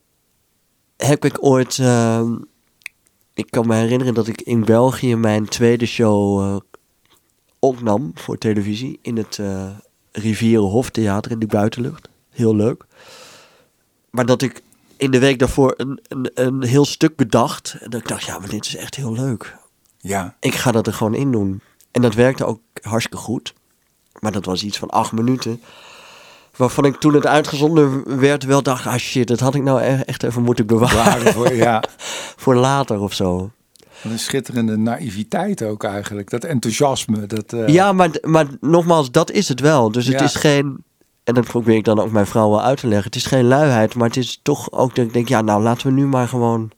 heb 0.96 1.24
ik 1.24 1.44
ooit. 1.44 1.78
ehm, 1.78 2.34
ik 3.34 3.50
kan 3.50 3.66
me 3.66 3.74
herinneren 3.74 4.14
dat 4.14 4.26
ik 4.26 4.40
in 4.40 4.64
België 4.64 5.16
mijn 5.16 5.48
tweede 5.48 5.86
show 5.86 6.40
eh, 6.40 6.56
opnam 7.58 8.10
voor 8.14 8.38
televisie. 8.38 8.98
In 9.02 9.16
het 9.16 9.38
eh 9.38 9.70
Rivierenhof 10.12 10.90
Theater 10.90 11.30
in 11.30 11.38
de 11.38 11.46
buitenlucht. 11.46 12.08
Heel 12.30 12.56
leuk. 12.56 12.84
Maar 14.18 14.26
dat 14.26 14.42
ik 14.42 14.62
in 14.96 15.10
de 15.10 15.18
week 15.18 15.38
daarvoor 15.38 15.74
een, 15.76 16.00
een, 16.08 16.30
een 16.34 16.62
heel 16.62 16.84
stuk 16.84 17.16
bedacht. 17.16 17.76
En 17.80 17.90
dat 17.90 18.00
ik 18.00 18.08
dacht, 18.08 18.24
ja, 18.24 18.38
maar 18.38 18.48
dit 18.48 18.66
is 18.66 18.76
echt 18.76 18.94
heel 18.94 19.12
leuk. 19.12 19.56
Ja, 19.98 20.34
Ik 20.40 20.54
ga 20.54 20.72
dat 20.72 20.86
er 20.86 20.92
gewoon 20.92 21.14
in 21.14 21.32
doen. 21.32 21.60
En 21.90 22.02
dat 22.02 22.14
werkte 22.14 22.44
ook 22.44 22.60
hartstikke 22.82 23.16
goed. 23.22 23.54
Maar 24.20 24.32
dat 24.32 24.44
was 24.44 24.62
iets 24.62 24.78
van 24.78 24.90
acht 24.90 25.12
minuten. 25.12 25.60
Waarvan 26.56 26.84
ik 26.84 26.96
toen 26.96 27.14
het 27.14 27.26
uitgezonden 27.26 28.18
werd 28.20 28.44
wel 28.44 28.62
dacht... 28.62 28.86
ah 28.86 28.96
shit, 28.96 29.28
dat 29.28 29.40
had 29.40 29.54
ik 29.54 29.62
nou 29.62 29.80
e- 29.80 30.02
echt 30.06 30.22
even 30.22 30.42
moeten 30.42 30.66
bewaren 30.66 30.96
waren 31.04 31.32
voor, 31.32 31.54
ja. 31.66 31.82
voor 32.36 32.54
later 32.54 33.00
of 33.00 33.12
zo. 33.12 33.50
Wat 34.02 34.12
een 34.12 34.18
schitterende 34.18 34.76
naïviteit 34.76 35.62
ook 35.62 35.84
eigenlijk. 35.84 36.30
Dat 36.30 36.44
enthousiasme. 36.44 37.26
Dat, 37.26 37.52
eh, 37.52 37.68
Ja, 37.68 37.92
maar, 37.92 38.10
maar 38.22 38.46
nogmaals, 38.60 39.10
dat 39.10 39.30
is 39.30 39.48
het 39.48 39.60
wel. 39.60 39.92
Dus 39.92 40.06
het 40.06 40.18
Ja. 40.18 40.24
is 40.24 40.34
geen... 40.34 40.84
En 41.28 41.34
dat 41.34 41.44
probeer 41.44 41.76
ik 41.76 41.84
dan 41.84 42.00
ook 42.00 42.10
mijn 42.10 42.26
vrouw 42.26 42.50
wel 42.50 42.62
uit 42.62 42.78
te 42.80 42.86
leggen. 42.86 43.06
Het 43.06 43.16
is 43.16 43.26
geen 43.26 43.44
luiheid, 43.44 43.94
maar 43.94 44.06
het 44.06 44.16
is 44.16 44.40
toch 44.42 44.72
ook 44.72 44.94
dat 44.94 45.04
ik 45.04 45.12
denk... 45.12 45.28
Ja, 45.28 45.40
nou 45.40 45.62
laten 45.62 45.86
we 45.86 45.92
nu 45.92 46.06
maar 46.06 46.28
gewoon... 46.28 46.70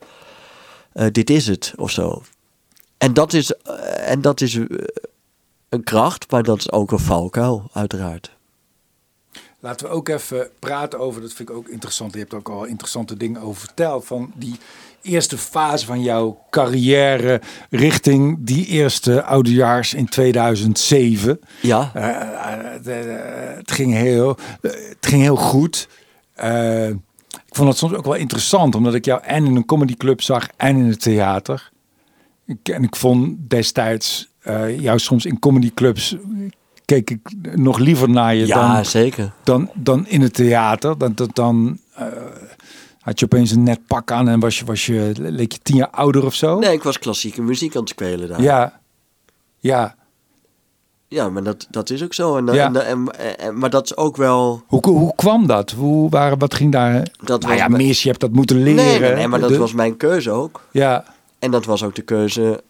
eh, 0.93 1.07
dit 1.13 1.31
is 1.31 1.47
het, 1.47 1.73
of 1.77 1.91
zo. 1.91 2.23
En 2.99 3.13
dat 3.15 3.33
is, 3.33 3.53
eh, 3.53 4.11
en 4.11 4.21
dat 4.21 4.41
is 4.41 4.55
eh, 4.55 4.65
een 5.69 5.85
kracht, 5.85 6.31
maar 6.31 6.43
dat 6.43 6.59
is 6.59 6.73
ook 6.73 6.93
een 6.93 6.99
valkuil, 6.99 7.71
uiteraard. 7.73 8.37
Laten 9.61 9.87
we 9.87 9.93
ook 9.93 10.09
even 10.09 10.49
praten 10.59 10.99
over, 10.99 11.21
dat 11.21 11.33
vind 11.33 11.49
ik 11.49 11.57
ook 11.57 11.69
interessant. 11.69 12.13
Je 12.13 12.19
hebt 12.19 12.35
ook 12.35 12.49
al 12.49 12.65
interessante 12.65 13.17
dingen 13.17 13.41
over 13.41 13.61
verteld. 13.61 14.05
Van 14.07 14.33
die 14.35 14.59
eerste 15.03 15.39
fase 15.39 15.87
van 15.87 16.03
jouw 16.03 16.45
carrière 16.51 17.41
richting 17.71 18.37
die 18.41 18.67
eerste 18.67 19.23
oudejaars 19.23 19.95
in 19.95 20.09
2007. 20.09 21.41
Ja, 21.61 21.91
Eh, 21.95 22.09
eh, 22.11 22.73
het, 22.73 22.87
het, 23.57 23.71
ging 23.71 23.93
heel, 23.93 24.37
het 24.61 24.97
ging 25.01 25.23
heel 25.23 25.37
goed. 25.37 25.89
Eh, 26.35 26.89
ik 27.29 27.57
vond 27.57 27.69
het 27.69 27.79
soms 27.79 27.93
ook 27.93 28.05
wel 28.05 28.15
interessant, 28.15 28.75
omdat 28.75 28.95
ik 28.95 29.05
jou 29.05 29.23
en 29.23 29.45
in 29.45 29.57
een 29.57 29.65
comedyclub 29.65 30.23
zag 30.23 30.49
en 30.57 30.77
in 30.77 30.89
het 30.89 31.01
theater. 31.01 31.71
Ik, 32.47 32.69
en 32.69 32.83
ik 32.83 32.97
vond 32.97 33.37
destijds 33.51 34.29
jou 34.79 34.99
soms 34.99 35.25
in 35.25 35.39
comedyclubs 35.39 36.17
keek 36.91 37.11
ik 37.11 37.21
nog 37.57 37.79
liever 37.79 38.09
naar 38.11 38.35
je 38.35 38.47
ja 38.47 38.75
dan, 38.75 38.85
zeker. 38.85 39.33
dan, 39.45 39.71
dan 39.75 40.07
in 40.07 40.21
het 40.21 40.35
theater. 40.35 40.99
Dan, 40.99 41.13
dan, 41.15 41.31
dan 41.33 41.79
eh, 41.95 42.07
had 43.01 43.19
je 43.19 43.25
opeens 43.25 43.51
een 43.51 43.63
net 43.63 43.81
pak 43.87 44.11
aan 44.11 44.29
en 44.29 44.41
was 44.41 44.59
je, 44.59 44.65
was 44.65 44.87
je, 44.87 45.13
leek 45.17 45.53
je 45.53 45.59
tien 45.63 45.77
jaar 45.77 45.91
ouder 45.91 46.25
of 46.25 46.35
zo. 46.35 46.59
Nee, 46.59 46.73
ik 46.73 46.83
was 46.83 46.99
klassieke 46.99 47.43
muziek 47.43 47.75
aan 47.75 47.81
het 47.81 47.91
spelen 47.91 48.29
daar. 48.29 48.43
Ja, 48.43 48.81
ja. 49.59 49.95
Ja, 51.09 51.29
maar 51.29 51.43
dat, 51.43 51.67
dat 51.71 51.91
is 51.91 52.03
ook 52.03 52.15
zo. 52.15 52.37
En, 52.37 52.47
Ja. 52.55 52.67
en, 52.73 52.87
en, 52.87 53.39
en- 53.39 53.59
maar 53.59 53.71
dat 53.71 53.85
is 53.85 53.97
ook 53.97 54.17
wel... 54.17 54.63
Hoe, 54.67 54.87
hoe 54.89 55.15
kwam 55.15 55.47
dat? 55.47 55.71
Hoe 55.71 56.11
waren, 56.11 56.39
wat 56.39 56.55
ging 56.55 56.73
daar? 56.73 57.07
Dat 57.25 57.43
nou 57.43 57.55
ja, 57.55 57.69
mis, 57.69 58.03
je 58.03 58.09
hebt 58.09 58.21
dat 58.21 58.31
moeten 58.33 58.63
leren. 58.63 58.85
Nee, 58.85 58.99
nee, 59.01 59.15
nee, 59.15 59.29
maar 59.29 59.41
dat 59.41 59.49
De- 59.49 59.59
was 59.59 59.73
mijn 59.73 59.97
keuze 59.97 60.31
ook. 60.31 60.67
Ja, 60.73 61.05
En 61.39 61.51
dat 61.51 61.65
was 61.65 61.83
ook 61.83 61.95
de 61.95 62.03
keuze... 62.03 62.63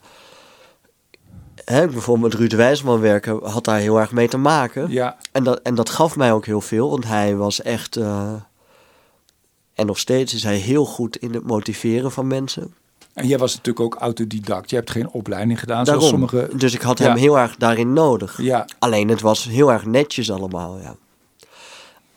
Hè, 1.65 1.87
bijvoorbeeld 1.89 2.33
met 2.33 2.41
Ruud 2.41 2.53
Wijsman 2.53 3.01
werken 3.01 3.45
had 3.51 3.65
daar 3.65 3.79
heel 3.79 3.99
erg 4.01 4.13
mee 4.13 4.29
te 4.29 4.37
maken. 4.37 4.91
ja, 4.91 5.17
En, 5.33 5.45
dat, 5.45 5.61
en 5.63 5.75
dat 5.75 5.91
gaf 5.91 6.17
mij 6.17 6.33
ook 6.33 6.47
heel 6.47 6.61
veel, 6.61 6.91
want 6.91 7.05
hij 7.07 7.37
was 7.37 7.63
echt... 7.63 7.97
eh, 7.97 8.33
en 9.75 9.87
nog 9.87 9.99
steeds 9.99 10.35
is 10.35 10.43
hij 10.43 10.57
heel 10.57 10.85
goed 10.85 11.17
in 11.17 11.35
het 11.35 11.47
motiveren 11.47 12.13
van 12.13 12.27
mensen. 12.27 12.75
en 13.15 13.27
jij 13.27 13.39
was 13.39 13.51
natuurlijk 13.57 13.81
ook 13.85 13.95
autodidact. 14.01 14.71
Je 14.71 14.77
hebt 14.77 14.91
geen 14.91 15.09
opleiding 15.11 15.59
gedaan 15.61 15.85
Daarom. 15.85 16.07
zoals 16.09 16.21
sommige... 16.29 16.57
Dus 16.57 16.75
ik 16.75 16.81
had 16.83 16.99
Ja. 16.99 17.05
hem 17.05 17.17
heel 17.17 17.39
erg 17.39 17.57
daarin 17.57 17.93
nodig. 17.93 18.39
Ja, 18.43 18.67
Alleen 18.79 19.09
het 19.09 19.21
was 19.21 19.45
heel 19.45 19.73
erg 19.73 19.85
netjes 19.87 20.31
allemaal, 20.31 20.79
ja. 20.79 20.95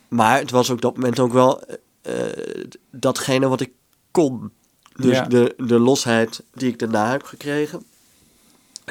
Maar 0.08 0.38
het 0.38 0.50
was 0.50 0.68
ook 0.70 0.76
op 0.76 0.82
dat 0.82 0.94
moment 0.96 1.20
ook 1.20 1.32
wel 1.32 1.60
eh, 1.62 1.74
eh, 2.02 2.64
datgene 2.90 3.48
wat 3.48 3.60
ik 3.60 3.70
kon. 4.10 4.52
Dus 4.96 5.16
Ja. 5.16 5.24
de, 5.24 5.54
de 5.56 5.78
losheid 5.78 6.42
die 6.52 6.68
ik 6.70 6.78
daarna 6.78 7.10
heb 7.10 7.22
gekregen, 7.22 7.84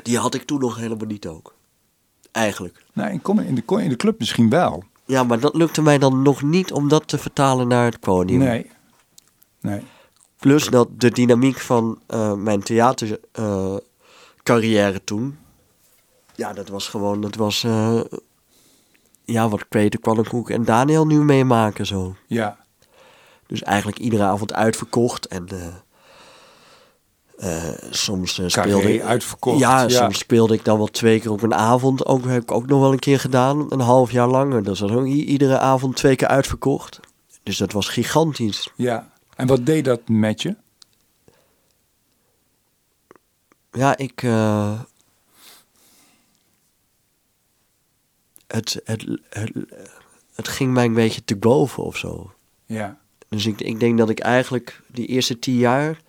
die 0.03 0.17
had 0.17 0.34
ik 0.34 0.43
toen 0.43 0.60
nog 0.60 0.75
helemaal 0.77 1.08
niet 1.08 1.27
ook. 1.27 1.53
Eigenlijk. 2.32 2.84
nou, 2.93 3.12
in, 3.12 3.21
de, 3.56 3.82
in 3.84 3.89
de 3.89 3.95
club 3.95 4.19
misschien 4.19 4.49
wel. 4.49 4.84
Ja, 5.06 5.23
maar 5.23 5.39
dat 5.39 5.56
lukte 5.56 5.82
mij 5.82 5.97
dan 5.97 6.21
nog 6.21 6.41
niet 6.41 6.71
om 6.71 6.88
dat 6.88 7.08
te 7.08 7.17
vertalen 7.17 7.67
naar 7.67 7.86
het 7.86 7.99
podium. 7.99 8.39
Nee. 8.39 8.71
Nee. 9.62 9.82
Plus 10.38 10.67
dat 10.69 10.88
de 10.97 11.12
dynamiek 11.12 11.60
van 11.60 11.99
eh, 12.08 12.34
mijn 12.34 12.63
theatercarrière 12.63 13.84
carrière 14.43 15.03
toen. 15.03 15.38
Ja, 16.36 16.53
dat 16.53 16.67
was 16.69 16.88
gewoon, 16.88 17.21
dat 17.21 17.36
was. 17.36 17.63
eh, 17.63 18.01
ja, 19.25 19.49
wat 19.49 19.67
Peter 19.69 19.99
Kwannenkoek 19.99 20.49
en 20.49 20.65
Daniel 20.65 21.06
nu 21.06 21.23
meemaken 21.23 21.86
zo. 21.86 22.15
Ja, 22.27 22.58
Dus 23.47 23.62
eigenlijk 23.62 23.97
iedere 23.99 24.23
avond 24.23 24.53
uitverkocht 24.53 25.27
en. 25.27 25.47
Eh, 27.38 27.69
soms 27.89 28.39
eh, 28.39 28.48
speelde 28.48 28.93
ik. 28.93 29.02
uitverkocht, 29.02 29.60
Ja, 29.60 29.82
ja. 29.82 29.89
soms 29.89 30.17
speelde 30.17 30.54
ik 30.54 30.65
dan 30.65 30.78
wel 30.78 30.88
twee 30.88 31.19
keer 31.19 31.32
op 31.32 31.41
een 31.41 31.54
avond. 31.54 32.06
Ook 32.06 32.26
heb 32.26 32.41
ik 32.41 32.52
ook 32.52 32.65
nog 32.67 32.80
wel 32.80 32.91
een 32.91 33.00
keer 33.00 33.19
gedaan, 33.19 33.65
een 33.72 33.80
half 33.80 34.12
jaar 34.12 34.28
langer. 34.28 34.63
Dat 34.63 34.80
was 34.80 34.91
ook 34.91 35.06
iedere 35.06 35.60
avond 35.60 35.96
twee 35.96 36.15
keer 36.15 36.28
uitverkocht. 36.28 37.00
Dus 37.43 37.58
dat 37.58 37.72
was 37.72 37.88
gigantisch. 37.88 38.69
ja. 38.76 39.12
En 39.36 39.48
wat 39.48 39.65
deed 39.65 39.86
dat 39.86 40.08
met 40.08 40.41
je? 40.41 40.56
Ja, 43.72 43.98
ik. 43.98 44.24
eh, 44.24 44.80
het, 48.48 48.82
het, 48.84 49.06
het, 49.30 49.52
het 50.34 50.48
ging 50.48 50.74
mij 50.74 50.86
een 50.86 50.93
beetje 50.93 51.24
te 51.24 51.36
boven 51.36 51.84
of 51.84 51.98
zo. 51.98 52.32
Ja, 52.65 52.98
Dus 53.30 53.46
ik, 53.46 53.62
ik 53.62 53.80
denk 53.80 53.98
dat 53.98 54.10
ik 54.10 54.19
eigenlijk 54.19 54.82
die 54.88 55.06
eerste 55.08 55.39
tien 55.39 55.56
jaar. 55.58 56.02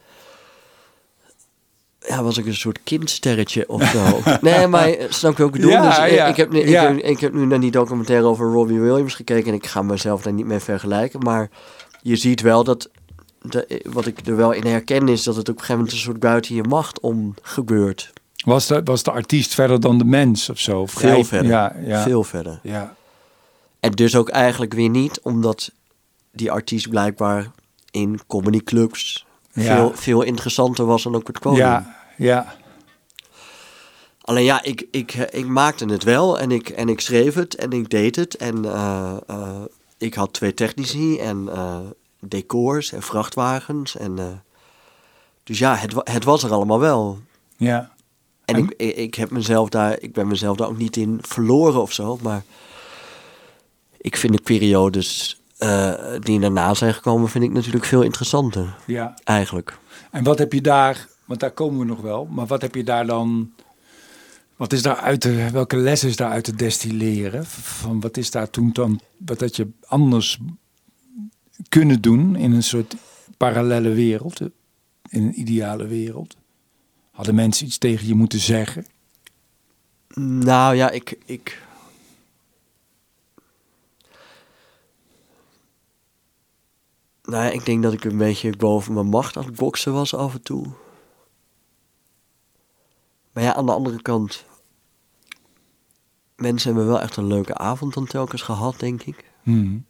Ja, 2.09 2.23
was 2.23 2.39
ik 2.39 2.47
een 2.47 2.55
soort 2.55 2.79
kindsterretje 2.85 3.69
of 3.69 3.85
zo. 3.85 4.21
nee, 4.41 4.67
maar 4.67 4.89
eh, 4.89 5.07
snap 5.11 5.39
je 5.39 5.51
bedoel? 5.51 5.71
Ja, 5.71 5.89
dus, 5.89 5.97
ja, 6.15 6.27
ik, 6.27 6.37
heb, 6.37 6.51
nu- 6.53 6.61
ik, 6.61 6.69
ja. 6.69 6.83
heb, 6.87 6.97
ik 6.97 7.21
heb 7.21 7.33
nu 7.33 7.47
naar 7.47 7.61
die 7.61 7.71
documentaire 7.71 8.27
over 8.27 8.47
Robbie 8.53 8.81
Williams 8.81 9.15
gekeken. 9.15 9.49
En 9.49 9.55
ik 9.55 9.67
ga 9.67 9.83
mezelf 9.83 10.23
daar 10.23 10.33
niet 10.33 10.47
mee 10.47 10.59
vergelijken. 10.59 11.21
Maar 11.21 11.51
je 12.03 12.17
ziet 12.17 12.41
wel 12.41 12.65
dat. 12.65 12.91
De, 13.41 13.67
eh, 13.67 13.93
wat 13.93 14.07
ik 14.07 14.27
er 14.27 14.37
wel 14.37 14.53
in 14.53 14.67
herken 14.67 15.09
is 15.09 15.23
dat 15.23 15.37
het 15.37 15.49
op 15.49 15.55
een 15.55 15.61
gegeven 15.61 15.77
moment 15.77 15.93
een 15.93 16.03
soort 16.03 16.21
buiten 16.21 16.55
je 16.55 16.63
macht 16.63 17.01
om 17.01 17.35
gebeurt. 17.43 18.13
was 18.45 18.67
de, 18.67 18.81
was 18.85 19.03
de 19.03 19.11
artiest 19.11 19.55
verder 19.55 19.81
dan 19.81 19.99
de 19.99 20.05
mens 20.05 20.51
of 20.51 20.59
zo? 20.59 20.87
Veel 20.87 21.25
verder. 21.25 21.51
Ja, 21.51 21.77
ja. 21.85 22.03
Veel 22.03 22.25
verder. 22.25 22.59
Ja, 22.63 22.95
En 23.81 23.91
dus 23.93 24.17
ook 24.17 24.29
eigenlijk 24.29 24.75
weer 24.75 24.89
niet, 24.89 25.21
omdat 25.23 25.71
die 26.33 26.51
artiest 26.53 26.89
blijkbaar 26.89 27.51
in 27.91 28.21
comedyclubs. 28.27 29.27
Veel, 29.55 29.93
veel 29.95 30.23
interessanter 30.23 30.85
was 30.85 31.03
dan 31.03 31.15
ook 31.15 31.27
het 31.27 31.41
podium. 31.41 31.67
ja, 31.67 31.97
ja. 32.17 32.55
Alleen 34.21 34.45
ja, 34.45 34.63
ik, 34.63 34.87
ik, 34.91 35.13
ik 35.13 35.47
maakte 35.47 35.85
het 35.87 36.03
wel 36.03 36.39
en 36.39 36.51
ik, 36.51 36.69
en 36.69 36.89
ik 36.89 37.01
schreef 37.01 37.35
het 37.35 37.55
en 37.55 37.73
ik 37.73 37.91
deed 37.91 38.17
het. 38.17 38.37
En 38.37 38.65
eh, 38.65 39.17
eh, 39.27 39.63
ik 39.99 40.15
had 40.15 40.33
twee 40.33 40.55
technici 40.55 41.19
en 41.19 41.49
eh, 41.53 41.79
decors 42.21 42.93
en 42.93 43.03
vrachtwagens. 43.03 43.97
En, 43.97 44.43
dus 45.43 45.59
ja, 45.59 45.75
het, 45.77 45.95
het 46.05 46.25
was 46.25 46.43
er 46.43 46.53
allemaal 46.53 46.81
wel. 46.81 47.19
ja. 47.57 47.93
En 48.45 48.57
ik, 48.57 48.71
ik 48.97 49.15
heb 49.15 49.31
mezelf 49.31 49.69
daar, 49.69 50.01
ik 50.01 50.13
ben 50.13 50.27
mezelf 50.27 50.57
daar 50.57 50.69
ook 50.69 50.79
niet 50.79 50.97
in 50.97 51.19
verloren 51.23 51.83
of 51.83 51.93
zo. 51.93 52.19
Maar 52.23 52.43
ik 53.97 54.17
vind 54.17 54.33
de 54.37 54.43
periodes 54.43 55.41
eh, 55.59 55.95
die 56.19 56.41
daarna 56.41 56.75
zijn 56.75 56.95
gekomen, 56.95 57.29
vind 57.29 57.45
ik 57.45 57.53
natuurlijk 57.53 57.85
veel 57.85 58.03
interessanter. 58.03 58.77
ja. 58.87 59.15
Eigenlijk. 59.25 59.79
En 60.11 60.25
wat 60.25 60.39
heb 60.39 60.53
je 60.53 60.61
daar, 60.61 61.09
want 61.25 61.41
daar 61.41 61.51
komen 61.51 61.79
we 61.79 61.85
nog 61.85 62.01
wel, 62.01 62.25
maar 62.25 62.47
wat 62.47 62.63
heb 62.63 62.75
je 62.75 62.85
daar 62.85 63.07
dan, 63.07 63.53
wat 64.57 64.73
is 64.73 64.83
daar 64.83 64.97
uit 64.97 65.21
te, 65.21 65.49
welke 65.53 65.77
les 65.77 66.05
is 66.05 66.17
daar 66.17 66.31
uit 66.31 66.45
te 66.45 66.55
destilleren? 66.55 67.47
Van 67.47 68.01
wat 68.01 68.17
is 68.17 68.31
daar 68.31 68.51
toen 68.51 68.71
dan, 68.73 69.01
wat 69.17 69.41
had 69.41 69.57
je 69.57 69.69
anders 69.87 70.39
kunnen 71.69 72.01
doen 72.01 72.37
in 72.37 72.53
een 72.53 72.63
soort 72.63 72.97
parallele 73.37 73.93
wereld, 73.93 74.41
in 75.09 75.23
een 75.23 75.41
ideale 75.41 75.87
wereld? 75.87 76.37
Hadden 77.11 77.35
mensen 77.35 77.67
iets 77.67 77.79
tegen 77.79 78.07
je 78.07 78.15
moeten 78.15 78.41
zeggen? 78.41 78.87
Nou 80.15 80.75
ja, 80.75 80.91
ik. 80.91 81.19
ik 81.25 81.63
nou 87.25 87.45
ja, 87.45 87.51
ik 87.51 87.65
denk 87.67 87.83
dat 87.83 87.93
ik 87.93 88.05
een 88.05 88.17
beetje 88.17 88.57
boven 88.57 88.95
mijn 88.95 89.07
macht 89.07 89.37
aan 89.37 89.45
het 89.45 89.55
boksen 89.57 89.93
was 89.93 90.15
af 90.15 90.35
en 90.35 90.43
toe. 90.43 90.67
Maar 93.33 93.43
ja, 93.45 93.55
aan 93.55 93.67
de 93.67 93.73
andere 93.73 94.03
kant. 94.03 94.45
Mensen 96.37 96.69
hebben 96.75 96.87
wel 96.93 97.01
echt 97.01 97.17
een 97.17 97.27
leuke 97.27 97.55
avond 97.55 97.95
dan 97.95 98.07
telkens 98.07 98.43
gehad, 98.43 98.79
denk 98.79 99.03
ik. 99.03 99.25
Hmm. 99.43 99.85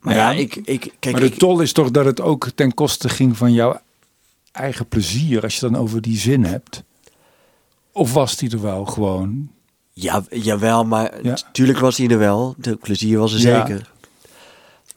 Maar 0.00 0.14
Ja, 0.14 0.30
ja, 0.30 0.38
ik, 0.38 0.56
ik, 0.56 0.94
kijk, 0.98 1.14
maar 1.14 1.24
de 1.24 1.30
ik, 1.32 1.38
tol 1.38 1.60
is 1.60 1.72
toch 1.72 1.90
dat 1.90 2.04
het 2.04 2.20
ook 2.20 2.48
ten 2.54 2.74
koste 2.74 3.08
ging 3.08 3.36
van 3.36 3.52
jouw 3.52 3.80
eigen 4.52 4.88
plezier, 4.88 5.42
als 5.42 5.54
je 5.54 5.60
dan 5.70 5.76
over 5.76 6.00
die 6.02 6.18
zin 6.18 6.44
hebt. 6.44 6.82
Of 7.92 8.12
was 8.12 8.36
die 8.36 8.50
er 8.50 8.60
wel 8.62 8.84
gewoon? 8.84 9.50
Ja, 9.92 10.24
jawel, 10.30 10.84
maar 10.84 11.14
Ja. 11.24 11.30
natuurlijk 11.30 11.78
was 11.78 11.96
hij 11.96 12.08
er 12.08 12.18
wel. 12.18 12.54
De 12.58 12.76
plezier 12.76 13.18
was 13.18 13.32
er 13.32 13.40
Ja. 13.40 13.66
zeker. 13.66 13.92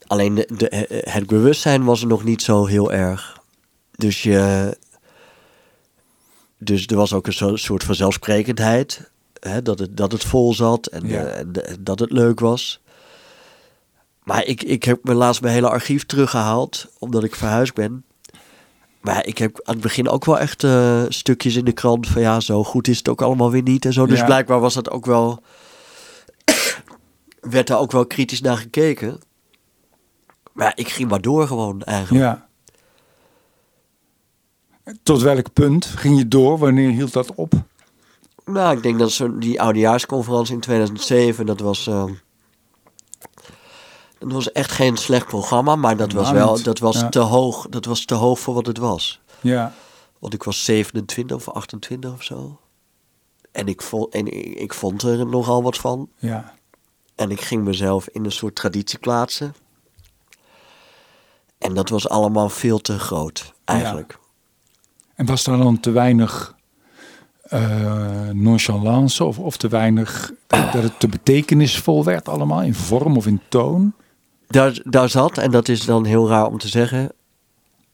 Alleen 0.08 0.36
de, 0.36 0.48
de, 0.58 0.70
eh, 0.70 1.14
het 1.14 1.28
bewustzijn 1.28 1.84
was 1.84 2.02
er 2.02 2.08
nog 2.08 2.24
niet 2.24 2.42
zo 2.42 2.66
heel 2.66 2.92
erg. 2.92 3.40
Dus, 3.92 4.24
je, 4.24 4.78
dus 6.58 6.86
er 6.88 6.96
was 6.96 7.14
ook 7.14 7.28
een 7.28 7.58
soort 7.58 7.84
vanzelfsprekendheid. 7.84 9.12
Hè, 9.40 9.62
dat, 9.62 9.80
het, 9.80 9.98
dat 9.98 10.12
het 10.12 10.24
vol 10.24 10.54
zat 10.54 10.86
en, 10.88 11.08
Ja. 11.08 11.24
eh, 11.24 11.38
en 11.40 11.54
dat 11.80 12.00
het 12.00 12.12
leuk 12.12 12.40
was. 12.40 12.80
Maar 14.24 14.46
ik, 14.46 14.64
ik 14.64 14.84
heb 14.84 15.04
mijn 15.04 15.18
laatst 15.18 15.42
mijn 15.42 15.54
hele 15.54 15.70
archief 15.70 16.06
teruggehaald, 16.06 16.88
omdat 17.00 17.24
ik 17.24 17.36
verhuisd 17.36 17.74
ben. 17.74 18.04
Maar 19.02 19.26
ik 19.26 19.38
heb 19.38 19.60
aan 19.64 19.74
het 19.74 19.84
begin 19.84 20.10
ook 20.10 20.26
wel 20.26 20.40
echt 20.40 20.64
eh, 20.64 21.04
stukjes 21.10 21.56
in 21.56 21.66
de 21.66 21.72
krant 21.72 22.08
van 22.08 22.22
ja, 22.22 22.40
zo 22.40 22.64
goed 22.64 22.88
is 22.88 22.98
het 22.98 23.10
ook 23.10 23.22
allemaal 23.22 23.52
weer 23.52 23.62
niet 23.62 23.86
en 23.86 23.94
zo. 23.94 24.06
Dus 24.06 24.20
Ja. 24.20 24.26
blijkbaar 24.26 24.60
was 24.60 24.74
dat 24.74 24.90
ook 24.90 25.06
wel, 25.06 25.44
werd 27.42 27.68
daar 27.68 27.80
ook 27.80 27.92
wel 27.92 28.06
kritisch 28.06 28.42
naar 28.42 28.58
gekeken. 28.58 29.20
Maar 30.58 30.66
ja, 30.66 30.76
ik 30.76 30.88
ging 30.90 31.10
maar 31.10 31.22
door 31.22 31.48
gewoon 31.48 31.84
eigenlijk. 31.84 32.24
Ja. 32.24 32.48
Tot 35.04 35.22
welk 35.22 35.54
punt 35.54 35.86
ging 35.86 36.18
je 36.18 36.28
door? 36.28 36.58
Wanneer 36.58 36.90
hield 36.90 37.14
dat 37.14 37.36
op? 37.36 37.54
Nou, 38.46 38.78
ik 38.78 38.84
denk 38.84 39.00
dat 39.00 39.12
zo 39.12 39.38
die 39.38 39.62
oudejaarsconferentie 39.62 40.54
in 40.54 40.60
2007, 40.60 41.46
dat 41.46 41.60
was, 41.60 41.88
eh, 41.88 42.06
Het 44.20 44.32
was 44.32 44.52
echt 44.52 44.72
geen 44.72 44.98
slecht 44.98 45.26
programma, 45.26 45.76
maar 45.76 45.98
dat 45.98 46.12
was 46.12 46.32
wel 46.32 46.64
dat 46.64 46.80
was 46.80 47.00
Ja. 47.00 47.10
te 47.10 47.20
hoog. 47.20 47.68
Dat 47.70 47.86
was 47.86 48.06
te 48.06 48.14
hoog 48.16 48.40
voor 48.40 48.54
wat 48.54 48.66
het 48.66 48.78
was. 48.78 49.22
Ja. 49.42 49.74
Want 50.20 50.34
ik 50.34 50.44
was 50.44 50.66
27 50.66 51.36
of 51.38 51.50
28 51.50 52.12
of 52.14 52.24
zo. 52.24 52.60
En 53.52 53.68
ik 53.68 53.82
vond, 53.82 54.14
en 54.14 54.26
ik, 54.28 54.60
ik 54.60 54.74
vond 54.74 55.02
er 55.04 55.26
nogal 55.28 55.64
wat 55.64 55.78
van. 55.78 56.10
Ja. 56.18 56.54
En 57.16 57.32
ik 57.32 57.42
ging 57.42 57.64
mezelf 57.64 58.08
in 58.08 58.26
een 58.26 58.32
soort 58.32 58.56
traditie 58.56 59.00
plaatsen. 59.00 59.56
En 61.58 61.74
dat 61.74 61.90
was 61.90 62.10
allemaal 62.10 62.50
veel 62.50 62.80
te 62.80 63.00
groot, 63.00 63.54
eigenlijk. 63.66 64.18
En 65.16 65.26
was 65.26 65.44
daar 65.44 65.58
dan 65.58 65.80
te 65.80 65.92
weinig 65.92 66.56
eh, 67.42 68.30
nonchalance 68.30 69.24
of, 69.24 69.40
of 69.40 69.58
te 69.58 69.68
weinig 69.68 70.32
dat 70.48 70.72
dat 70.72 70.84
het 70.84 71.00
te 71.00 71.08
betekenisvol 71.08 72.04
werd 72.04 72.30
allemaal 72.30 72.62
in 72.62 72.74
vorm 72.74 73.18
of 73.18 73.26
in 73.28 73.42
toon? 73.50 73.94
Daar, 74.48 74.80
daar 74.84 75.10
zat, 75.10 75.38
en 75.38 75.52
dat 75.52 75.68
is 75.68 75.86
dan 75.86 76.06
heel 76.06 76.28
raar 76.30 76.46
om 76.46 76.58
te 76.58 76.68
zeggen, 76.68 77.12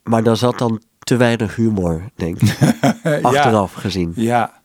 maar 0.03 0.23
daar 0.23 0.37
zat 0.37 0.57
dan 0.57 0.81
te 0.99 1.15
weinig 1.15 1.55
humor, 1.55 2.09
denk 2.15 2.41
ik. 2.41 2.57
Achteraf 3.21 3.73
gezien. 3.73 4.13
Ja, 4.15 4.61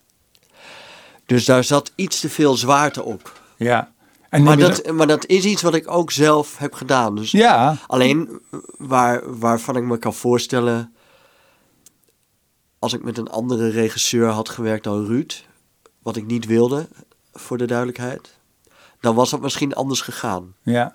Dus 1.26 1.44
daar 1.44 1.64
zat 1.64 1.92
iets 1.94 2.20
te 2.20 2.28
veel 2.28 2.56
zwaarte 2.56 3.04
op. 3.04 3.40
ja. 3.56 3.92
En 4.28 4.42
Maar 4.42 4.56
dat, 4.56 4.90
maar 4.92 5.06
dat 5.06 5.26
is 5.26 5.44
iets 5.44 5.62
wat 5.62 5.74
ik 5.74 5.90
ook 5.90 6.10
zelf 6.10 6.58
heb 6.58 6.74
gedaan. 6.74 7.16
Dus 7.16 7.30
Ja, 7.30 7.76
Alleen 7.86 8.40
waar, 8.78 9.38
waarvan 9.38 9.76
ik 9.76 9.82
me 9.82 9.98
kan 9.98 10.14
voorstellen. 10.14 10.94
Als 12.78 12.92
ik 12.92 13.02
met 13.02 13.18
een 13.18 13.28
andere 13.28 13.68
regisseur 13.68 14.28
had 14.28 14.48
gewerkt 14.48 14.84
dan 14.84 15.06
Ruud. 15.06 15.44
Wat 16.02 16.16
ik 16.16 16.26
niet 16.26 16.46
wilde, 16.46 16.88
voor 17.32 17.58
de 17.58 17.66
duidelijkheid. 17.66 18.36
Dan 19.00 19.14
was 19.14 19.30
dat 19.30 19.40
misschien 19.40 19.74
anders 19.74 20.00
gegaan. 20.00 20.54
ja. 20.62 20.94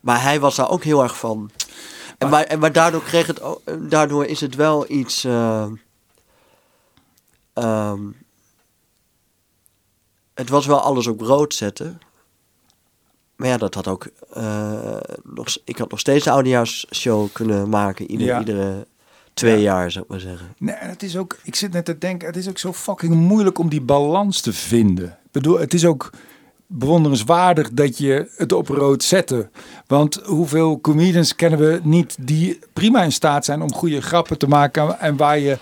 Maar 0.00 0.22
hij 0.22 0.40
was 0.40 0.56
daar 0.56 0.70
ook 0.70 0.84
heel 0.84 1.02
erg 1.02 1.18
van. 1.18 1.50
En 2.18 2.28
maar, 2.28 2.44
en 2.44 2.58
maar 2.58 2.72
daardoor, 2.72 3.02
kreeg 3.02 3.26
het, 3.26 3.40
daardoor 3.90 4.24
is 4.24 4.40
het 4.40 4.54
wel 4.54 4.90
iets. 4.90 5.24
eh, 5.24 5.66
ehm, 7.52 8.00
het 10.34 10.48
was 10.48 10.66
wel 10.66 10.80
alles 10.80 11.06
op 11.06 11.20
rood 11.20 11.54
zetten. 11.54 12.00
Maar 13.40 13.48
ja, 13.48 13.56
dat 13.56 13.74
had 13.74 13.88
ook. 13.88 14.06
eh, 14.32 14.96
nog, 15.24 15.46
ik 15.64 15.78
had 15.78 15.90
nog 15.90 16.00
steeds 16.00 16.24
de 16.24 16.30
oudejaarsshow 16.30 17.28
kunnen 17.32 17.68
maken. 17.68 18.10
Ieder, 18.10 18.26
Ja. 18.26 18.38
Iedere 18.38 18.86
twee 19.34 19.56
Ja. 19.56 19.62
jaar, 19.62 19.90
zou 19.90 20.04
ik 20.04 20.10
maar 20.10 20.20
zeggen. 20.20 20.46
Nee, 20.58 20.74
het 20.78 21.02
is 21.02 21.16
ook, 21.16 21.38
ik 21.42 21.54
zit 21.54 21.72
net 21.72 21.84
te 21.84 21.98
denken, 21.98 22.26
het 22.26 22.36
is 22.36 22.48
ook 22.48 22.58
zo 22.58 22.72
fucking 22.72 23.14
moeilijk 23.14 23.58
om 23.58 23.68
die 23.68 23.80
balans 23.80 24.40
te 24.40 24.52
vinden. 24.52 25.04
Ik 25.06 25.30
bedoel, 25.30 25.58
het 25.58 25.74
is 25.74 25.84
ook 25.84 26.10
bewonderenswaardig 26.66 27.70
dat 27.72 27.98
je 27.98 28.30
het 28.36 28.52
op 28.52 28.68
rood 28.68 29.02
zette. 29.02 29.48
Want 29.86 30.20
hoeveel 30.24 30.80
comedians 30.80 31.34
kennen 31.36 31.58
we 31.58 31.80
niet 31.82 32.16
die 32.20 32.58
prima 32.72 33.02
in 33.02 33.12
staat 33.12 33.44
zijn 33.44 33.62
om 33.62 33.72
goede 33.72 34.00
grappen 34.02 34.38
te 34.38 34.48
maken 34.48 34.98
en 35.00 35.16
waar 35.16 35.38
je 35.38 35.58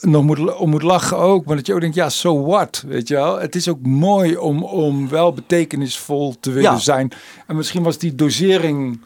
nog 0.00 0.22
moet, 0.24 0.56
om 0.56 0.70
moet 0.70 0.82
lachen 0.82 1.16
ook. 1.16 1.44
Maar 1.44 1.56
dat 1.56 1.66
je 1.66 1.74
ook 1.74 1.80
denkt, 1.80 1.96
ja, 1.96 2.08
so 2.08 2.42
what, 2.44 2.84
weet 2.86 3.08
je 3.08 3.14
wel. 3.14 3.38
Het 3.40 3.54
is 3.54 3.68
ook 3.68 3.86
mooi 3.86 4.36
om, 4.36 4.64
om 4.64 5.08
wel 5.08 5.32
betekenisvol 5.32 6.36
te 6.40 6.50
willen 6.50 6.70
Ja. 6.72 6.78
zijn. 6.78 7.12
En 7.46 7.56
misschien 7.56 7.82
was 7.82 7.98
die 7.98 8.14
dosering 8.14 9.00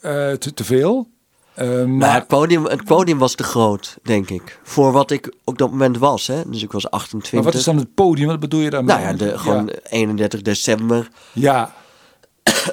eh, 0.00 0.32
te, 0.32 0.54
te 0.54 0.64
veel. 0.64 1.08
Eh, 1.54 1.68
Maar 1.68 1.86
maar 1.88 2.14
het 2.14 2.26
podium, 2.26 2.64
het 2.64 2.84
podium 2.84 3.18
was 3.18 3.34
te 3.34 3.42
groot, 3.42 3.98
denk 4.02 4.30
ik. 4.30 4.58
Voor 4.62 4.92
wat 4.92 5.10
ik 5.10 5.34
op 5.44 5.58
dat 5.58 5.70
moment 5.70 5.98
was. 5.98 6.26
Hè? 6.26 6.42
Dus 6.50 6.62
ik 6.62 6.72
was 6.72 6.90
28. 6.90 7.32
Maar 7.32 7.42
wat 7.42 7.54
is 7.54 7.64
dan 7.64 7.76
het 7.76 7.94
podium? 7.94 8.28
Wat 8.28 8.40
bedoel 8.40 8.60
je 8.60 8.70
daarmee? 8.70 8.96
Nou 8.96 9.06
ja, 9.08 9.12
de, 9.12 9.38
gewoon 9.38 9.68
31 9.88 10.42
december, 10.42 11.08
Ja, 11.32 11.72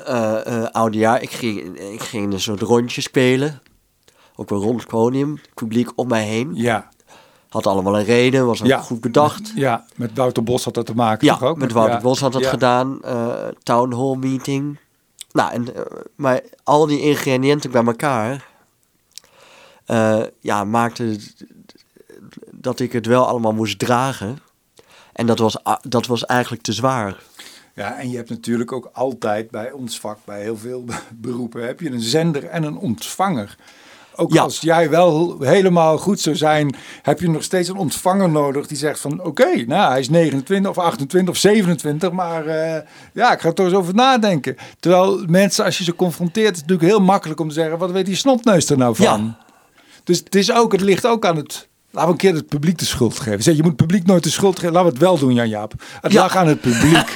eh 0.05 0.45
eh, 0.63 0.63
oudejaar. 0.71 1.21
Ik 1.21 1.31
ging, 1.31 1.79
ik 1.79 2.01
ging 2.01 2.33
een 2.33 2.39
soort 2.39 2.61
rondje 2.61 3.01
spelen. 3.01 3.61
Ook 4.35 4.49
wel 4.49 4.61
rond 4.61 4.79
het 4.79 4.89
podium. 4.89 5.39
Publiek 5.53 5.89
om 5.95 6.07
mij 6.07 6.23
heen. 6.25 6.51
ja, 6.53 6.89
Had 7.49 7.67
allemaal 7.67 7.97
een 7.99 8.03
reden, 8.05 8.45
was 8.45 8.59
ja. 8.59 8.77
goed 8.79 9.01
bedacht. 9.01 9.51
Ja, 9.55 9.85
met 9.95 10.11
Wouter 10.17 10.43
Bos 10.43 10.63
had 10.63 10.73
dat 10.73 10.85
te 10.85 10.95
maken 10.95 11.27
Ja, 11.27 11.33
toch 11.37 11.49
ook? 11.49 11.57
met 11.57 11.71
Wouter 11.71 11.95
Ja. 11.95 12.01
Bos 12.01 12.19
had 12.19 12.31
dat 12.33 12.41
Ja. 12.41 12.49
gedaan. 12.49 13.01
eh 13.01 13.47
town 13.63 13.93
hall 13.95 14.15
meeting. 14.15 14.79
Nou, 15.31 15.51
en, 15.51 15.75
eh, 15.75 15.81
maar 16.15 16.41
al 16.63 16.85
die 16.87 16.99
ingrediënten 17.01 17.71
bij 17.71 17.83
elkaar... 17.85 18.47
eh, 19.85 20.21
ja, 20.39 20.63
maakte 20.63 21.17
dat 22.51 22.79
ik 22.79 22.91
het 22.91 23.05
wel 23.05 23.27
allemaal 23.27 23.53
moest 23.53 23.79
dragen. 23.79 24.37
En 25.13 25.25
dat 25.25 25.39
was, 25.39 25.57
dat 25.81 26.05
was 26.07 26.25
eigenlijk 26.25 26.61
te 26.63 26.73
zwaar. 26.73 27.23
Ja, 27.73 27.97
en 27.97 28.09
je 28.09 28.15
hebt 28.15 28.29
natuurlijk 28.29 28.71
ook 28.71 28.89
altijd 28.93 29.51
bij 29.51 29.71
ons 29.71 29.99
vak, 29.99 30.17
bij 30.25 30.41
heel 30.41 30.57
veel 30.57 30.85
beroepen, 31.15 31.65
heb 31.65 31.79
je 31.79 31.91
een 31.91 32.01
zender 32.01 32.43
en 32.45 32.63
een 32.63 32.77
ontvanger. 32.77 33.57
Ook 34.15 34.33
Ja. 34.33 34.41
als 34.41 34.59
jij 34.59 34.89
wel 34.89 35.35
helemaal 35.39 35.97
goed 35.97 36.19
zou 36.19 36.35
zijn, 36.35 36.75
heb 37.01 37.19
je 37.19 37.29
nog 37.29 37.43
steeds 37.43 37.69
een 37.69 37.75
ontvanger 37.77 38.29
nodig 38.29 38.67
die 38.67 38.77
zegt 38.77 38.99
van 38.99 39.23
oké, 39.23 39.63
nou 39.67 39.89
hij 39.91 39.99
is 39.99 40.09
29 40.09 40.71
of 40.71 40.77
28 40.77 41.29
of 41.33 41.37
27, 41.39 42.11
maar 42.11 42.45
eh, 42.45 42.81
ja, 43.13 43.33
ik 43.33 43.39
ga 43.39 43.47
er 43.47 43.53
toch 43.53 43.65
eens 43.65 43.75
over 43.75 43.93
nadenken. 43.95 44.55
Terwijl 44.79 45.23
mensen, 45.27 45.65
als 45.65 45.77
je 45.77 45.83
ze 45.83 45.95
confronteert, 45.95 46.51
is 46.53 46.59
het 46.61 46.67
natuurlijk 46.69 46.97
heel 46.97 47.05
makkelijk 47.05 47.39
om 47.39 47.47
te 47.47 47.53
zeggen, 47.53 47.77
wat 47.77 47.91
weet 47.91 48.05
die 48.05 48.15
snotneus 48.15 48.69
er 48.69 48.77
nou 48.77 48.95
van? 48.95 49.05
Ja. 49.25 49.37
Dus 50.03 50.17
het, 50.19 50.35
is 50.35 50.51
ook, 50.51 50.71
het 50.71 50.81
ligt 50.81 51.05
ook 51.07 51.25
aan 51.25 51.35
het. 51.35 51.67
Laten 51.91 52.07
we 52.09 52.15
een 52.15 52.21
keer 52.29 52.33
het 52.39 52.47
publiek 52.47 52.77
de 52.77 52.85
schuld 52.85 53.19
geven. 53.19 53.43
Zeg, 53.43 53.55
je 53.55 53.61
moet 53.61 53.71
het 53.71 53.81
publiek 53.81 54.05
nooit 54.05 54.23
de 54.23 54.29
schuld 54.29 54.55
geven. 54.59 54.73
Laten 54.73 54.87
we 54.87 54.93
het 54.93 55.03
wel 55.03 55.17
doen, 55.17 55.33
Jan-Jaap. 55.33 55.73
Het 56.01 56.11
Ja. 56.11 56.21
lag 56.21 56.35
aan 56.35 56.47
het 56.47 56.61
publiek. 56.61 57.11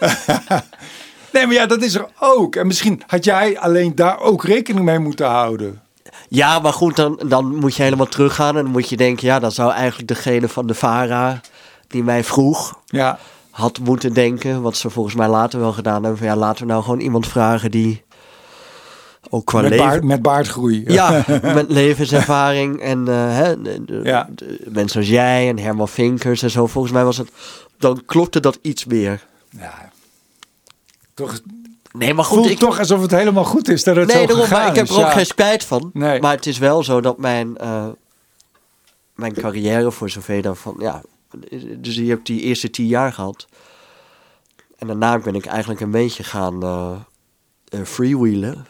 nee, 1.32 1.46
maar 1.46 1.52
ja, 1.54 1.66
dat 1.66 1.82
is 1.82 1.94
er 1.94 2.06
ook. 2.20 2.56
En 2.56 2.66
misschien 2.66 3.02
had 3.06 3.24
jij 3.24 3.58
alleen 3.58 3.94
daar 3.94 4.20
ook 4.20 4.44
rekening 4.44 4.84
mee 4.84 4.98
moeten 4.98 5.26
houden. 5.26 5.80
Ja, 6.32 6.58
maar 6.58 6.72
goed, 6.72 6.96
dan, 6.96 7.20
dan 7.28 7.54
moet 7.56 7.76
je 7.76 7.82
helemaal 7.82 8.06
teruggaan. 8.08 8.56
En 8.56 8.62
dan 8.62 8.72
moet 8.72 8.88
je 8.88 8.96
denken, 8.96 9.26
ja, 9.26 9.38
dan 9.38 9.52
zou 9.52 9.72
eigenlijk 9.72 10.08
degene 10.08 10.48
van 10.48 10.66
de 10.66 10.74
VARA... 10.74 11.40
die 11.88 12.02
mij 12.04 12.24
vroeg, 12.24 12.78
Ja, 12.86 13.18
had 13.50 13.78
moeten 13.78 14.12
denken... 14.14 14.62
wat 14.62 14.76
ze 14.76 14.90
volgens 14.90 15.14
mij 15.14 15.28
later 15.28 15.60
wel 15.60 15.72
gedaan 15.72 16.00
hebben... 16.02 16.18
van 16.18 16.26
ja, 16.26 16.36
laten 16.36 16.66
we 16.66 16.72
nou 16.72 16.82
gewoon 16.82 17.00
iemand 17.00 17.26
vragen 17.26 17.70
die... 17.70 18.02
ook 19.30 19.44
qua 19.44 19.60
met, 19.60 19.70
leven... 19.70 19.86
baard, 19.86 20.04
met 20.04 20.22
baardgroei. 20.22 20.84
Ja, 20.92 21.24
met 21.42 21.70
levenservaring 21.70 22.80
en 22.80 23.08
eh, 23.08 23.14
hè, 23.36 23.62
de, 23.62 23.84
de- 23.84 24.00
Ja. 24.04 24.28
de 24.34 24.60
mensen 24.64 24.88
zoals 24.90 25.08
jij 25.08 25.48
en 25.48 25.58
Herman 25.58 25.88
Vinkers 25.88 26.42
en 26.42 26.50
zo. 26.50 26.66
Volgens 26.66 26.92
mij 26.94 27.04
was 27.04 27.16
het, 27.16 27.30
dan 27.78 28.02
klopte 28.06 28.40
dat 28.40 28.58
iets 28.62 28.84
meer. 28.84 29.26
Ja. 29.58 29.90
Toch, 31.14 31.40
Nee, 31.92 32.14
maar 32.14 32.24
voelt 32.24 32.42
goed, 32.42 32.50
ik, 32.50 32.58
toch 32.58 32.78
alsof 32.78 33.00
het 33.00 33.10
helemaal 33.10 33.44
goed 33.44 33.68
is 33.68 33.84
dat 33.84 33.96
het 33.96 34.06
nee, 34.06 34.16
zo 34.16 34.26
daarom, 34.26 34.44
gegaan 34.44 34.60
maar 34.60 34.68
ik 34.70 34.76
heb 34.76 34.88
er 34.88 34.94
ook 34.94 35.00
Ja. 35.00 35.10
geen 35.10 35.26
spijt 35.26 35.64
van. 35.64 35.90
Nee. 35.92 36.20
Maar 36.20 36.34
het 36.36 36.46
is 36.46 36.58
wel 36.58 36.84
zo 36.84 37.00
dat 37.00 37.18
mijn, 37.18 37.56
eh, 37.56 37.88
mijn 39.14 39.32
carrière 39.32 39.90
voor 39.92 40.10
zover 40.10 40.42
dan 40.42 40.56
van, 40.56 40.76
ja, 40.78 41.02
dus 41.76 41.94
je 41.94 42.08
hebt 42.08 42.26
die 42.26 42.40
eerste 42.40 42.70
tien 42.70 42.86
jaar 42.86 43.12
gehad. 43.12 43.46
En 44.78 44.86
daarna 44.86 45.18
ben 45.18 45.34
ik 45.34 45.46
eigenlijk 45.46 45.80
een 45.80 45.90
beetje 45.90 46.24
gaan 46.24 46.62
eh 46.62 46.92
eh, 47.70 47.80
freewheelen, 47.84 48.66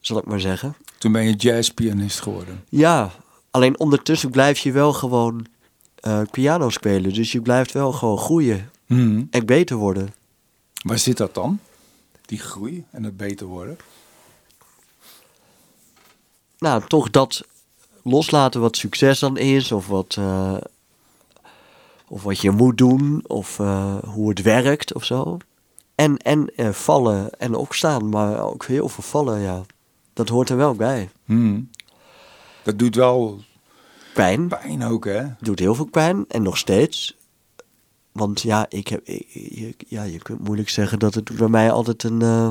zal 0.00 0.18
ik 0.18 0.24
maar 0.24 0.40
zeggen. 0.40 0.76
Toen 0.98 1.12
ben 1.12 1.24
je 1.24 1.34
jazzpianist 1.34 2.20
geworden. 2.20 2.64
Ja, 2.68 3.10
alleen 3.50 3.78
ondertussen 3.78 4.30
blijf 4.30 4.58
je 4.58 4.72
wel 4.72 4.92
gewoon 4.92 5.46
eh, 5.94 6.20
piano 6.30 6.70
spelen. 6.70 7.12
Dus 7.14 7.32
je 7.32 7.40
blijft 7.42 7.72
wel 7.72 7.92
gewoon 7.92 8.18
groeien 8.18 8.70
Hmm. 8.86 9.26
en 9.30 9.46
beter 9.46 9.76
worden. 9.76 10.14
Waar 10.82 10.98
zit 10.98 11.16
dat 11.16 11.34
dan? 11.34 11.60
Die 12.28 12.38
groei 12.38 12.84
en 12.90 13.02
het 13.02 13.16
beter 13.16 13.46
worden? 13.46 13.76
Nou, 16.58 16.82
toch 16.86 17.10
dat 17.10 17.46
loslaten 18.02 18.60
wat 18.60 18.76
succes 18.76 19.18
dan 19.18 19.36
is, 19.36 19.72
of 19.72 19.86
wat, 19.86 20.16
eh, 20.18 20.56
of 22.08 22.22
wat 22.22 22.40
je 22.40 22.50
moet 22.50 22.78
doen, 22.78 23.24
of 23.26 23.58
eh, 23.58 23.96
hoe 24.04 24.28
het 24.28 24.42
werkt 24.42 24.94
of 24.94 25.04
zo. 25.04 25.36
En, 25.94 26.16
en 26.16 26.50
eh, 26.56 26.70
vallen 26.70 27.30
en 27.38 27.54
opstaan, 27.54 28.08
maar 28.08 28.40
ook 28.40 28.64
heel 28.64 28.88
veel 28.88 29.04
vallen, 29.04 29.40
ja. 29.40 29.62
Dat 30.12 30.28
hoort 30.28 30.48
er 30.48 30.56
wel 30.56 30.74
bij. 30.74 31.10
Hmm. 31.24 31.70
Dat 32.62 32.78
doet 32.78 32.94
wel 32.94 33.40
Pijn, 34.14 34.48
pijn 34.48 34.84
ook, 34.84 35.04
hè? 35.04 35.24
doet 35.40 35.58
heel 35.58 35.74
veel 35.74 35.88
pijn 35.90 36.24
en 36.28 36.42
nog 36.42 36.58
steeds. 36.58 37.17
Want 38.12 38.40
ja, 38.40 38.66
ik 38.68 38.88
heb, 38.88 39.06
ik- 39.08 39.26
je, 39.32 39.74
ja, 39.88 40.02
je 40.02 40.18
kunt 40.18 40.44
moeilijk 40.44 40.68
zeggen 40.68 40.98
dat 40.98 41.14
het 41.14 41.36
bij 41.36 41.48
mij 41.48 41.70
altijd 41.72 42.02
een 42.02 42.22
eh, 42.22 42.50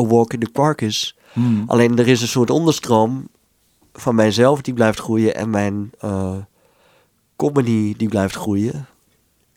a 0.00 0.04
walk 0.06 0.32
in 0.32 0.40
the 0.40 0.50
park 0.52 0.80
is. 0.80 1.16
Hmm. 1.32 1.64
Alleen 1.66 1.98
er 1.98 2.08
is 2.08 2.22
een 2.22 2.28
soort 2.28 2.50
onderstroom 2.50 3.28
van 3.92 4.14
mijzelf 4.14 4.60
die 4.60 4.74
blijft 4.74 4.98
groeien 4.98 5.34
en 5.34 5.50
mijn 5.50 5.90
eh, 5.98 6.36
comedy 7.36 7.94
die 7.96 8.08
blijft 8.08 8.34
groeien. 8.34 8.86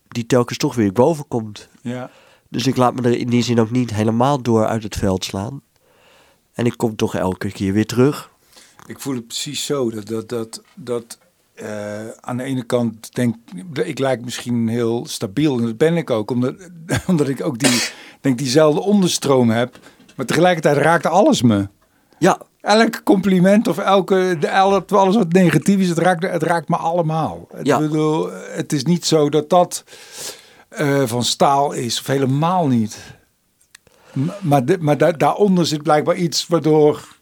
Die 0.07 0.25
telkens 0.25 0.57
toch 0.57 0.75
weer 0.75 0.91
boven 0.91 1.27
komt. 1.27 1.67
Ja. 1.81 2.09
Dus 2.49 2.67
ik 2.67 2.75
laat 2.77 2.93
me 2.95 3.01
er 3.01 3.17
in 3.17 3.29
die 3.29 3.43
zin 3.43 3.59
ook 3.59 3.71
niet 3.71 3.93
helemaal 3.93 4.41
door 4.41 4.65
uit 4.65 4.83
het 4.83 4.95
veld 4.95 5.25
slaan. 5.25 5.61
En 6.53 6.65
ik 6.65 6.77
kom 6.77 6.95
toch 6.95 7.15
elke 7.15 7.51
keer 7.51 7.73
weer 7.73 7.85
terug. 7.85 8.29
Ik 8.85 8.99
voel 8.99 9.15
het 9.15 9.27
precies 9.27 9.65
zo. 9.65 9.89
Dat, 9.91 10.07
dat, 10.07 10.29
dat, 10.29 10.61
dat 10.75 11.17
eh, 11.57 12.07
aan 12.19 12.37
de 12.37 12.43
ene 12.43 12.63
kant 12.63 13.15
denk 13.15 13.35
ik 13.73 13.99
lijk 13.99 14.23
misschien 14.23 14.67
heel 14.67 15.05
stabiel. 15.07 15.57
En 15.57 15.65
dat 15.65 15.77
ben 15.77 15.97
ik 15.97 16.09
ook. 16.09 16.31
Omdat, 16.31 16.55
omdat 17.07 17.27
ik 17.29 17.43
ook 17.45 17.59
die, 17.59 17.81
denk 18.21 18.37
diezelfde 18.37 18.81
onderstroom 18.81 19.49
heb. 19.49 19.79
Maar 20.15 20.25
tegelijkertijd 20.25 20.77
raakte 20.77 21.09
alles 21.09 21.41
me. 21.41 21.67
Ja, 22.19 22.41
Elk 22.67 23.03
compliment 23.03 23.67
of 23.67 23.77
elke, 23.77 24.37
alles 24.87 25.15
wat 25.15 25.31
negatief 25.31 25.79
is, 25.79 25.89
het 25.89 25.97
raakt, 25.97 26.23
het 26.23 26.43
raakt 26.43 26.69
me 26.69 26.75
allemaal. 26.75 27.47
Ja. 27.63 27.75
Ik 27.75 27.81
bedoel, 27.81 28.31
het 28.31 28.73
is 28.73 28.83
niet 28.83 29.05
zo 29.05 29.29
dat 29.29 29.49
dat 29.49 29.83
eh, 30.69 31.03
van 31.05 31.23
staal 31.23 31.71
is, 31.71 31.99
of 31.99 32.07
helemaal 32.07 32.67
niet. 32.67 32.97
Maar, 34.39 34.65
de, 34.65 34.77
maar 34.79 34.97
da- 34.97 35.11
daaronder 35.11 35.65
zit 35.65 35.83
blijkbaar 35.83 36.15
iets 36.15 36.47
waardoor... 36.47 37.16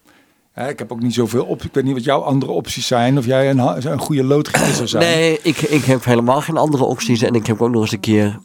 Ik 0.56 0.78
heb 0.78 0.92
ook 0.92 1.00
niet 1.00 1.14
zoveel 1.14 1.44
op. 1.44 1.62
Ik 1.62 1.74
weet 1.74 1.84
niet 1.84 1.94
wat 1.94 2.04
jouw 2.04 2.20
andere 2.20 2.52
opties 2.52 2.86
zijn. 2.86 3.18
Of 3.18 3.24
jij 3.24 3.50
een, 3.50 3.86
een 3.90 3.98
goede 3.98 4.24
loodgieter 4.24 4.74
zou 4.74 4.88
zijn. 4.88 5.02
nee, 5.02 5.38
ik, 5.42 5.58
ik 5.60 5.84
heb 5.84 6.04
helemaal 6.04 6.40
geen 6.40 6.56
andere 6.56 6.84
opties. 6.84 7.22
En 7.22 7.34
ik 7.34 7.46
heb 7.46 7.62
ook 7.62 7.70
nog 7.70 7.82
eens 7.82 7.92
een 7.92 8.00
keer 8.00 8.38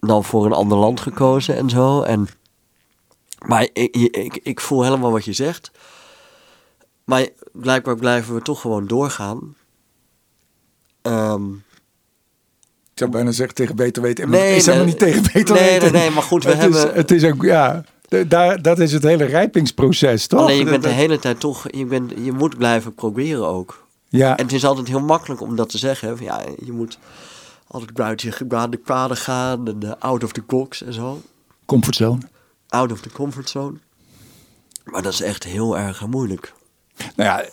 dan 0.00 0.24
voor 0.24 0.46
een 0.46 0.52
ander 0.52 0.78
land 0.78 1.00
gekozen 1.00 1.56
en 1.56 1.68
zo. 1.70 2.02
En, 2.02 2.28
maar 3.46 3.68
ik, 3.72 3.96
ik, 3.96 4.40
ik 4.42 4.60
voel 4.60 4.82
helemaal 4.82 5.10
wat 5.12 5.24
je 5.24 5.32
zegt. 5.32 5.70
Maar 7.04 7.28
blijkbaar 7.52 7.96
blijven 7.96 8.34
we 8.34 8.42
toch 8.42 8.60
gewoon 8.60 8.86
doorgaan. 8.86 9.54
Ehm, 11.02 11.52
Ik 11.52 13.04
zou 13.04 13.10
bijna 13.10 13.30
zeggen 13.30 13.54
tegen 13.54 13.76
beter 13.76 14.02
weten. 14.02 14.30
Nee, 14.30 14.56
is 14.56 14.66
helemaal 14.66 14.86
nee. 14.86 14.94
niet 14.94 15.02
tegen 15.02 15.22
beter 15.32 15.54
Nee, 15.54 15.70
weten. 15.70 15.92
nee, 15.92 16.02
nee, 16.02 16.10
maar 16.10 16.22
goed, 16.22 16.44
we 16.44 16.50
het 16.54 16.70
Is, 16.74 16.76
hebben- 16.82 16.96
het 16.96 17.10
is 17.10 17.24
ook, 17.24 17.42
ja... 17.42 17.84
de- 18.08 18.26
Daar, 18.28 18.62
dat 18.62 18.78
is 18.78 18.92
het 18.92 19.02
hele 19.02 19.24
rijpingsproces, 19.24 20.26
toch? 20.26 20.40
alleen 20.40 20.56
je 20.58 20.64
bent 20.64 20.82
de 20.82 20.88
hele 20.88 21.18
tijd 21.18 21.40
toch, 21.40 21.66
je, 21.70 21.84
bent, 21.84 22.12
je 22.24 22.32
moet 22.32 22.56
blijven 22.58 22.94
proberen 22.94 23.46
ook. 23.46 23.86
Ja, 24.08 24.36
En 24.36 24.44
het 24.44 24.52
is 24.54 24.64
altijd 24.64 24.88
heel 24.88 25.00
makkelijk 25.00 25.40
om 25.40 25.56
dat 25.56 25.68
te 25.68 25.78
zeggen. 25.78 26.16
Ja, 26.20 26.40
je 26.64 26.72
moet 26.72 26.98
altijd 27.66 27.92
buiten 27.94 28.28
je 28.28 28.34
gebaande 28.34 28.76
paden 28.78 29.16
gaan 29.16 29.68
en 29.68 29.82
eh, 29.82 29.92
out 29.98 30.24
of 30.24 30.32
the 30.32 30.42
box 30.46 30.82
en 30.82 30.92
zo. 30.92 31.20
comfortzone. 31.66 32.18
Out 32.68 32.92
of 32.92 33.00
the 33.00 33.10
comfort 33.10 33.48
zone. 33.48 33.76
Maar 34.84 35.02
dat 35.02 35.12
is 35.12 35.20
echt 35.22 35.44
heel 35.44 35.78
erg 35.78 36.06
moeilijk. 36.06 36.52
Nou 37.16 37.28
ja, 37.30 37.44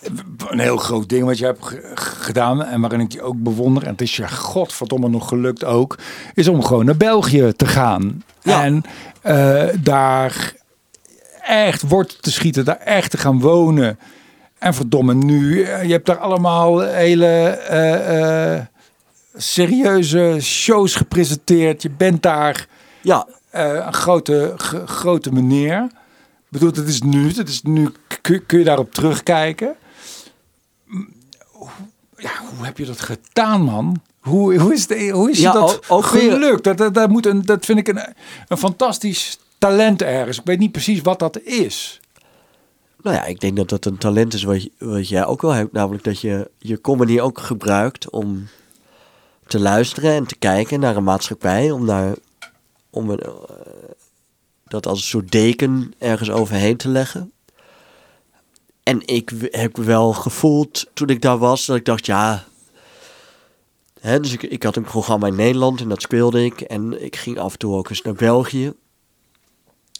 een 0.49 0.59
heel 0.59 0.77
groot 0.77 1.09
ding 1.09 1.25
wat 1.25 1.37
je 1.37 1.45
hebt 1.45 1.65
ge- 1.65 1.91
gedaan 1.95 2.63
en 2.63 2.81
waarin 2.81 2.99
ik 2.99 3.11
je 3.11 3.21
ook 3.21 3.35
bewonder, 3.43 3.83
en 3.83 3.91
het 3.91 4.01
is 4.01 4.15
je 4.15 4.27
godverdomme 4.27 5.09
nog 5.09 5.27
gelukt 5.27 5.63
ook, 5.63 5.97
is 6.33 6.47
om 6.47 6.63
gewoon 6.63 6.85
naar 6.85 6.97
België 6.97 7.53
te 7.55 7.65
gaan. 7.65 8.23
Ja. 8.41 8.63
En 8.63 8.83
eh, 9.21 9.63
daar 9.79 10.53
echt 11.41 11.81
wortel 11.81 12.17
te 12.21 12.31
schieten, 12.31 12.65
daar 12.65 12.77
echt 12.79 13.11
te 13.11 13.17
gaan 13.17 13.39
wonen. 13.39 13.99
En 14.59 14.73
verdomme 14.73 15.13
nu, 15.13 15.61
eh, 15.63 15.83
je 15.83 15.91
hebt 15.91 16.05
daar 16.05 16.17
allemaal 16.17 16.79
hele 16.81 17.25
eh, 17.47 18.61
serieuze 19.35 20.37
shows 20.41 20.95
gepresenteerd. 20.95 21.81
Je 21.81 21.89
bent 21.89 22.21
daar 22.23 22.67
Ja, 23.01 23.27
een 23.51 23.93
grote, 23.93 24.53
grote 24.85 25.31
meneer. 25.31 25.87
Bedoel, 26.55 26.71
het 26.73 26.87
is 26.87 27.01
nu, 27.01 27.27
het 27.33 27.49
is 27.49 27.61
nu 27.61 27.89
kun, 28.21 28.45
kun 28.45 28.59
je 28.59 28.65
daarop 28.65 28.93
terugkijken. 28.93 29.75
Hoe- 31.51 31.69
Ja, 32.17 32.31
hoe 32.55 32.65
heb 32.65 32.77
je 32.77 32.85
dat 32.85 33.01
gedaan, 33.01 33.61
man? 33.61 34.01
Hoe, 34.19 34.57
hoe 34.59 34.73
is, 34.73 34.87
de, 34.87 35.09
hoe 35.09 35.31
is 35.31 35.39
Ja, 35.39 35.51
dat 35.51 35.81
ook- 35.89 36.05
gelukt? 36.05 36.63
Dat, 36.63 36.77
dat, 36.77 36.93
dat, 36.93 37.09
moet 37.09 37.25
een, 37.25 37.41
dat 37.45 37.65
vind 37.65 37.79
ik 37.79 37.87
een, 37.87 37.99
een 38.47 38.57
fantastisch 38.57 39.39
talent 39.57 40.01
ergens. 40.01 40.37
Ik 40.39 40.45
weet 40.45 40.59
niet 40.59 40.71
precies 40.71 41.01
wat 41.01 41.19
dat 41.19 41.39
is. 41.41 41.99
nou 43.01 43.15
ja, 43.15 43.25
ik 43.25 43.39
denk 43.39 43.55
dat 43.55 43.69
dat 43.69 43.85
een 43.85 43.97
talent 43.97 44.33
is 44.33 44.43
wat, 44.43 44.69
wat 44.77 45.09
jij 45.09 45.25
ook 45.25 45.41
wel 45.41 45.51
hebt. 45.51 45.71
Namelijk 45.71 46.03
dat 46.03 46.19
je 46.21 46.49
je 46.57 46.81
comedy 46.81 47.19
ook 47.19 47.39
gebruikt 47.39 48.09
om 48.09 48.47
te 49.47 49.59
luisteren 49.59 50.11
en 50.13 50.25
te 50.27 50.35
kijken 50.35 50.79
naar 50.79 50.95
een 50.95 51.03
maatschappij. 51.03 51.71
Om, 51.71 51.85
daar, 51.85 52.13
om 52.89 53.09
een, 53.09 53.19
dat 54.75 54.87
als 54.87 54.99
een 54.99 55.07
soort 55.07 55.31
deken 55.31 55.93
ergens 55.97 56.29
overheen 56.29 56.77
te 56.77 56.89
leggen. 56.89 57.31
En 58.83 59.07
ik 59.07 59.31
heb 59.51 59.77
wel 59.77 60.13
gevoeld 60.13 60.85
toen 60.93 61.09
ik 61.09 61.21
daar 61.21 61.37
was 61.37 61.65
dat 61.65 61.75
ik 61.75 61.85
dacht, 61.85 62.05
ja. 62.05 62.43
Hè, 63.99 64.19
dus 64.19 64.33
ik, 64.33 64.43
ik 64.43 64.63
had 64.63 64.75
een 64.75 64.83
programma 64.83 65.27
in 65.27 65.35
Nederland 65.35 65.81
en 65.81 65.89
dat 65.89 66.01
speelde 66.01 66.45
ik. 66.45 66.61
En 66.61 67.03
ik 67.03 67.15
ging 67.15 67.39
af 67.39 67.51
en 67.51 67.59
toe 67.59 67.75
ook 67.75 67.89
eens 67.89 68.01
naar 68.01 68.13
België. 68.13 68.65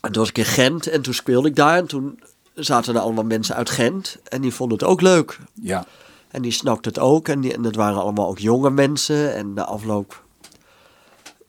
En 0.02 0.12
toen 0.12 0.22
was 0.22 0.30
ik 0.30 0.38
in 0.38 0.46
Gent 0.46 0.88
en 0.88 1.02
toen 1.02 1.14
speelde 1.14 1.48
ik 1.48 1.56
daar. 1.56 1.78
En 1.78 1.88
toen 1.88 2.20
zaten 2.54 2.96
er 2.96 3.02
allemaal 3.02 3.24
mensen 3.24 3.56
uit 3.56 3.70
Gent. 3.70 4.18
En 4.24 4.42
die 4.42 4.54
vonden 4.54 4.78
het 4.78 4.88
ook 4.88 5.02
leuk. 5.02 5.40
Ja. 5.54 5.86
En 6.28 6.42
die 6.42 6.52
snakte 6.52 6.90
het 6.90 7.00
ook. 7.00 7.28
En, 7.28 7.42
die, 7.42 7.54
en 7.54 7.62
dat 7.62 7.76
waren 7.76 8.02
allemaal 8.02 8.28
ook 8.28 8.40
jonge 8.40 8.70
mensen. 8.70 9.36
En 9.36 9.54
na 9.54 9.66
afloop 9.66 10.25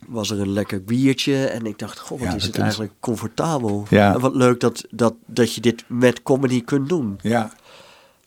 was 0.09 0.31
er 0.31 0.41
een 0.41 0.53
lekker 0.53 0.85
biertje. 0.85 1.47
En 1.47 1.67
ik 1.67 1.79
dacht, 1.79 1.99
goh, 1.99 2.19
wat 2.19 2.29
Ja, 2.29 2.35
is 2.35 2.45
het 2.45 2.55
is- 2.55 2.61
eigenlijk 2.61 2.93
comfortabel. 3.01 3.87
Ja. 3.91 4.15
En 4.15 4.21
wat 4.21 4.35
leuk 4.35 4.61
dat, 4.61 4.85
dat, 4.91 5.15
dat 5.27 5.55
je 5.55 5.61
dit 5.61 5.85
met 5.87 6.23
comedy 6.23 6.65
kunt 6.65 6.89
doen. 6.89 7.19
Ja. 7.23 7.53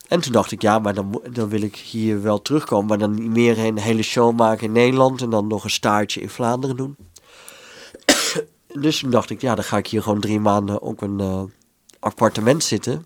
En 0.08 0.20
toen 0.22 0.32
dacht 0.32 0.52
ik, 0.52 0.62
ja, 0.62 0.80
maar 0.80 0.94
dan, 0.94 1.22
dan 1.32 1.50
wil 1.50 1.62
ik 1.62 1.76
hier 1.76 2.22
wel 2.22 2.42
terugkomen. 2.42 2.86
Maar 2.88 2.98
dan 2.98 3.14
niet 3.14 3.30
meer 3.32 3.60
een 3.60 3.78
hele 3.78 4.02
show 4.04 4.38
maken 4.38 4.66
in 4.66 4.72
Nederland. 4.72 5.22
En 5.22 5.30
dan 5.30 5.48
nog 5.48 5.64
een 5.64 5.70
staartje 5.70 6.22
in 6.22 6.30
Vlaanderen 6.30 6.76
doen. 6.76 6.96
dus 8.82 9.00
toen 9.00 9.10
dacht 9.12 9.30
ik, 9.30 9.42
ja, 9.42 9.56
dan 9.56 9.64
ga 9.64 9.78
ik 9.78 9.88
hier 9.88 10.02
gewoon 10.04 10.20
drie 10.20 10.40
maanden 10.40 10.82
op 10.82 11.02
een 11.02 11.20
eh, 11.20 11.42
appartement 12.00 12.64
zitten. 12.64 13.06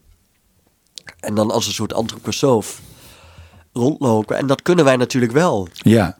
En 1.19 1.35
dan 1.35 1.51
als 1.51 1.67
een 1.67 1.73
soort 1.73 1.93
antroposoof 1.93 2.81
rondlopen. 3.73 4.37
En 4.37 4.47
dat 4.47 4.61
kunnen 4.61 4.85
wij 4.85 4.97
natuurlijk 4.97 5.31
wel. 5.31 5.67
Ja. 5.73 6.17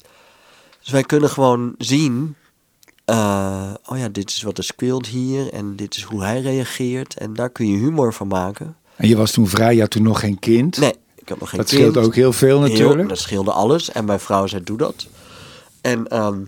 Dus 0.82 0.92
wij 0.92 1.04
kunnen 1.04 1.30
gewoon 1.30 1.76
zien... 1.78 2.36
eh, 3.06 3.74
oh 3.86 3.98
ja, 3.98 4.10
dit 4.10 4.30
is 4.30 4.42
wat 4.42 4.58
er 4.58 4.64
speelt 4.64 5.08
hier. 5.08 5.54
En 5.54 5.76
dit 5.76 5.96
is 5.96 6.04
hoe 6.04 6.24
hij 6.24 6.42
reageert. 6.42 7.18
En 7.18 7.34
daar 7.34 7.50
kun 7.50 7.68
je 7.68 7.78
humor 7.78 8.14
van 8.14 8.28
maken. 8.28 8.76
En 8.96 9.08
je 9.08 9.18
was 9.18 9.32
toen 9.32 9.48
vrij, 9.48 9.76
je 9.76 9.82
had 9.82 9.90
toen 9.90 10.04
nog 10.04 10.20
geen 10.20 10.40
kind. 10.40 10.78
Nee, 10.78 10.94
ik 11.16 11.30
heb 11.30 11.40
nog 11.40 11.50
geen 11.50 11.60
dat 11.60 11.70
kind. 11.70 11.82
scheelt 11.82 12.06
ook 12.06 12.16
heel 12.16 12.34
veel 12.34 12.60
natuurlijk. 12.60 13.00
Heel, 13.00 13.08
dat 13.08 13.18
scheelde 13.20 13.52
alles. 13.52 13.92
En 13.92 14.06
mijn 14.06 14.20
vrouw 14.20 14.48
zei, 14.48 14.64
doe 14.64 14.78
dat. 14.78 15.08
En, 15.82 16.08
ehm, 16.08 16.40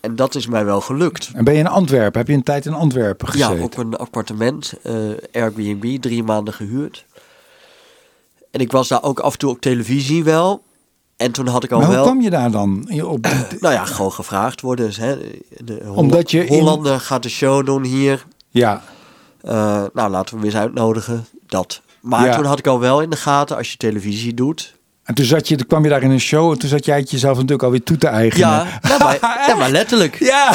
en 0.00 0.16
dat 0.16 0.34
is 0.34 0.46
mij 0.46 0.64
wel 0.64 0.80
gelukt. 0.80 1.30
En 1.34 1.44
ben 1.44 1.54
je 1.54 1.60
in 1.60 1.66
Antwerpen? 1.66 2.18
Heb 2.18 2.28
je 2.28 2.34
een 2.34 2.42
tijd 2.42 2.66
in 2.66 2.72
Antwerpen 2.72 3.28
gezeten? 3.28 3.56
Ja, 3.56 3.62
op 3.62 3.76
een 3.76 3.96
appartement, 3.96 4.72
eh, 4.82 4.94
Airbnb, 5.32 6.00
drie 6.00 6.22
maanden 6.22 6.54
gehuurd. 6.54 7.04
En 8.50 8.60
ik 8.60 8.72
was 8.72 8.88
daar 8.88 9.02
ook 9.02 9.20
af 9.20 9.32
en 9.32 9.38
toe 9.38 9.50
op 9.50 9.60
televisie 9.60 10.24
wel. 10.24 10.62
En 11.16 11.32
toen 11.32 11.46
had 11.46 11.64
ik 11.64 11.70
al 11.72 11.76
maar 11.78 11.86
hoe 11.86 11.94
wel... 11.96 12.04
kwam 12.04 12.20
je 12.20 12.30
daar 12.30 12.50
dan? 12.50 12.88
Op, 13.02 13.26
Nou 13.60 13.74
ja, 13.74 13.84
gewoon 13.84 14.12
gevraagd 14.12 14.60
worden. 14.60 14.86
Dus, 14.86 14.96
hè, 14.96 15.16
de 15.64 15.82
Omdat 15.94 16.30
je 16.30 16.46
in- 16.46 16.58
Hollander 16.58 17.00
gaat 17.00 17.22
de 17.22 17.28
show 17.28 17.66
doen 17.66 17.84
hier. 17.84 18.24
ja, 18.48 18.82
Eh, 19.40 19.82
nou, 19.92 20.10
laten 20.10 20.34
we 20.34 20.36
hem 20.40 20.44
eens 20.50 20.56
uitnodigen. 20.60 21.26
Dat. 21.46 21.80
Maar 22.00 22.26
Ja. 22.26 22.36
toen 22.36 22.44
had 22.44 22.58
ik 22.58 22.66
al 22.66 22.80
wel 22.80 23.00
in 23.02 23.10
de 23.10 23.16
gaten, 23.16 23.56
als 23.56 23.70
je 23.70 23.76
televisie 23.76 24.34
doet... 24.34 24.74
En 25.02 25.14
toen, 25.14 25.24
zat 25.24 25.48
je, 25.48 25.56
toen 25.56 25.66
kwam 25.66 25.82
je 25.84 25.88
daar 25.90 26.02
in 26.02 26.10
een 26.10 26.20
show 26.20 26.50
en 26.52 26.58
toen 26.58 26.68
zat 26.68 26.84
jij 26.84 26.98
het 26.98 27.10
jezelf 27.10 27.34
natuurlijk 27.34 27.62
alweer 27.62 27.82
toe 27.82 27.96
te 27.98 28.06
eigenen. 28.06 28.48
Ja, 28.48 28.66
ja, 28.82 28.98
maar, 28.98 29.18
ja, 29.48 29.54
maar 29.60 29.70
letterlijk. 29.70 30.16
Ja. 30.18 30.52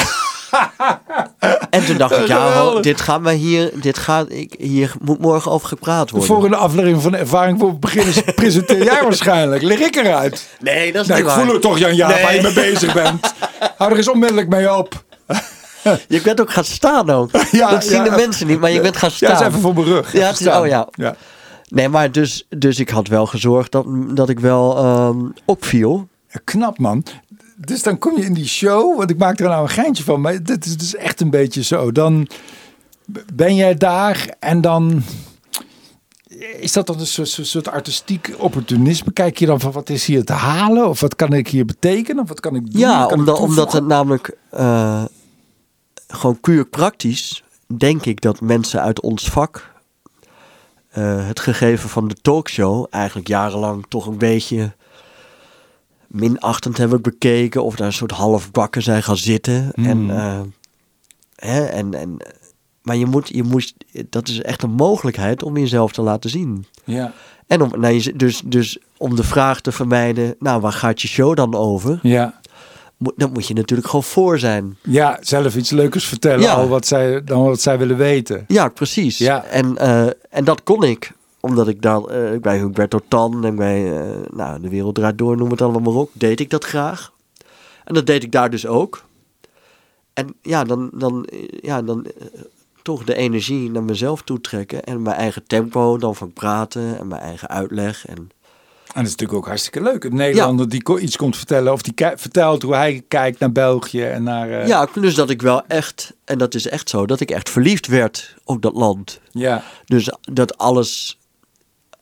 En 1.70 1.84
toen 1.84 1.96
dacht 1.96 2.16
ik, 2.18 2.26
ja, 2.26 2.70
dit 2.80 3.00
gaan 3.00 3.22
we 3.22 3.32
hier, 3.32 3.70
dit 3.74 3.98
gaat, 3.98 4.30
ik, 4.30 4.54
hier 4.58 4.92
moet 5.00 5.18
morgen 5.18 5.50
over 5.50 5.68
gepraat 5.68 6.04
De 6.06 6.10
worden. 6.10 6.28
volgende 6.28 6.56
aflevering 6.56 7.02
van 7.02 7.12
de 7.12 7.18
Ervaring 7.18 7.58
voor 7.58 7.78
Beginners 7.78 8.20
presenteer 8.34 8.84
jij 8.84 9.02
waarschijnlijk. 9.02 9.62
Lig 9.62 9.78
ik 9.80 9.96
eruit? 9.96 10.48
Nee, 10.60 10.92
dat 10.92 11.02
is 11.02 11.08
Nee, 11.08 11.16
niet 11.18 11.26
ik 11.26 11.32
waar. 11.34 11.44
voel 11.44 11.52
het 11.52 11.62
toch, 11.62 11.78
Jan 11.78 11.94
Jaap, 11.94 12.10
Nee. 12.14 12.22
waar 12.22 12.34
je 12.34 12.42
mee 12.42 12.52
bezig 12.52 12.92
bent. 12.92 13.34
Hou 13.76 13.90
er 13.90 13.96
eens 13.96 14.08
onmiddellijk 14.10 14.48
mee 14.48 14.74
op. 14.76 15.04
Je 16.08 16.20
bent 16.22 16.40
ook 16.40 16.50
gaan 16.50 16.64
staan 16.64 17.10
ook. 17.10 17.30
Ja, 17.50 17.70
dat 17.70 17.84
zien 17.84 18.04
ja. 18.04 18.10
de 18.10 18.16
mensen 18.16 18.46
niet, 18.46 18.60
maar 18.60 18.70
je 18.70 18.80
bent 18.80 18.96
gaan 18.96 19.08
Ja, 19.10 19.16
staan. 19.16 19.30
dat 19.30 19.40
is 19.40 19.46
even 19.46 19.60
voor 19.60 19.74
mijn 19.74 19.86
rug. 19.86 20.12
Ja, 20.12 20.26
het 20.26 20.40
is- 20.40 20.46
oh 20.46 20.66
ja. 20.66 20.88
ja. 20.90 21.14
Nee, 21.68 21.88
maar 21.88 22.12
dus, 22.12 22.46
dus 22.48 22.78
ik 22.78 22.88
had 22.88 23.08
wel 23.08 23.26
gezorgd 23.26 23.72
dat, 23.72 23.84
dat 24.08 24.28
ik 24.28 24.40
wel 24.40 24.76
ehm, 24.76 25.16
opviel. 25.44 26.08
Ja, 26.28 26.40
knap 26.44 26.78
man. 26.78 27.04
Dus 27.66 27.82
dan 27.82 27.98
kom 27.98 28.16
je 28.16 28.24
in 28.24 28.32
die 28.32 28.48
show, 28.48 28.96
want 28.96 29.10
ik 29.10 29.18
maak 29.18 29.38
er 29.40 29.48
nou 29.48 29.62
een 29.62 29.68
geintje 29.68 30.04
van, 30.04 30.20
maar 30.20 30.42
dit 30.42 30.64
is 30.64 30.76
dus 30.76 30.94
echt 30.94 31.20
een 31.20 31.30
beetje 31.30 31.62
zo. 31.62 31.92
Dan 31.92 32.28
ben 33.34 33.54
jij 33.54 33.74
daar 33.74 34.36
en 34.38 34.60
dan 34.60 35.02
is 36.58 36.72
dat 36.72 36.86
dan 36.86 36.98
een 36.98 37.06
soort, 37.26 37.68
artistiek 37.68 38.34
opportunisme? 38.38 39.12
Kijk 39.12 39.38
je 39.38 39.46
dan 39.46 39.60
van 39.60 39.72
wat 39.72 39.88
is 39.88 40.04
hier 40.04 40.24
te 40.24 40.32
halen 40.32 40.88
of 40.88 41.00
wat 41.00 41.16
kan 41.16 41.32
ik 41.32 41.48
hier 41.48 41.64
betekenen 41.64 42.22
of 42.22 42.28
wat 42.28 42.40
kan 42.40 42.54
ik 42.54 42.72
doen? 42.72 42.80
Ja, 42.80 43.00
Kan 43.00 43.10
ik 43.12 43.16
omdat, 43.16 43.38
omdat 43.38 43.72
het 43.72 43.86
namelijk 43.86 44.36
eh, 44.50 45.04
gewoon 46.06 46.40
puur 46.40 46.66
praktisch, 46.66 47.44
denk 47.66 48.04
ik 48.04 48.20
dat 48.20 48.40
mensen 48.40 48.82
uit 48.82 49.00
ons 49.00 49.28
vak 49.28 49.72
eh, 50.88 51.26
het 51.26 51.40
gegeven 51.40 51.88
van 51.88 52.08
de 52.08 52.14
talkshow 52.14 52.86
eigenlijk 52.90 53.28
jarenlang 53.28 53.84
toch 53.88 54.06
een 54.06 54.18
beetje 54.18 54.72
minachtend 56.08 56.76
hebben 56.76 57.02
bekeken 57.02 57.64
of 57.64 57.74
daar 57.76 57.86
een 57.86 57.92
soort 57.92 58.10
halfbakken 58.10 58.82
zijn 58.82 59.02
gaan 59.02 59.16
zitten. 59.16 59.70
Hmm. 59.74 59.84
En, 59.86 60.10
eh, 60.16 60.40
hè, 61.34 61.64
en, 61.64 61.94
en, 61.94 62.16
maar 62.82 62.96
je 62.96 63.06
moet, 63.06 63.28
je 63.28 63.42
moet, 63.42 63.74
dat 64.10 64.28
is 64.28 64.42
echt 64.42 64.62
een 64.62 64.70
mogelijkheid 64.70 65.42
om 65.42 65.56
jezelf 65.56 65.92
te 65.92 66.02
laten 66.02 66.30
zien. 66.30 66.66
Ja, 66.84 67.12
En 67.46 67.62
om, 67.62 67.80
nou, 67.80 67.94
je- 67.94 68.16
dus, 68.16 68.42
dus 68.44 68.78
om 68.96 69.16
de 69.16 69.24
vraag 69.24 69.60
te 69.60 69.72
vermijden, 69.72 70.34
nou, 70.38 70.60
waar 70.60 70.72
gaat 70.72 71.02
je 71.02 71.08
show 71.08 71.36
dan 71.36 71.54
over? 71.54 71.98
ja, 72.02 72.40
moet, 72.96 73.12
dan 73.16 73.32
moet 73.32 73.46
je 73.46 73.54
natuurlijk 73.54 73.88
gewoon 73.88 74.04
voor 74.04 74.38
zijn. 74.38 74.76
Ja, 74.82 75.18
zelf 75.20 75.56
iets 75.56 75.70
leukers 75.70 76.04
vertellen 76.06 76.40
Ja. 76.40 76.52
al 76.52 76.68
wat 76.68 76.86
zij, 76.86 77.24
dan 77.24 77.42
wat 77.44 77.60
zij 77.60 77.78
willen 77.78 77.96
weten. 77.96 78.44
Ja, 78.48 78.68
precies. 78.68 79.18
Ja. 79.18 79.44
En, 79.44 79.76
eh, 79.76 80.06
en 80.30 80.44
dat 80.44 80.62
kon 80.62 80.82
ik. 80.82 81.12
Omdat 81.40 81.68
ik 81.68 81.82
dan 81.82 82.10
eh, 82.10 82.40
bij 82.40 82.58
Humberto 82.58 83.00
Tan 83.08 83.44
en 83.44 83.56
bij 83.56 84.00
eh, 84.00 84.16
nou, 84.30 84.60
De 84.60 84.68
Wereld 84.68 84.94
Draait 84.94 85.18
Door, 85.18 85.36
noem 85.36 85.50
het 85.50 85.62
allemaal 85.62 85.92
maar 85.92 86.02
op, 86.02 86.10
deed 86.12 86.40
ik 86.40 86.50
dat 86.50 86.64
graag. 86.64 87.12
En 87.84 87.94
dat 87.94 88.06
deed 88.06 88.22
ik 88.22 88.32
daar 88.32 88.50
dus 88.50 88.66
ook. 88.66 89.06
En 90.18 90.34
ja, 90.42 90.64
dan, 90.64 90.90
dan, 90.92 91.24
eh, 91.24 91.38
ja, 91.60 91.82
dan 91.82 92.04
eh, 92.04 92.26
toch 92.82 93.04
de 93.04 93.14
energie 93.14 93.70
naar 93.70 93.82
mezelf 93.82 94.22
toetrekken. 94.22 94.84
En 94.84 95.02
mijn 95.02 95.16
eigen 95.16 95.46
tempo 95.46 95.98
dan 95.98 96.16
van 96.16 96.32
praten 96.32 96.98
en 96.98 97.08
mijn 97.08 97.20
eigen 97.20 97.48
uitleg. 97.48 98.06
En 98.06 98.16
En 98.16 98.28
dat 98.94 99.04
is 99.04 99.10
natuurlijk 99.10 99.38
ook 99.38 99.46
hartstikke 99.46 99.82
leuk. 99.82 100.04
Een 100.04 100.14
Nederlander 100.14 100.68
die 100.68 100.98
iets 100.98 101.16
komt 101.16 101.36
vertellen 101.36 101.72
of 101.72 101.82
die 101.82 101.94
vertelt 102.16 102.62
hoe 102.62 102.74
hij 102.74 103.04
kijkt 103.08 103.38
naar 103.38 103.52
België 103.52 104.02
en 104.02 104.22
naar... 104.22 104.66
ja, 104.66 104.88
dus 104.94 105.14
dat 105.14 105.30
ik 105.30 105.42
wel 105.42 105.66
echt, 105.66 106.12
en 106.24 106.38
dat 106.38 106.54
is 106.54 106.68
echt 106.68 106.88
zo, 106.88 107.06
dat 107.06 107.20
ik 107.20 107.30
echt 107.30 107.50
verliefd 107.50 107.86
werd 107.86 108.36
op 108.44 108.62
dat 108.62 108.74
land. 108.74 109.20
ja. 109.32 109.62
Dus 109.84 110.12
dat 110.20 110.58
alles, 110.58 111.17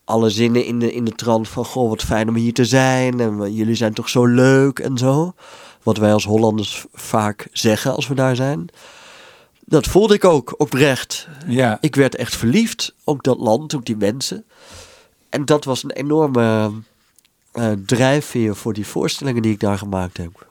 alle 0.07 0.31
zinnen 0.31 0.65
in 0.65 0.79
de, 0.79 0.93
in 0.93 1.05
de 1.05 1.15
trant 1.15 1.49
van... 1.49 1.65
Goh, 1.65 1.89
wat 1.89 2.03
fijn 2.03 2.29
om 2.29 2.35
hier 2.35 2.53
te 2.53 2.65
zijn. 2.65 3.21
En 3.21 3.55
jullie 3.55 3.75
zijn 3.75 3.93
toch 3.93 4.09
zo 4.09 4.27
leuk 4.27 4.79
en 4.79 4.99
zo. 4.99 5.35
Wat 5.83 5.97
wij 5.97 6.13
als 6.13 6.25
Hollanders 6.25 6.87
vaak 6.93 7.49
zeggen 7.53 7.95
als 7.95 8.09
we 8.09 8.15
daar 8.15 8.37
zijn. 8.37 8.69
Dat 9.65 9.87
voelde 9.87 10.15
ik 10.15 10.25
ook 10.25 10.55
oprecht. 10.59 11.29
Ja. 11.47 11.79
Ik 11.81 11.95
werd 11.95 12.15
echt 12.15 12.37
verliefd 12.37 12.95
op 13.05 13.23
dat 13.23 13.39
land, 13.39 13.75
op 13.75 13.87
die 13.87 13.97
mensen. 13.97 14.45
En 15.29 15.45
dat 15.45 15.65
was 15.65 15.83
een 15.83 15.91
enorme 15.91 16.73
eh, 17.53 17.73
drijfveer 17.87 18.57
voor 18.57 18.73
die 18.73 18.87
voorstellingen 18.87 19.43
die 19.43 19.53
ik 19.53 19.61
daar 19.61 19.79
gemaakt 19.79 20.17
heb. 20.17 20.47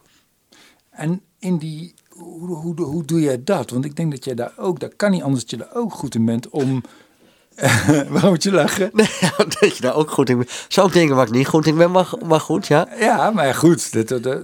En 0.89 1.21
in 1.39 1.57
die, 1.57 1.93
hoe, 2.09 2.55
hoe, 2.55 2.81
hoe 2.81 3.05
doe 3.05 3.21
jij 3.21 3.43
dat? 3.43 3.69
Want 3.69 3.85
ik 3.85 3.95
denk 3.95 4.11
dat 4.11 4.25
jij 4.25 4.35
daar 4.35 4.53
ook, 4.57 4.79
dat 4.79 4.95
kan 4.95 5.11
niet 5.11 5.23
anders 5.23 5.41
dat 5.41 5.49
je 5.49 5.57
daar 5.57 5.75
ook 5.75 5.93
goed 5.93 6.15
in 6.15 6.25
bent 6.25 6.49
om... 6.49 6.83
Waarom 8.09 8.29
moet 8.29 8.43
je 8.43 8.51
lachen? 8.51 8.89
Nee, 8.93 9.09
dat 9.59 9.75
je 9.77 9.81
daar 9.81 9.95
ook 9.95 10.11
goed 10.11 10.29
in 10.29 10.37
bent. 10.37 10.65
Zou 10.67 10.91
denken 10.91 11.15
waar 11.15 11.25
ik 11.27 11.31
niet 11.33 11.47
goed 11.47 11.65
in 11.65 11.75
ben, 11.77 11.91
maar, 11.91 12.09
maar 12.25 12.39
goed, 12.39 12.67
ja. 12.67 12.87
Ja, 12.99 13.31
maar 13.31 13.55
goed. 13.55 13.93
Dat, 13.93 14.07
dat, 14.07 14.23
dat- 14.23 14.43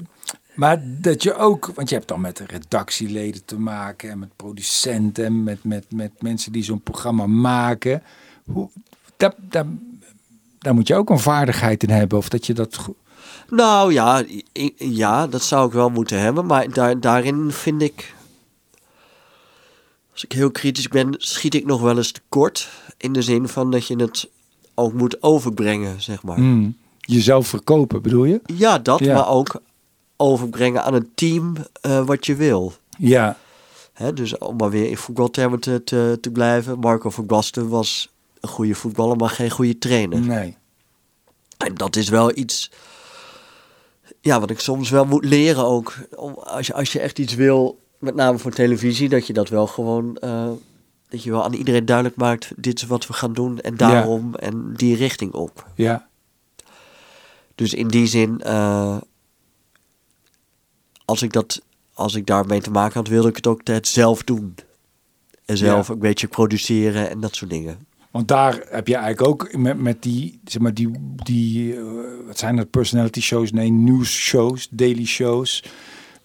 maar 0.55 0.82
dat 0.84 1.24
je 1.24 1.36
ook, 1.36 1.72
want 1.76 1.89
je 1.89 1.95
hebt 1.95 2.07
dan 2.07 2.22
met 2.22 2.38
de 2.38 2.43
redactieleden 2.47 3.45
te 3.45 3.59
maken 3.59 4.09
en 4.09 4.20
met 4.20 4.36
producenten 4.36 5.26
en 5.26 5.43
met, 5.43 5.64
met, 5.64 5.86
met 5.89 6.12
mensen 6.20 6.51
die 6.51 6.64
zo'n 6.64 6.82
programma 6.82 7.28
maken. 7.28 8.03
Hoe, 8.51 8.70
daar, 9.18 9.34
daar, 9.38 9.66
daar 10.59 10.74
moet 10.74 10.88
je 10.88 10.95
ook 10.95 11.09
een 11.09 11.20
vaardigheid 11.20 11.84
in 11.84 11.89
hebben. 11.89 12.18
Of 12.18 12.30
dat 12.30 12.45
je 12.45 12.53
dat. 12.53 12.78
Nou 13.49 13.93
ja, 13.93 14.24
ja, 14.78 15.28
dat 15.28 15.41
zou 15.41 15.68
ik 15.68 15.74
wel 15.74 15.89
moeten 15.89 16.20
hebben. 16.20 16.45
Maar 16.45 16.70
daar, 16.74 16.99
daarin 16.99 17.51
vind 17.51 17.82
ik. 17.82 18.14
Als 20.12 20.24
ik 20.24 20.32
heel 20.32 20.51
kritisch 20.51 20.88
ben, 20.88 21.14
schiet 21.18 21.53
ik 21.53 21.66
nog 21.66 21.82
wel 21.82 21.97
eens 21.97 22.12
tekort. 22.12 22.70
In 22.97 23.14
de 23.14 23.22
zin 23.22 23.47
van 23.47 23.72
dat 23.72 23.88
je 23.88 23.95
het 23.95 24.30
ook 24.76 24.93
moet 24.93 25.24
overbrengen, 25.24 26.01
zeg 26.01 26.24
maar. 26.24 26.36
Hmm, 26.38 26.78
jezelf 26.99 27.47
verkopen, 27.47 28.01
bedoel 28.01 28.24
je? 28.26 28.41
Ja, 28.45 28.78
dat, 28.80 28.99
Ja. 28.99 29.14
maar 29.14 29.30
ook 29.30 29.62
overbrengen 30.18 30.84
aan 30.84 30.93
een 30.93 31.12
team 31.16 31.53
eh, 31.82 32.05
wat 32.05 32.26
je 32.26 32.36
wil. 32.36 32.74
Ja, 32.97 33.38
Hè, 33.93 34.14
dus 34.14 34.38
om 34.38 34.55
maar 34.55 34.70
weer 34.70 34.89
in 34.89 34.97
voetbaltermen 34.97 35.59
te, 35.59 35.84
te, 35.84 36.18
te 36.22 36.32
blijven. 36.32 36.80
Marco 36.80 37.09
van 37.09 37.26
Basten 37.26 37.70
was 37.70 38.09
een 38.39 38.49
goede 38.49 38.76
voetballer, 38.76 39.16
maar 39.18 39.30
geen 39.30 39.49
goede 39.49 39.78
trainer. 39.78 40.20
nee. 40.20 40.57
En 41.57 41.74
dat 41.76 41.95
is 41.95 42.09
wel 42.09 42.38
iets. 42.38 42.72
Ja, 44.22 44.39
wat 44.39 44.49
ik 44.49 44.59
soms 44.59 44.89
wel 44.89 45.05
moet 45.05 45.26
leren 45.26 45.66
ook. 45.66 45.93
Om, 46.16 46.34
als, 46.34 46.68
je, 46.68 46.74
als 46.74 46.91
je 46.91 46.99
echt 46.99 47.20
iets 47.20 47.34
wil, 47.36 47.80
met 48.02 48.16
name 48.16 48.38
voor 48.38 48.52
televisie, 48.52 49.10
dat 49.10 49.28
je 49.28 49.34
dat 49.34 49.49
wel 49.49 49.68
gewoon. 49.68 50.18
eh, 50.18 50.49
dat 51.10 51.24
je 51.24 51.32
wel 51.32 51.43
aan 51.43 51.54
iedereen 51.54 51.86
duidelijk 51.86 52.16
maakt: 52.16 52.52
dit 52.56 52.82
is 52.82 52.88
wat 52.88 53.08
we 53.08 53.14
gaan 53.14 53.34
doen 53.34 53.60
en 53.60 53.76
daarom 53.78 54.36
en 54.36 54.74
die 54.76 54.95
richting 54.95 55.34
op. 55.34 55.68
Ja, 55.76 56.08
Dus 57.56 57.74
in 57.74 57.88
die 57.88 58.08
zin, 58.08 58.41
eh, 58.41 58.97
als, 61.06 61.22
ik 61.22 61.32
dat, 61.34 61.62
als 61.93 62.16
ik 62.16 62.26
daarmee 62.26 62.62
te 62.62 62.72
maken 62.72 62.93
had, 62.93 63.08
wilde 63.08 63.30
ik 63.30 63.36
het 63.36 63.47
ook 63.47 63.62
het 63.68 63.88
zelf 63.88 64.24
doen. 64.24 64.56
En 65.45 65.58
zelf 65.58 65.88
Ja. 65.88 65.93
een 65.93 65.99
beetje 65.99 66.28
produceren 66.28 67.10
en 67.10 67.20
dat 67.20 67.36
soort 67.36 67.52
dingen. 67.52 67.86
want 68.12 68.28
daar 68.28 68.62
heb 68.70 68.88
je 68.88 68.95
eigenlijk 68.95 69.28
ook 69.28 69.58
met, 69.58 69.80
met 69.80 70.02
die, 70.04 70.39
zeg 70.45 70.62
maar, 70.62 70.74
die, 70.74 70.91
die 71.24 71.76
eh, 71.76 71.84
wat 72.28 72.38
zijn 72.38 72.56
dat, 72.56 72.70
personality 72.70 73.22
shows? 73.22 73.52
Nee, 73.52 73.72
news 73.72 74.10
shows, 74.12 74.68
daily 74.72 75.06
shows. 75.06 75.64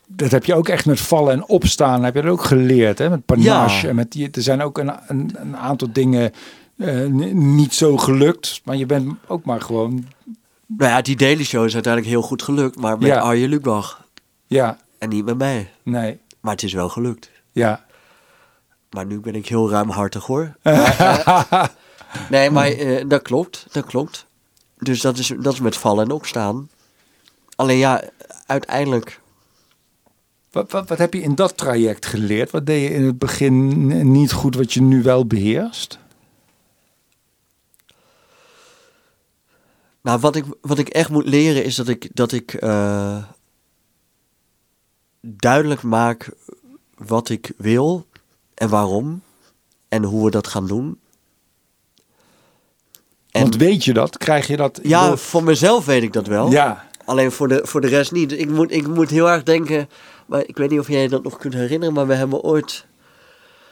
Dat 0.06 0.30
heb 0.30 0.44
je 0.44 0.54
ook 0.54 0.68
echt 0.68 0.86
met 0.86 1.00
vallen 1.00 1.32
en 1.32 1.48
opstaan. 1.48 2.04
Heb 2.04 2.14
je 2.14 2.22
dat 2.22 2.30
ook 2.30 2.44
geleerd, 2.44 2.98
hè? 2.98 3.10
Met 3.10 3.24
panache. 3.24 3.82
Ja. 3.82 3.88
En 3.88 3.94
met 3.94 4.12
die, 4.12 4.30
er 4.30 4.42
zijn 4.42 4.62
ook 4.62 4.78
een, 4.78 4.92
een, 5.06 5.30
een 5.34 5.56
aantal 5.56 5.88
dingen 5.92 6.32
eh, 6.76 7.06
niet 7.32 7.74
zo 7.74 7.96
gelukt. 7.96 8.60
Maar 8.64 8.76
je 8.76 8.86
bent 8.86 9.14
ook 9.26 9.44
maar 9.44 9.60
gewoon, 9.60 10.06
Nou 10.66 10.90
ja, 10.90 11.02
die 11.02 11.16
Daily 11.16 11.44
Show 11.44 11.64
is 11.64 11.74
uiteindelijk 11.74 12.12
heel 12.12 12.22
goed 12.22 12.42
gelukt, 12.42 12.76
maar 12.80 12.98
met 12.98 13.08
Ja. 13.08 13.18
Arjen 13.20 13.48
Lubach 13.48 14.04
ja, 14.46 14.78
en 14.98 15.08
niet 15.08 15.24
met 15.24 15.38
mij. 15.38 15.70
nee, 15.82 16.18
Maar 16.40 16.52
het 16.52 16.62
is 16.62 16.72
wel 16.72 16.88
gelukt. 16.88 17.30
ja. 17.52 17.84
Maar 18.90 19.06
nu 19.06 19.20
ben 19.20 19.34
ik 19.34 19.48
heel 19.48 19.70
ruimhartig 19.70 20.24
hoor. 20.26 20.56
Maar, 20.62 21.70
nee, 22.30 22.50
maar 22.50 22.66
eh, 22.66 23.04
dat 23.08 23.22
klopt, 23.22 23.66
dat 23.72 23.84
klopt. 23.84 24.26
Dus 24.78 25.00
dat 25.00 25.18
is, 25.18 25.32
dat 25.40 25.52
is 25.52 25.60
met 25.60 25.76
vallen 25.76 26.04
en 26.04 26.10
opstaan. 26.10 26.68
Alleen 27.56 27.78
ja, 27.78 28.02
uiteindelijk... 28.46 29.20
Wat, 30.56 30.72
wat, 30.72 30.88
wat 30.88 30.98
heb 30.98 31.14
je 31.14 31.20
in 31.20 31.34
dat 31.34 31.56
traject 31.56 32.06
geleerd? 32.06 32.50
Wat 32.50 32.66
deed 32.66 32.82
je 32.82 32.94
in 32.94 33.04
het 33.04 33.18
begin 33.18 34.10
niet 34.12 34.32
goed, 34.32 34.54
wat 34.54 34.72
je 34.72 34.82
nu 34.82 35.02
wel 35.02 35.26
beheerst? 35.26 35.98
Nou, 40.00 40.20
wat 40.20 40.36
ik, 40.36 40.44
wat 40.60 40.78
ik 40.78 40.88
echt 40.88 41.10
moet 41.10 41.26
leren 41.26 41.64
is 41.64 41.74
dat 41.74 41.88
ik, 41.88 42.08
dat 42.12 42.32
ik 42.32 42.54
eh, 42.54 43.24
duidelijk 45.20 45.82
maak 45.82 46.30
wat 46.94 47.28
ik 47.28 47.52
wil 47.56 48.06
en 48.54 48.68
waarom 48.68 49.22
en 49.88 50.02
hoe 50.04 50.24
we 50.24 50.30
dat 50.30 50.46
gaan 50.46 50.66
doen. 50.66 51.00
En 53.30 53.42
Want 53.42 53.56
weet 53.56 53.84
je 53.84 53.92
dat? 53.92 54.18
Krijg 54.18 54.46
je 54.46 54.56
dat? 54.56 54.80
ja, 54.82 55.08
door- 55.08 55.18
voor 55.18 55.44
mezelf 55.44 55.84
weet 55.84 56.02
ik 56.02 56.12
dat 56.12 56.26
wel. 56.26 56.50
ja, 56.50 56.86
Alleen 57.04 57.32
voor 57.32 57.48
de, 57.48 57.60
voor 57.62 57.80
de 57.80 57.86
rest 57.88 58.12
niet. 58.12 58.32
Ik 58.32 58.48
moet, 58.50 58.72
ik 58.72 58.86
moet 58.86 59.10
heel 59.10 59.30
erg 59.30 59.42
denken. 59.42 59.88
Maar 60.26 60.42
ik 60.46 60.56
weet 60.56 60.70
niet 60.70 60.80
of 60.80 60.88
jij 60.88 61.08
dat 61.08 61.22
nog 61.22 61.36
kunt 61.36 61.54
herinneren. 61.54 61.94
Maar 61.94 62.06
we 62.06 62.14
hebben 62.14 62.40
ooit. 62.42 62.86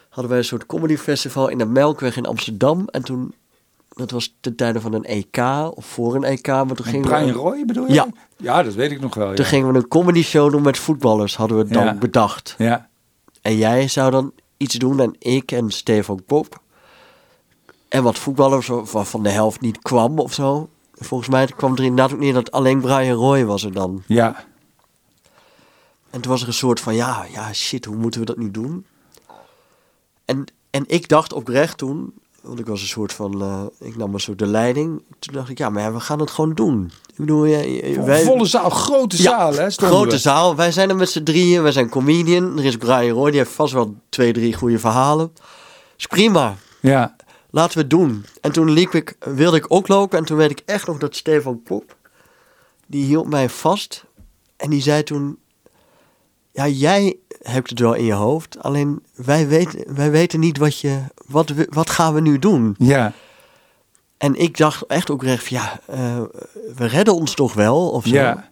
hadden 0.09 0.29
wij 0.31 0.39
een 0.41 0.45
soort 0.49 0.67
comedy 0.67 0.97
festival 0.97 1.49
in 1.49 1.59
de 1.59 1.67
Melkweg 1.67 2.17
in 2.17 2.27
Amsterdam. 2.27 2.89
En 2.91 3.03
toen. 3.03 3.35
Dat 3.89 4.11
was 4.11 4.37
ten 4.41 4.57
tijde 4.57 4.81
van 4.81 4.93
een 4.95 5.05
EK 5.05 5.39
of 5.75 5.85
voor 5.87 6.15
een 6.15 6.25
EK. 6.25 6.47
Maar 6.47 6.67
toen 6.67 6.87
gingen, 6.87 7.09
Brian 7.09 7.27
we, 7.27 7.33
Roy 7.33 7.65
bedoel 7.65 7.87
je? 7.87 7.93
Ja. 7.93 8.07
Ja, 8.37 8.63
dat 8.63 8.75
weet 8.75 8.91
ik 8.91 9.01
nog 9.01 9.15
wel. 9.15 9.29
Ja. 9.29 9.35
toen 9.35 9.45
gingen 9.45 9.73
we 9.73 9.79
een 9.79 9.89
comedy 9.89 10.23
show 10.23 10.51
doen 10.53 10.63
met 10.63 10.79
voetballers. 10.79 11.37
Hadden 11.37 11.57
we 11.59 11.65
dan 11.65 11.85
Ja. 11.85 11.95
bedacht. 11.95 12.55
ja. 12.59 12.89
En 13.43 13.57
jij 13.57 13.89
zou 13.89 14.11
dan 14.11 14.33
iets 14.57 14.75
doen. 14.75 15.01
En 15.01 15.15
ik 15.19 15.53
en 15.53 15.71
Stefan 15.71 16.23
Pop. 16.27 16.61
En 17.89 18.03
wat 18.03 18.19
voetballers 18.19 18.67
waarvan 18.93 19.23
de 19.23 19.29
helft 19.29 19.61
niet 19.61 19.79
kwam 19.79 20.19
of 20.19 20.33
zo. 20.33 20.69
Volgens 20.93 21.29
mij 21.31 21.47
kwam 21.47 21.73
er 21.73 21.83
inderdaad 21.85 22.13
ook 22.13 22.19
neer 22.21 22.33
dat 22.33 22.51
alleen 22.51 22.81
Brian 22.81 23.17
Roy 23.17 23.45
was 23.45 23.65
er 23.65 23.73
dan. 23.73 24.03
ja. 24.07 24.45
En 26.15 26.21
toen 26.21 26.31
was 26.31 26.43
er 26.43 26.49
een 26.49 26.55
soort 26.55 26.81
van, 26.81 26.95
ja, 26.95 27.27
ja, 27.33 27.53
shit, 27.53 27.85
hoe 27.85 27.97
moeten 27.97 28.21
we 28.21 28.27
dat 28.27 28.37
nu 28.37 28.51
doen? 28.51 28.87
En, 30.25 30.45
en 30.71 30.85
ik 30.87 31.09
dacht 31.09 31.33
oprecht 31.33 31.79
toen, 31.79 32.13
want 32.41 32.59
ik 32.59 32.67
was 32.67 32.81
een 32.81 32.87
soort 32.87 33.13
van, 33.13 33.43
eh, 33.43 33.89
ik 33.89 33.97
nam 33.97 34.15
een 34.15 34.21
soort 34.21 34.39
de 34.39 34.47
leiding. 34.47 35.03
Toen 35.19 35.35
dacht 35.35 35.49
ik, 35.49 35.59
ja, 35.59 35.69
maar 35.71 35.83
ja, 35.83 35.93
we 35.93 36.01
gaan 36.01 36.21
het 36.21 36.31
gewoon 36.31 36.55
doen. 36.55 36.93
Ik 37.07 37.17
bedoel, 37.17 37.45
ja, 37.45 38.03
wij, 38.03 38.25
Volle 38.25 38.47
zaal, 38.47 38.71
grote 38.71 39.17
Ja, 39.17 39.23
zaal, 39.23 39.53
hè? 39.55 39.71
grote 39.71 40.11
we. 40.11 40.19
zaal. 40.19 40.57
Wij 40.57 40.73
zijn 40.73 40.89
er 40.89 40.97
met 40.97 41.11
z'n 41.11 41.23
drieën, 41.23 41.63
wij 41.63 41.73
zijn 41.73 41.89
comedian. 41.89 42.59
Er 42.59 42.65
is 42.65 42.77
Brian 42.77 43.17
Roy, 43.17 43.31
die 43.31 43.39
heeft 43.39 43.53
vast 43.53 43.73
wel 43.73 43.95
twee, 44.09 44.33
drie 44.33 44.55
goede 44.55 44.79
verhalen. 44.79 45.33
Is 45.97 46.07
prima, 46.07 46.57
Ja, 46.81 47.17
laten 47.51 47.75
we 47.75 47.81
het 47.81 47.91
doen. 47.91 48.25
En 48.41 48.53
toen 48.53 48.71
liep 48.71 48.93
ik, 48.95 49.17
wilde 49.19 49.57
ik 49.57 49.67
ook 49.69 49.89
lopen. 49.89 50.19
En 50.19 50.25
toen 50.25 50.37
weet 50.37 50.51
ik 50.51 50.63
echt 50.65 50.87
nog 50.87 50.99
dat 50.99 51.17
Stefan 51.17 51.63
Pop, 51.63 51.97
die 52.87 53.05
hield 53.05 53.29
mij 53.29 53.49
vast. 53.49 54.05
En 54.57 54.71
die 54.71 54.83
zei 54.83 55.03
toen, 55.03 55.39
ja, 56.55 56.67
jij 56.69 57.17
hebt 57.43 57.71
het 57.71 57.79
wel 57.79 57.95
in 57.95 58.05
je 58.05 58.13
hoofd. 58.13 58.63
Alleen 58.63 59.03
wij 59.15 59.49
weten, 59.49 59.95
wij 59.95 60.11
weten 60.11 60.41
niet 60.41 60.59
wat 60.59 60.79
je, 60.79 61.01
wat, 61.27 61.53
wat 61.69 61.91
gaan 61.91 62.15
we 62.15 62.21
nu 62.21 62.39
doen? 62.39 62.75
ja, 62.79 63.13
En 64.17 64.35
ik 64.35 64.57
dacht 64.57 64.87
echt 64.87 65.11
ook 65.11 65.23
recht, 65.23 65.49
van, 65.49 65.57
ja, 65.57 65.81
eh, 65.87 66.21
we 66.77 66.87
redden 66.87 67.15
ons 67.15 67.35
toch 67.35 67.55
wel? 67.55 67.91
Of 67.91 68.07
zo. 68.07 68.15
ja. 68.15 68.51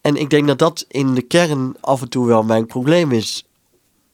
En 0.00 0.16
ik 0.16 0.30
denk 0.30 0.46
dat 0.46 0.58
dat 0.58 0.84
in 0.88 1.14
de 1.14 1.22
kern 1.22 1.74
af 1.80 2.00
en 2.02 2.08
toe 2.08 2.26
wel 2.26 2.42
mijn 2.42 2.66
probleem 2.66 3.12
is. 3.12 3.46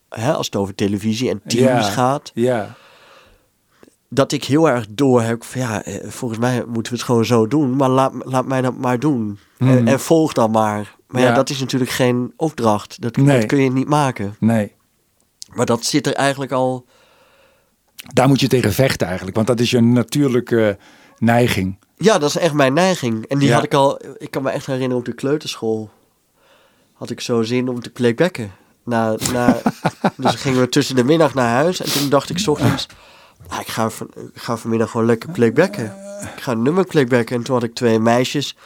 Hè, 0.08 0.32
als 0.32 0.46
het 0.46 0.56
over 0.56 0.74
televisie 0.74 1.30
en 1.30 1.40
teams 1.46 1.86
Ja. 1.86 1.90
gaat. 1.90 2.30
Ja, 2.34 2.74
dat 4.08 4.32
ik 4.32 4.44
heel 4.44 4.68
erg 4.68 4.86
door 4.90 5.22
heb 5.22 5.44
van 5.44 5.60
ja, 5.60 5.82
eh, 5.82 6.08
volgens 6.10 6.40
mij 6.40 6.64
moeten 6.66 6.92
we 6.92 6.98
het 6.98 7.06
gewoon 7.06 7.24
zo 7.24 7.46
doen, 7.46 7.76
maar 7.76 7.88
laat, 7.88 8.12
laat 8.18 8.46
mij 8.46 8.60
dat 8.60 8.76
maar 8.76 8.98
doen. 8.98 9.38
Mhm. 9.58 9.70
En, 9.76 9.88
en 9.88 10.00
volg 10.00 10.32
dan 10.32 10.50
maar 10.50 10.96
Maar 11.10 11.22
ja, 11.22 11.28
Ja. 11.28 11.34
dat 11.34 11.50
is 11.50 11.60
natuurlijk 11.60 11.90
geen 11.90 12.32
opdracht. 12.36 13.00
Dat, 13.02 13.16
Nee. 13.16 13.38
dat 13.38 13.46
kun 13.46 13.62
je 13.62 13.70
niet 13.72 13.88
maken. 13.88 14.36
Nee. 14.40 14.74
Maar 15.52 15.66
dat 15.66 15.84
zit 15.84 16.06
er 16.06 16.14
eigenlijk 16.14 16.52
al... 16.52 16.86
Daar 18.12 18.28
moet 18.28 18.40
je 18.40 18.48
tegen 18.48 18.72
vechten 18.72 19.06
eigenlijk, 19.06 19.36
want 19.36 19.48
dat 19.48 19.60
is 19.60 19.70
je 19.70 19.80
natuurlijke 19.80 20.78
neiging. 21.18 21.78
Ja, 21.96 22.18
dat 22.18 22.28
is 22.28 22.36
echt 22.36 22.54
mijn 22.54 22.72
neiging. 22.72 23.26
En 23.26 23.38
die 23.38 23.48
Ja. 23.48 23.54
had 23.54 23.64
ik 23.64 23.74
al... 23.74 24.00
Ik 24.18 24.30
kan 24.30 24.42
me 24.42 24.50
echt 24.50 24.66
herinneren 24.66 24.98
op 24.98 25.04
de 25.04 25.12
kleuterschool. 25.14 25.90
Had 26.92 27.10
ik 27.10 27.20
zo 27.20 27.42
zin 27.42 27.68
om 27.68 27.80
te 27.80 27.90
playbacken. 27.90 28.50
Na, 28.84 29.16
na, 29.32 29.56
dus 30.16 30.34
gingen 30.34 30.60
we 30.60 30.68
tussen 30.68 30.96
de 30.96 31.04
middag 31.04 31.34
naar 31.34 31.48
huis. 31.54 31.80
En 31.80 31.92
toen 31.92 32.08
dacht 32.08 32.30
ik 32.30 32.38
's 32.38 32.46
ochtends... 32.48 32.86
"Ah, 33.48 33.60
ik, 33.60 33.66
ga 33.68 33.90
van, 33.90 34.10
ik 34.34 34.40
ga 34.42 34.56
vanmiddag 34.56 34.90
gewoon 34.90 35.06
lekker 35.06 35.30
playbacken. 35.30 35.84
Ik 36.36 36.42
ga 36.42 36.52
een 36.52 36.62
nummer 36.62 36.84
playbacken. 36.84 37.36
En 37.36 37.42
toen 37.42 37.54
had 37.54 37.64
ik 37.64 37.74
twee 37.74 37.98
meisjes... 37.98 38.56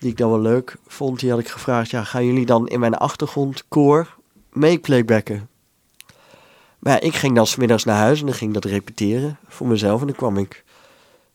Die 0.00 0.10
ik 0.10 0.16
dan 0.16 0.30
wel 0.30 0.40
leuk 0.40 0.76
vond. 0.86 1.20
Die 1.20 1.30
had 1.30 1.38
ik 1.38 1.48
gevraagd... 1.48 1.90
Ja, 1.90 2.04
gaan 2.04 2.26
jullie 2.26 2.46
dan 2.46 2.68
in 2.68 2.80
mijn 2.80 2.94
achtergrondkoor 2.94 4.16
mee 4.52 4.78
playbacken? 4.78 5.48
Maar 6.78 7.02
ik 7.02 7.14
ging 7.14 7.34
dan 7.34 7.46
smiddags 7.46 7.84
naar 7.84 7.96
huis. 7.96 8.20
En 8.20 8.26
dan 8.26 8.34
ging 8.34 8.54
dat 8.54 8.64
repeteren 8.64 9.38
voor 9.48 9.66
mezelf. 9.66 10.00
En 10.00 10.06
dan 10.06 10.16
kwam 10.16 10.36
ik 10.36 10.64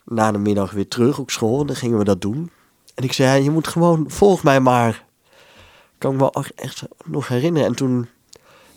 na 0.05 0.31
de 0.31 0.37
middag 0.37 0.71
weer 0.71 0.87
terug 0.87 1.19
op 1.19 1.31
school. 1.31 1.61
En 1.61 1.67
dan 1.67 1.75
gingen 1.75 1.97
we 1.97 2.03
dat 2.03 2.21
doen. 2.21 2.51
En 2.95 3.03
ik 3.03 3.13
zei, 3.13 3.43
je 3.43 3.51
moet 3.51 3.67
gewoon, 3.67 4.05
volg 4.07 4.43
mij 4.43 4.59
maar. 4.59 5.05
Kan 5.97 6.13
ik 6.13 6.19
me 6.19 6.51
echt 6.55 6.83
nog 7.05 7.27
herinneren. 7.27 7.67
En 7.67 7.75
toen, 7.75 8.07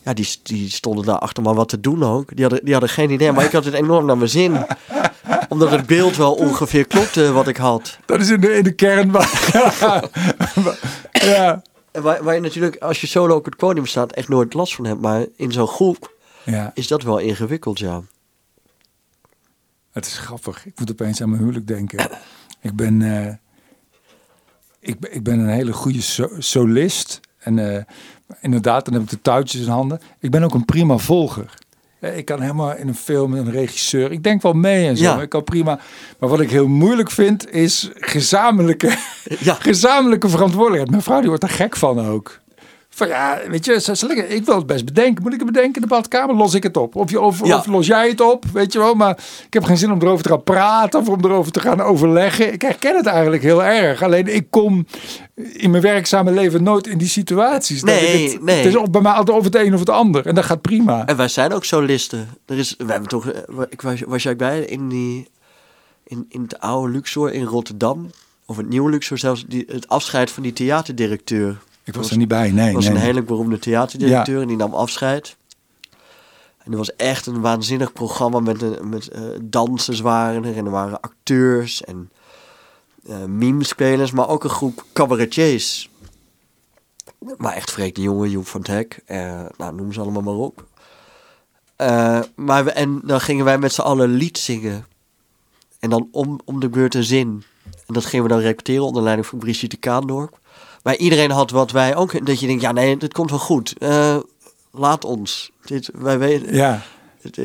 ja, 0.02 0.12
die, 0.12 0.28
die 0.42 0.70
stonden 0.70 1.04
daar 1.04 1.18
achter 1.18 1.42
maar 1.42 1.54
wat 1.54 1.68
te 1.68 1.80
doen 1.80 2.02
ook. 2.02 2.36
Die 2.36 2.44
hadden, 2.44 2.64
die 2.64 2.72
hadden 2.72 2.90
geen 2.90 3.10
idee, 3.10 3.32
maar 3.32 3.44
ik 3.44 3.52
had 3.52 3.64
het 3.64 3.74
enorm 3.74 4.06
naar 4.06 4.16
mijn 4.16 4.30
zin. 4.30 4.66
Omdat 5.48 5.70
het 5.70 5.86
beeld 5.86 6.16
wel 6.16 6.34
ongeveer 6.34 6.86
klopte 6.86 7.32
wat 7.32 7.48
ik 7.48 7.56
had. 7.56 7.98
Dat 8.06 8.20
is 8.20 8.30
in 8.30 8.40
de, 8.40 8.52
in 8.56 8.64
de 8.64 8.72
kern. 8.74 9.10
waar- 9.10 9.40
ja. 11.12 11.62
En 11.90 12.02
waar, 12.02 12.22
waar 12.22 12.34
je 12.34 12.40
natuurlijk, 12.40 12.76
als 12.76 13.00
je 13.00 13.06
solo 13.06 13.36
op 13.36 13.44
het 13.44 13.56
podium 13.56 13.86
staat, 13.86 14.12
echt 14.12 14.28
nooit 14.28 14.54
last 14.54 14.74
van 14.74 14.84
hebt. 14.86 15.00
Maar 15.00 15.26
in 15.36 15.52
zo'n 15.52 15.66
groep 15.66 16.12
ja, 16.44 16.70
is 16.74 16.86
dat 16.88 17.02
wel 17.02 17.18
ingewikkeld, 17.18 17.78
ja. 17.78 18.02
het 19.92 20.06
is 20.06 20.18
grappig. 20.18 20.66
Ik 20.66 20.78
moet 20.78 20.90
opeens 20.90 21.22
aan 21.22 21.28
mijn 21.28 21.40
huwelijk 21.42 21.66
denken. 21.66 22.10
Ik 22.60 22.74
ben, 22.76 23.02
eh, 23.02 23.34
ik, 24.80 24.98
ben- 25.00 25.14
ik 25.14 25.22
ben 25.22 25.38
een 25.38 25.48
hele 25.48 25.72
goede 25.72 26.00
so- 26.02 26.30
solist. 26.40 27.20
En 27.38 27.58
eh, 27.76 27.82
inderdaad, 28.40 28.84
dan 28.84 28.94
heb 28.94 29.02
ik 29.02 29.10
de 29.10 29.20
touwtjes 29.22 29.60
in 29.60 29.68
handen. 29.68 30.00
Ik 30.18 30.30
ben 30.30 30.42
ook 30.42 30.54
een 30.54 30.64
prima 30.64 30.96
volger. 30.98 31.54
Eh, 32.04 32.16
Ik 32.18 32.24
kan 32.24 32.40
helemaal 32.40 32.76
in 32.76 32.88
een 32.88 32.94
film, 32.94 33.34
een 33.34 33.50
regisseur. 33.50 34.12
Ik 34.12 34.22
denk 34.22 34.42
wel 34.42 34.52
mee 34.52 34.86
en 34.88 34.96
zo. 34.96 35.04
Ja. 35.04 35.20
Ik 35.20 35.28
kan 35.28 35.44
prima. 35.44 35.78
Maar 36.18 36.28
wat 36.28 36.40
ik 36.40 36.50
heel 36.50 36.68
moeilijk 36.68 37.10
vind, 37.10 37.50
is 37.50 37.90
gezamenlijke, 37.94 38.96
Ja. 39.38 39.54
gezamenlijke 39.70 40.28
verantwoordelijkheid. 40.28 40.90
Mijn 40.90 41.02
vrouw 41.02 41.18
die 41.20 41.28
wordt 41.28 41.42
er 41.42 41.48
gek 41.48 41.76
van 41.76 42.06
ook. 42.06 42.40
Van 42.94 43.08
ja, 43.08 43.40
weet 43.48 43.64
je, 43.64 43.96
liggen- 44.06 44.30
ik 44.30 44.44
wil 44.44 44.56
het 44.56 44.66
best 44.66 44.84
bedenken. 44.84 45.22
Moet 45.22 45.32
ik 45.32 45.38
het 45.40 45.52
bedenken 45.52 45.74
in 45.74 45.80
de 45.80 45.94
badkamer? 45.94 46.34
Los 46.36 46.54
ik 46.54 46.62
het 46.62 46.76
op. 46.76 46.96
Of, 46.96 47.10
je, 47.10 47.20
of, 47.20 47.46
Ja. 47.46 47.56
of 47.56 47.66
los 47.66 47.86
jij 47.86 48.08
het 48.08 48.20
op, 48.20 48.44
weet 48.52 48.72
je 48.72 48.78
wel. 48.78 48.94
Maar 48.94 49.18
ik 49.46 49.52
heb 49.54 49.64
geen 49.64 49.76
zin 49.76 49.92
om 49.92 50.02
erover 50.02 50.22
te 50.22 50.28
gaan 50.28 50.42
praten 50.42 51.00
of 51.00 51.08
om 51.08 51.24
erover 51.24 51.52
te 51.52 51.60
gaan 51.60 51.80
overleggen. 51.80 52.52
Ik 52.52 52.62
herken 52.62 52.96
het 52.96 53.06
eigenlijk 53.06 53.42
heel 53.42 53.64
erg. 53.64 54.02
Alleen 54.02 54.34
ik 54.34 54.46
kom 54.50 54.86
in 55.34 55.70
mijn 55.70 55.82
werkzame 55.82 56.30
leven 56.32 56.62
nooit 56.62 56.86
in 56.86 56.98
die 56.98 57.08
situaties. 57.08 57.80
Dat 57.80 57.90
Nee, 57.94 58.24
ik 58.24 58.32
het, 58.32 58.42
nee. 58.42 58.56
Het 58.56 58.66
is 58.66 58.76
op, 58.76 58.92
bij 58.92 59.00
mij 59.00 59.12
altijd 59.12 59.36
over 59.38 59.52
het 59.52 59.60
een 59.66 59.72
of 59.74 59.80
het 59.80 59.90
ander. 59.90 60.26
En 60.26 60.34
dat 60.34 60.44
gaat 60.44 60.60
prima. 60.62 61.06
En 61.06 61.16
wij 61.16 61.28
zijn 61.28 61.52
ook 61.52 61.64
solisten. 61.64 62.28
Er 62.46 62.58
is, 62.58 62.74
we 62.78 62.90
hebben 62.90 63.08
toch, 63.08 63.28
eh, 63.28 63.40
ik 63.68 63.80
was, 63.82 64.00
was 64.06 64.22
jij 64.22 64.36
bij 64.36 64.60
in, 64.60 64.88
die, 64.88 65.28
in, 66.04 66.26
in 66.28 66.42
het 66.42 66.60
oude 66.60 66.92
Luxor 66.92 67.32
in 67.32 67.44
Rotterdam? 67.44 68.10
Of 68.46 68.56
het 68.56 68.68
nieuwe 68.68 68.90
Luxor 68.90 69.18
zelfs, 69.18 69.44
die, 69.48 69.64
het 69.68 69.88
afscheid 69.88 70.30
van 70.30 70.42
die 70.42 70.52
theaterdirecteur. 70.52 71.56
Ik 71.84 71.94
was 71.94 72.10
er 72.10 72.16
niet 72.16 72.28
bij, 72.28 72.50
nee. 72.50 72.72
Was 72.74 72.82
nee, 72.84 72.92
een 72.92 72.98
nee. 72.98 73.06
hele 73.06 73.22
beroemde 73.22 73.58
theaterdirecteur 73.58 74.40
en 74.42 74.48
die 74.48 74.56
nam 74.56 74.74
afscheid. 74.74 75.36
En 76.58 76.72
er 76.72 76.78
was 76.78 76.96
echt 76.96 77.26
een 77.26 77.40
waanzinnig 77.40 77.92
programma 77.92 78.40
met, 78.40 78.62
een- 78.62 78.88
met 78.88 79.08
eh, 79.08 79.22
dansers 79.42 80.00
waren 80.00 80.44
er 80.44 80.56
en 80.56 80.64
er 80.64 80.70
waren 80.70 81.00
acteurs 81.00 81.84
en 81.84 82.10
eh 83.08 83.24
meme-spelers, 83.24 84.10
maar 84.10 84.28
ook 84.28 84.44
een 84.44 84.50
groep 84.50 84.84
cabaretiers. 84.92 85.90
Maar 87.36 87.52
echt 87.52 87.70
Freek 87.70 87.94
de 87.94 88.02
Jonge, 88.02 88.30
Joep 88.30 88.46
van 88.46 88.64
Hek, 88.66 89.00
eh, 89.06 89.44
nou 89.56 89.74
noem 89.74 89.92
ze 89.92 90.00
allemaal 90.00 90.22
maar 90.22 90.34
op. 90.34 90.64
Eh, 91.76 92.20
maar 92.36 92.64
we, 92.64 92.70
en 92.72 93.00
dan 93.04 93.20
gingen 93.20 93.44
wij 93.44 93.58
met 93.58 93.72
z'n 93.72 93.80
allen 93.80 94.08
lied 94.10 94.38
zingen. 94.38 94.86
En 95.78 95.90
dan 95.90 96.08
om, 96.12 96.40
om 96.44 96.60
de 96.60 96.68
beurt 96.68 96.94
een 96.94 97.04
zin. 97.04 97.44
En 97.86 97.94
dat 97.94 98.04
gingen 98.04 98.24
we 98.26 98.30
dan 98.30 98.40
repeteren 98.40 98.84
onder 98.84 99.02
leiding 99.02 99.26
van 99.26 99.38
Brigitte 99.38 99.76
Kaandorp. 99.76 100.38
Maar 100.84 100.96
iedereen 100.96 101.30
had 101.30 101.50
wat 101.50 101.70
wij 101.70 101.96
ook. 101.96 102.26
Dat 102.26 102.40
je 102.40 102.46
denkt, 102.46 102.62
ja 102.62 102.72
nee, 102.72 102.96
dit 102.96 103.12
komt 103.12 103.30
wel 103.30 103.38
goed. 103.38 103.74
Eh, 103.78 104.16
laat 104.70 105.04
ons. 105.04 105.50
Dit, 105.64 105.90
wij 105.94 106.18
weten, 106.18 106.54
Ja, 106.54 106.82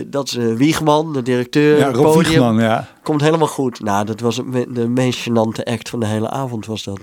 dat 0.06 0.28
is 0.28 0.36
eh, 0.36 0.54
Wiegman, 0.54 1.14
de 1.14 1.22
directeur. 1.22 1.78
ja 1.78 1.92
Rob 1.92 2.04
podium. 2.04 2.24
Wiegman, 2.24 2.60
ja. 2.60 2.88
Komt 3.04 3.22
helemaal 3.22 3.48
goed. 3.48 3.80
Nou, 3.80 4.06
dat 4.06 4.20
was 4.20 4.36
de 4.70 4.88
meest 4.88 5.30
gênante 5.30 5.64
act 5.64 5.90
van 5.90 6.00
de 6.00 6.06
hele 6.06 6.30
avond 6.30 6.66
was 6.66 6.84
dat. 6.84 7.00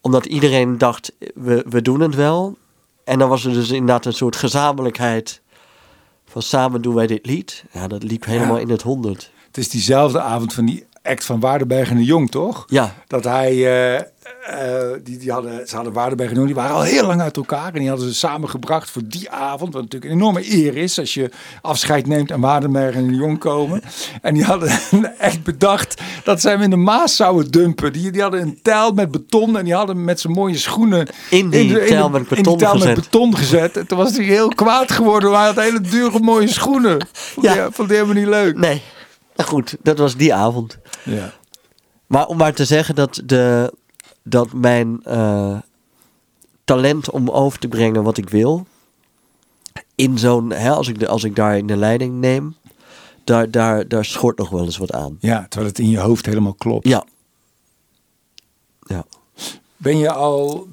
Omdat 0.00 0.26
iedereen 0.26 0.78
dacht, 0.78 1.12
we, 1.34 1.64
we 1.68 1.82
doen 1.82 2.00
het 2.00 2.14
wel. 2.14 2.56
En 3.04 3.18
dan 3.18 3.28
was 3.28 3.44
er 3.44 3.52
dus 3.52 3.70
inderdaad 3.70 4.06
een 4.06 4.12
soort 4.12 4.36
gezamenlijkheid. 4.36 5.40
Van 6.26 6.42
samen 6.42 6.82
doen 6.82 6.94
wij 6.94 7.06
dit 7.06 7.26
lied. 7.26 7.64
Ja, 7.72 7.88
dat 7.88 8.02
liep 8.02 8.24
helemaal 8.24 8.56
Ja. 8.56 8.60
in 8.62 8.70
het 8.70 8.82
honderd. 8.82 9.30
Het 9.46 9.58
is 9.58 9.68
diezelfde 9.68 10.20
avond 10.20 10.52
van 10.52 10.64
die 10.66 10.84
act 11.02 11.24
van 11.24 11.40
Waardenberg 11.40 11.90
en 11.90 11.96
de 11.96 12.04
Jong, 12.04 12.30
toch? 12.30 12.64
Ja, 12.66 12.94
Dat 13.06 13.24
hij, 13.24 13.50
eh, 13.52 13.94
eh, 13.96 14.02
die, 15.04 15.18
die 15.18 15.32
hadden, 15.32 15.68
ze 15.68 15.74
hadden 15.74 15.92
Waardenberg 15.92 16.28
en 16.30 16.34
Jong, 16.36 16.46
die 16.46 16.56
waren 16.56 16.74
al 16.76 16.82
heel 16.82 17.06
lang 17.06 17.20
uit 17.20 17.36
elkaar. 17.36 17.72
En 17.74 17.78
die 17.80 17.88
hadden 17.88 18.08
ze 18.08 18.14
samengebracht 18.14 18.90
voor 18.90 19.02
die 19.04 19.30
avond. 19.30 19.72
Wat 19.72 19.82
natuurlijk 19.82 20.10
een 20.12 20.18
enorme 20.18 20.52
eer 20.54 20.76
is 20.76 20.98
als 20.98 21.14
je 21.14 21.30
afscheid 21.62 22.06
neemt 22.06 22.30
en 22.30 22.40
Waardenberg 22.40 22.94
en 22.94 23.06
de 23.08 23.14
Jong 23.14 23.38
komen. 23.38 23.82
En 24.22 24.34
die 24.34 24.44
hadden 24.44 24.70
echt 25.18 25.42
bedacht 25.42 26.00
dat 26.24 26.40
zij 26.40 26.52
hem 26.52 26.62
in 26.62 26.70
de 26.70 26.76
Maas 26.76 27.16
zouden 27.16 27.50
dumpen. 27.50 27.92
Die, 27.92 28.10
die 28.10 28.22
hadden 28.22 28.40
een 28.40 28.58
tijl 28.62 28.92
met 28.92 29.10
beton 29.10 29.58
en 29.58 29.64
die 29.64 29.74
hadden 29.74 30.04
met 30.04 30.20
zijn 30.20 30.32
mooie 30.32 30.56
schoenen 30.58 31.06
In 31.30 31.50
die 31.50 31.72
de- 31.72 31.84
tijl 31.88 32.08
met 32.08 32.20
in 32.20 32.26
die 32.28 32.36
beton 32.36 32.58
tijl 32.58 32.72
met 32.72 32.82
gezet. 32.82 32.94
beton 32.94 33.36
gezet. 33.36 33.76
En 33.76 33.86
toen 33.86 33.98
was 33.98 34.16
hij 34.16 34.24
heel 34.24 34.48
kwaad 34.48 34.92
geworden, 34.92 35.30
maar 35.30 35.38
hij 35.38 35.48
had 35.54 35.64
hele 35.64 35.80
dure 35.80 36.20
mooie 36.20 36.48
schoenen. 36.48 37.06
Vond 37.12 37.46
Ja. 37.46 37.52
hij, 37.52 37.68
vond 37.70 37.88
hij 37.88 37.98
helemaal 37.98 38.22
niet 38.22 38.30
leuk. 38.32 38.56
nee. 38.58 38.82
Goed, 39.42 39.76
dat 39.82 39.98
was 39.98 40.16
die 40.16 40.34
avond. 40.34 40.78
Ja. 41.04 41.32
Maar 42.06 42.26
om 42.26 42.36
maar 42.36 42.54
te 42.54 42.64
zeggen 42.64 42.94
dat, 42.94 43.22
de, 43.24 43.72
dat 44.22 44.52
mijn 44.52 45.00
eh, 45.04 45.58
talent 46.64 47.10
om 47.10 47.30
over 47.30 47.58
te 47.58 47.68
brengen 47.68 48.02
wat 48.02 48.18
ik 48.18 48.28
wil. 48.28 48.66
In 49.94 50.18
zo'n, 50.18 50.50
hè, 50.52 50.70
als, 50.70 50.88
ik 50.88 50.98
de, 50.98 51.08
als 51.08 51.24
ik 51.24 51.36
daar 51.36 51.56
in 51.56 51.66
de 51.66 51.76
leiding 51.76 52.14
neem, 52.14 52.56
daar, 53.24 53.50
daar, 53.50 53.88
daar 53.88 54.04
schort 54.04 54.38
nog 54.38 54.50
wel 54.50 54.64
eens 54.64 54.76
wat 54.76 54.92
aan. 54.92 55.16
ja, 55.20 55.46
terwijl 55.48 55.70
het 55.70 55.78
in 55.78 55.90
je 55.90 55.98
hoofd 55.98 56.26
helemaal 56.26 56.54
klopt. 56.54 56.88
Ja. 56.88 57.04
Ja. 58.80 59.04
Ben 59.76 59.98
je 59.98 60.10
al, 60.12 60.68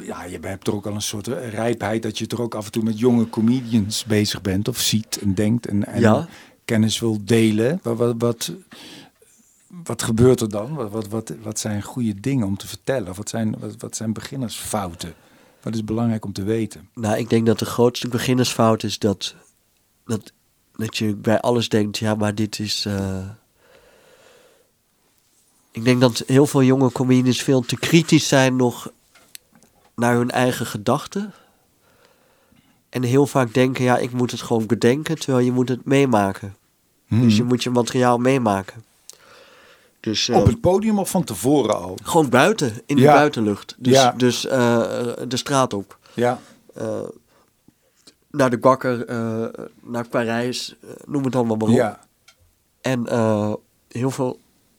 ja, 0.00 0.24
je 0.24 0.38
hebt 0.40 0.66
er 0.66 0.74
ook 0.74 0.86
al 0.86 0.94
een 0.94 1.02
soort 1.02 1.26
rijpheid 1.26 2.02
dat 2.02 2.18
je 2.18 2.26
toch 2.26 2.40
ook 2.40 2.54
af 2.54 2.64
en 2.64 2.72
toe 2.72 2.82
met 2.82 2.98
jonge 2.98 3.28
comedians 3.28 4.04
bezig 4.04 4.40
bent 4.42 4.68
of 4.68 4.78
ziet 4.78 5.18
en 5.20 5.34
denkt 5.34 5.66
en, 5.66 5.86
en 5.86 6.00
Ja. 6.00 6.28
Kennis 6.64 6.98
wil 7.00 7.18
delen. 7.24 7.80
Wat, 7.82 8.14
wat, 8.18 8.52
wat, 9.84 10.02
gebeurt 10.02 10.40
er 10.40 10.50
dan? 10.50 10.74
Wat, 10.74 10.90
wat, 10.90 11.08
wat, 11.08 11.32
wat 11.42 11.58
zijn 11.58 11.82
goede 11.82 12.20
dingen 12.20 12.46
om 12.46 12.56
te 12.56 12.66
vertellen? 12.66 13.14
Wat 13.14 13.28
zijn, 13.28 13.58
wat, 13.58 13.74
wat 13.78 13.96
zijn 13.96 14.12
beginnersfouten? 14.12 15.14
Wat 15.62 15.74
is 15.74 15.84
belangrijk 15.84 16.24
om 16.24 16.32
te 16.32 16.42
weten? 16.42 16.88
Nou, 16.94 17.18
ik 17.18 17.30
denk 17.30 17.46
dat 17.46 17.58
de 17.58 17.64
grootste 17.64 18.08
beginnersfout 18.08 18.82
is 18.82 18.98
dat, 18.98 19.34
dat, 20.06 20.32
dat 20.76 20.96
je 20.96 21.14
bij 21.14 21.40
alles 21.40 21.68
denkt, 21.68 21.98
ja, 21.98 22.14
maar 22.14 22.34
dit 22.34 22.58
is. 22.58 22.84
eh, 22.86 23.28
Ik 25.70 25.84
denk 25.84 26.00
dat 26.00 26.22
heel 26.26 26.46
veel 26.46 26.62
jonge 26.62 26.92
comedians 26.92 27.42
veel 27.42 27.60
te 27.60 27.76
kritisch 27.76 28.28
zijn 28.28 28.56
nog 28.56 28.90
naar 29.94 30.16
hun 30.16 30.30
eigen 30.30 30.66
gedachten. 30.66 31.32
En 32.92 33.02
heel 33.02 33.26
vaak 33.26 33.54
denken, 33.54 33.84
ja, 33.84 33.98
ik 33.98 34.12
moet 34.12 34.30
het 34.30 34.40
gewoon 34.42 34.66
bedenken, 34.66 35.18
terwijl 35.18 35.44
je 35.44 35.52
moet 35.52 35.68
het 35.68 35.84
meemaken. 35.84 36.56
Dus 37.08 37.36
je 37.36 37.44
moet 37.44 37.62
je 37.62 37.70
materiaal 37.70 38.18
meemaken. 38.18 38.84
Dus, 40.00 40.28
eh, 40.28 40.36
Op 40.36 40.46
het 40.46 40.60
podium 40.60 40.98
of 40.98 41.10
van 41.10 41.24
tevoren 41.24 41.76
al? 41.76 41.96
Gewoon 42.02 42.28
buiten, 42.28 42.82
in 42.86 42.96
de 42.96 43.02
buitenlucht. 43.02 43.74
Dus, 43.78 43.92
Ja. 43.92 44.12
dus 44.16 44.46
eh, 44.46 44.58
de 45.28 45.36
straat 45.36 45.72
op. 45.72 45.98
Ja. 46.14 46.40
Eh, 46.74 47.00
naar 48.30 48.50
de 48.50 48.58
bakker, 48.58 49.06
eh, 49.06 49.44
naar 49.82 50.08
Parijs, 50.08 50.76
eh, 50.82 50.88
noem 51.06 51.24
het 51.24 51.34
allemaal 51.36 51.56
maar 51.56 51.68
op. 51.68 51.74
Ja. 51.74 52.00
En 52.80 53.06
eh, 53.06 53.52
heel 53.88 54.10
veel 54.10 54.38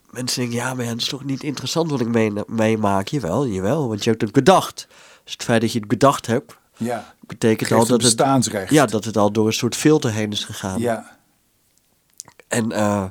mensen 0.09 0.39
denken, 0.41 0.57
ja, 0.57 0.73
maar 0.73 0.85
het 0.85 1.01
is 1.01 1.07
toch 1.09 1.23
niet 1.23 1.43
interessant 1.43 1.89
wat 1.91 1.99
ik 1.99 2.07
mee, 2.07 2.31
meemaak? 2.47 3.07
Jawel, 3.07 3.47
jawel, 3.47 3.87
want 3.87 4.03
je 4.03 4.09
hebt 4.09 4.21
het 4.21 4.31
bedacht. 4.31 4.87
Dus 5.23 5.33
het 5.33 5.43
feit 5.43 5.61
dat 5.61 5.71
je 5.71 5.79
het 5.79 5.87
bedacht 5.87 6.25
hebt, 6.27 6.57
Ja. 6.83 7.13
betekent 7.19 7.71
al 7.71 7.85
dat 7.85 8.01
het, 8.01 8.69
ja, 8.69 8.85
dat 8.85 9.05
het 9.05 9.17
al 9.17 9.31
door 9.31 9.47
een 9.47 9.53
soort 9.53 9.75
filter 9.75 10.11
heen 10.11 10.31
is 10.31 10.43
gegaan. 10.43 10.79
Ja. 10.79 11.17
En 12.47 12.71
eh, 12.71 13.03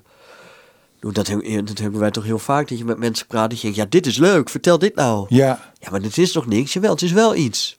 Dat, 1.00 1.14
dat 1.14 1.78
hebben 1.78 2.00
wij 2.00 2.10
toch 2.10 2.24
heel 2.24 2.38
vaak, 2.38 2.68
dat 2.68 2.78
je 2.78 2.84
met 2.84 2.98
mensen 2.98 3.26
praat. 3.26 3.50
Dat 3.50 3.58
je 3.58 3.62
denkt, 3.62 3.76
ja, 3.76 3.86
dit 3.88 4.06
is 4.06 4.16
leuk, 4.18 4.48
vertel 4.48 4.78
dit 4.78 4.94
nou. 4.94 5.26
Ja. 5.28 5.72
Ja, 5.78 5.90
maar 5.90 6.02
dit 6.02 6.18
is 6.18 6.32
toch 6.32 6.46
niks? 6.46 6.72
Jawel, 6.72 6.90
het 6.90 7.02
is 7.02 7.12
wel 7.12 7.34
iets. 7.34 7.78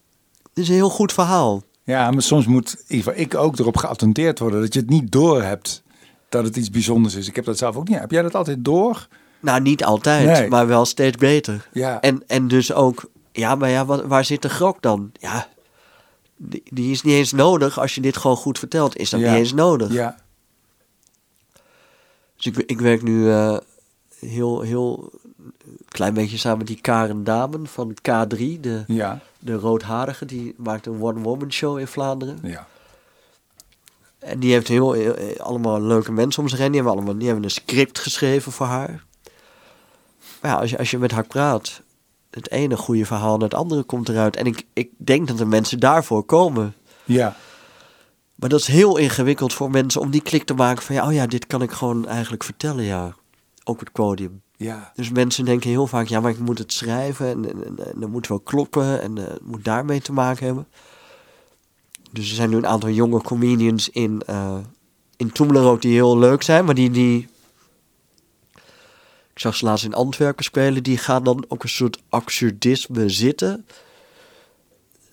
Het 0.50 0.58
is 0.64 0.68
een 0.68 0.76
heel 0.76 0.90
goed 0.90 1.14
verhaal. 1.14 1.64
Ja, 1.84 2.12
maar 2.12 2.22
soms 2.22 2.46
moet 2.46 2.84
ik 3.14 3.36
ook 3.36 3.60
erop 3.60 3.78
geattendeerd 3.78 4.40
worden 4.40 4.62
dat 4.62 4.74
je 4.74 4.80
het 4.80 4.90
niet 4.90 5.12
door 5.12 5.44
hebt 5.44 5.84
dat 6.30 6.44
het 6.44 6.56
iets 6.56 6.70
bijzonders 6.70 7.16
is. 7.16 7.28
Ik 7.28 7.36
heb 7.36 7.46
dat 7.46 7.58
zelf 7.58 7.76
ook 7.76 7.88
niet. 7.88 8.00
Heb 8.00 8.12
jij 8.12 8.22
dat 8.22 8.36
altijd 8.36 8.66
door? 8.66 9.08
Nou, 9.40 9.62
niet 9.62 9.84
altijd, 9.84 10.26
Nee. 10.26 10.50
maar 10.50 10.68
wel 10.68 10.86
steeds 10.86 11.18
beter. 11.18 11.70
Ja. 11.74 12.02
En, 12.02 12.24
en 12.28 12.48
dus 12.48 12.74
ook, 12.74 13.10
ja, 13.32 13.56
maar 13.56 13.70
ja, 13.70 13.86
wat, 13.86 14.04
waar 14.06 14.26
zit 14.26 14.42
de 14.42 14.50
grok 14.50 14.82
dan? 14.82 15.12
Ja, 15.20 15.48
die, 16.50 16.64
die 16.70 16.92
is 16.92 17.02
niet 17.02 17.14
eens 17.14 17.32
nodig. 17.32 17.80
Als 17.80 17.96
je 17.96 18.02
dit 18.02 18.18
gewoon 18.18 18.38
goed 18.38 18.60
vertelt, 18.60 18.98
is 18.98 19.10
dat 19.10 19.20
Ja. 19.20 19.30
niet 19.30 19.40
eens 19.40 19.54
nodig. 19.54 19.92
Ja. 19.92 20.16
Dus 22.36 22.46
ik, 22.46 22.58
ik 22.58 22.80
werk 22.80 23.02
nu 23.02 23.30
eh, 23.32 23.58
heel, 24.20 24.62
heel 24.62 25.12
klein 25.88 26.14
beetje 26.14 26.38
samen 26.38 26.58
met 26.58 26.68
die 26.68 26.82
Karen 26.82 27.24
Damen 27.24 27.68
van 27.68 27.94
K3, 27.94 28.38
de, 28.60 28.84
Ja. 28.88 29.20
de 29.40 29.54
roodharige. 29.56 30.26
Die 30.26 30.54
maakt 30.58 30.86
een 30.86 31.02
one-woman 31.02 31.52
show 31.52 31.80
in 31.80 31.88
Vlaanderen. 31.88 32.40
Ja. 32.44 32.68
En 34.20 34.40
die 34.40 34.52
heeft 34.52 34.68
heel, 34.68 34.92
heel- 34.92 35.38
allemaal 35.38 35.82
leuke 35.82 36.12
mensen 36.12 36.42
om 36.44 36.50
zich 36.50 36.58
heen. 36.60 36.72
Die 36.72 36.76
hebben, 36.82 36.94
allemaal, 36.98 37.18
die 37.18 37.26
hebben 37.26 37.44
een 37.44 37.52
script 37.52 38.00
geschreven 38.00 38.52
voor 38.52 38.66
haar. 38.66 39.04
Maar 40.42 40.52
ja, 40.52 40.58
als 40.58 40.70
je, 40.70 40.78
als 40.78 40.92
je 40.92 40.98
met 40.98 41.12
haar 41.12 41.28
praat, 41.28 41.82
het 42.36 42.52
ene 42.52 42.78
goede 42.78 43.06
verhaal 43.06 43.36
en 43.36 43.42
het 43.42 43.54
andere 43.54 43.84
komt 43.84 44.10
eruit. 44.10 44.36
En 44.36 44.46
ik, 44.46 44.66
ik 44.74 44.90
denk 44.98 45.28
dat 45.28 45.38
de 45.38 45.46
mensen 45.46 45.80
daarvoor 45.80 46.24
komen. 46.24 46.74
Ja. 47.04 47.36
Maar 48.36 48.50
dat 48.50 48.60
is 48.60 48.68
heel 48.68 48.98
ingewikkeld 48.98 49.54
voor 49.54 49.70
mensen 49.70 50.02
om 50.02 50.12
die 50.12 50.22
klik 50.22 50.44
te 50.44 50.54
maken 50.54 50.84
van... 50.84 50.96
Ja, 50.96 51.08
oh 51.08 51.14
ja, 51.14 51.28
dit 51.28 51.48
kan 51.48 51.62
ik 51.62 51.72
gewoon 51.72 52.08
eigenlijk 52.08 52.44
vertellen, 52.44 52.84
ja. 52.84 53.16
Ook 53.64 53.80
het 53.80 53.92
podium. 53.92 54.42
Ja. 54.58 54.92
Dus 54.96 55.10
mensen 55.10 55.46
denken 55.46 55.70
heel 55.70 55.88
vaak, 55.88 56.08
ja, 56.08 56.20
maar 56.20 56.32
ik 56.32 56.40
moet 56.40 56.58
het 56.58 56.74
schrijven 56.74 57.28
en, 57.30 57.50
en, 57.50 57.66
en, 57.66 57.94
en 57.94 58.00
dat 58.00 58.10
moet 58.10 58.28
wel 58.28 58.40
kloppen 58.40 59.02
en 59.02 59.18
eh, 59.18 59.24
het 59.24 59.46
moet 59.46 59.66
daarmee 59.66 60.02
te 60.02 60.14
maken 60.14 60.46
hebben. 60.46 60.68
Dus 62.12 62.30
er 62.30 62.36
zijn 62.36 62.50
nu 62.50 62.56
een 62.56 62.68
aantal 62.68 62.90
jonge 62.90 63.22
comedians 63.22 63.90
in, 63.90 64.22
eh 64.26 64.58
in 65.18 65.32
Toemler 65.32 65.64
ook 65.64 65.82
die 65.82 65.94
heel 65.94 66.18
leuk 66.18 66.44
zijn, 66.44 66.66
maar 66.66 66.76
die, 66.76 66.92
die... 66.92 67.28
Ik 69.34 69.40
zag 69.40 69.56
ze 69.56 69.66
laatst 69.66 69.86
in 69.86 69.94
Antwerpen 69.94 70.44
spelen, 70.44 70.84
die 70.84 70.98
gaan 70.98 71.24
dan 71.24 71.46
ook 71.48 71.64
een 71.64 71.70
soort 71.70 72.00
absurdisme 72.10 73.10
zitten. 73.10 73.66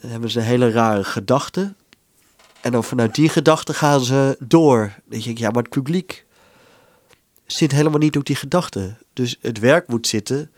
Dan 0.00 0.10
hebben 0.10 0.30
ze 0.30 0.38
een 0.38 0.44
hele 0.44 0.70
rare 0.70 1.04
gedachte. 1.04 1.74
En 2.60 2.72
dan 2.72 2.84
vanuit 2.84 3.14
die 3.14 3.28
gedachte 3.28 3.74
gaan 3.74 4.00
ze 4.00 4.36
door. 4.38 4.78
Dan 4.78 4.92
denk 5.08 5.24
ik, 5.24 5.38
ja, 5.38 5.50
maar 5.50 5.62
het 5.62 5.72
publiek 5.72 6.24
zit 7.46 7.72
helemaal 7.72 7.98
niet 7.98 8.16
op 8.16 8.24
die 8.26 8.36
gedachte. 8.36 8.94
Dus 9.12 9.36
het 9.40 9.58
werk 9.58 9.88
moet 9.88 10.06
zitten 10.06 10.50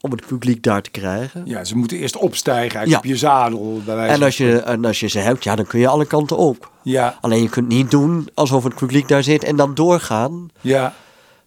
om 0.00 0.10
het 0.10 0.26
publiek 0.26 0.62
daar 0.62 0.82
te 0.82 0.90
krijgen. 0.90 1.42
Ja, 1.46 1.64
ze 1.64 1.76
moeten 1.76 1.96
eerst 1.98 2.16
opstijgen 2.16 2.88
Ja. 2.88 2.98
op 2.98 3.04
je 3.04 3.16
zadel. 3.16 3.82
bij 3.84 4.08
En 4.08 4.22
als, 4.22 4.36
je, 4.36 4.58
en 4.60 4.84
als 4.84 5.00
je 5.00 5.08
ze 5.08 5.18
hebt, 5.18 5.44
ja, 5.44 5.56
dan 5.56 5.66
kun 5.66 5.80
je 5.80 5.88
alle 5.88 6.06
kanten 6.06 6.36
op. 6.36 6.70
Ja. 6.82 7.18
Alleen 7.20 7.42
je 7.42 7.48
kunt 7.48 7.68
niet 7.68 7.90
doen 7.90 8.28
alsof 8.34 8.64
het 8.64 8.74
publiek 8.74 9.08
daar 9.08 9.22
zit 9.22 9.44
en 9.44 9.56
dan 9.56 9.74
doorgaan. 9.74 10.48
Ja. 10.60 10.94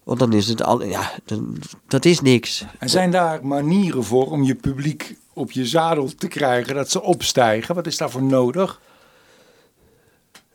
Want 0.06 0.20
dan 0.20 0.34
is 0.34 0.48
het 0.48 0.64
al, 0.64 0.84
ja, 0.84 1.12
dan, 1.26 1.58
dat 1.88 2.06
is 2.06 2.22
niks. 2.22 2.66
En 2.80 2.90
zijn 2.90 3.12
daar 3.12 3.46
manieren 3.46 4.04
voor 4.04 4.32
om 4.32 4.44
je 4.44 4.56
publiek 4.56 5.18
op 5.34 5.52
je 5.52 5.66
zadel 5.66 6.10
te 6.18 6.28
krijgen, 6.28 6.76
dat 6.76 6.92
ze 6.92 7.02
opstijgen? 7.02 7.76
Wat 7.76 7.88
is 7.88 7.98
daarvoor 7.98 8.24
nodig? 8.24 8.80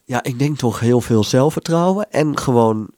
Ja, 0.04 0.22
ik 0.22 0.38
denk 0.38 0.58
toch 0.58 0.80
heel 0.80 1.00
veel 1.00 1.24
zelfvertrouwen 1.24 2.10
en 2.10 2.38
gewoon, 2.38 2.88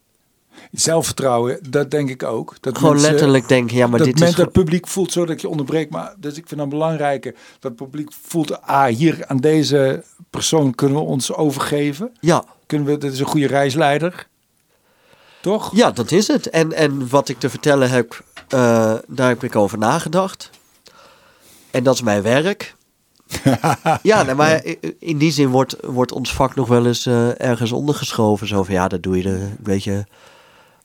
Zelfvertrouwen, 0.70 1.58
dat 1.70 1.90
denk 1.90 2.10
ik 2.10 2.22
ook. 2.22 2.56
Dat 2.60 2.78
gewoon 2.78 2.92
mensen- 2.92 3.10
letterlijk 3.10 3.48
denken, 3.48 3.76
ja, 3.76 3.86
maar 3.86 3.98
dat 3.98 4.06
dit 4.06 4.20
is... 4.20 4.36
het 4.36 4.52
publiek 4.52 4.86
voelt 4.86 5.12
zo 5.12 5.26
dat 5.26 5.40
je 5.40 5.48
onderbreek. 5.48 5.90
Maar 5.90 6.14
dus 6.18 6.36
ik 6.36 6.48
vind 6.48 6.60
het 6.60 6.68
belangrijker 6.68 7.32
dat 7.32 7.70
het 7.70 7.76
publiek 7.76 8.12
voelt... 8.26 8.62
Ah, 8.62 8.86
hier 8.86 9.26
aan 9.26 9.36
deze 9.36 10.04
persoon 10.30 10.74
kunnen 10.74 10.98
we 10.98 11.04
ons 11.04 11.34
overgeven. 11.34 12.12
Ja, 12.20 12.44
Kunnen 12.66 12.86
we, 12.88 12.98
dit 12.98 13.12
is 13.12 13.18
een 13.18 13.26
goede 13.26 13.46
reisleider. 13.46 14.28
Toch? 15.42 15.76
Ja, 15.76 15.90
dat 15.90 16.10
is 16.10 16.26
het. 16.26 16.50
En, 16.50 16.72
en 16.72 17.08
wat 17.08 17.28
ik 17.28 17.38
te 17.38 17.50
vertellen 17.50 17.90
heb, 17.90 18.24
eh, 18.48 18.94
daar 19.06 19.28
heb 19.28 19.44
ik 19.44 19.56
over 19.56 19.78
nagedacht. 19.78 20.50
En 21.70 21.82
dat 21.82 21.94
is 21.94 22.02
mijn 22.02 22.22
werk. 22.22 22.74
ja, 24.02 24.22
nou, 24.22 24.34
maar 24.34 24.64
in 24.98 25.18
die 25.18 25.32
zin 25.32 25.48
wordt, 25.48 25.76
wordt 25.80 26.12
ons 26.12 26.34
vak 26.34 26.54
nog 26.54 26.68
wel 26.68 26.86
eens 26.86 27.06
eh, 27.06 27.40
ergens 27.40 27.72
ondergeschoven. 27.72 28.46
Zo 28.46 28.62
van, 28.62 28.74
ja, 28.74 28.88
dat 28.88 29.02
doe 29.02 29.16
je 29.16 29.28
er 29.28 29.40
een 29.40 29.56
beetje... 29.60 30.06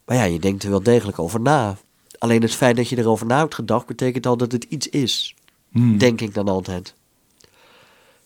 Maar 0.05 0.17
ja, 0.17 0.23
je 0.23 0.39
denkt 0.39 0.63
er 0.63 0.69
wel 0.69 0.83
degelijk 0.83 1.19
over 1.19 1.41
na. 1.41 1.77
Alleen 2.17 2.41
het 2.41 2.55
feit 2.55 2.75
dat 2.75 2.89
je 2.89 2.97
erover 2.97 3.25
na 3.25 3.37
hebt 3.37 3.55
gedacht, 3.55 3.85
betekent 3.85 4.25
al 4.25 4.37
dat 4.37 4.51
het 4.51 4.63
iets 4.63 4.89
is. 4.89 5.35
Hmm. 5.71 5.97
Denk 5.97 6.21
ik 6.21 6.33
dan 6.33 6.47
altijd. 6.47 6.93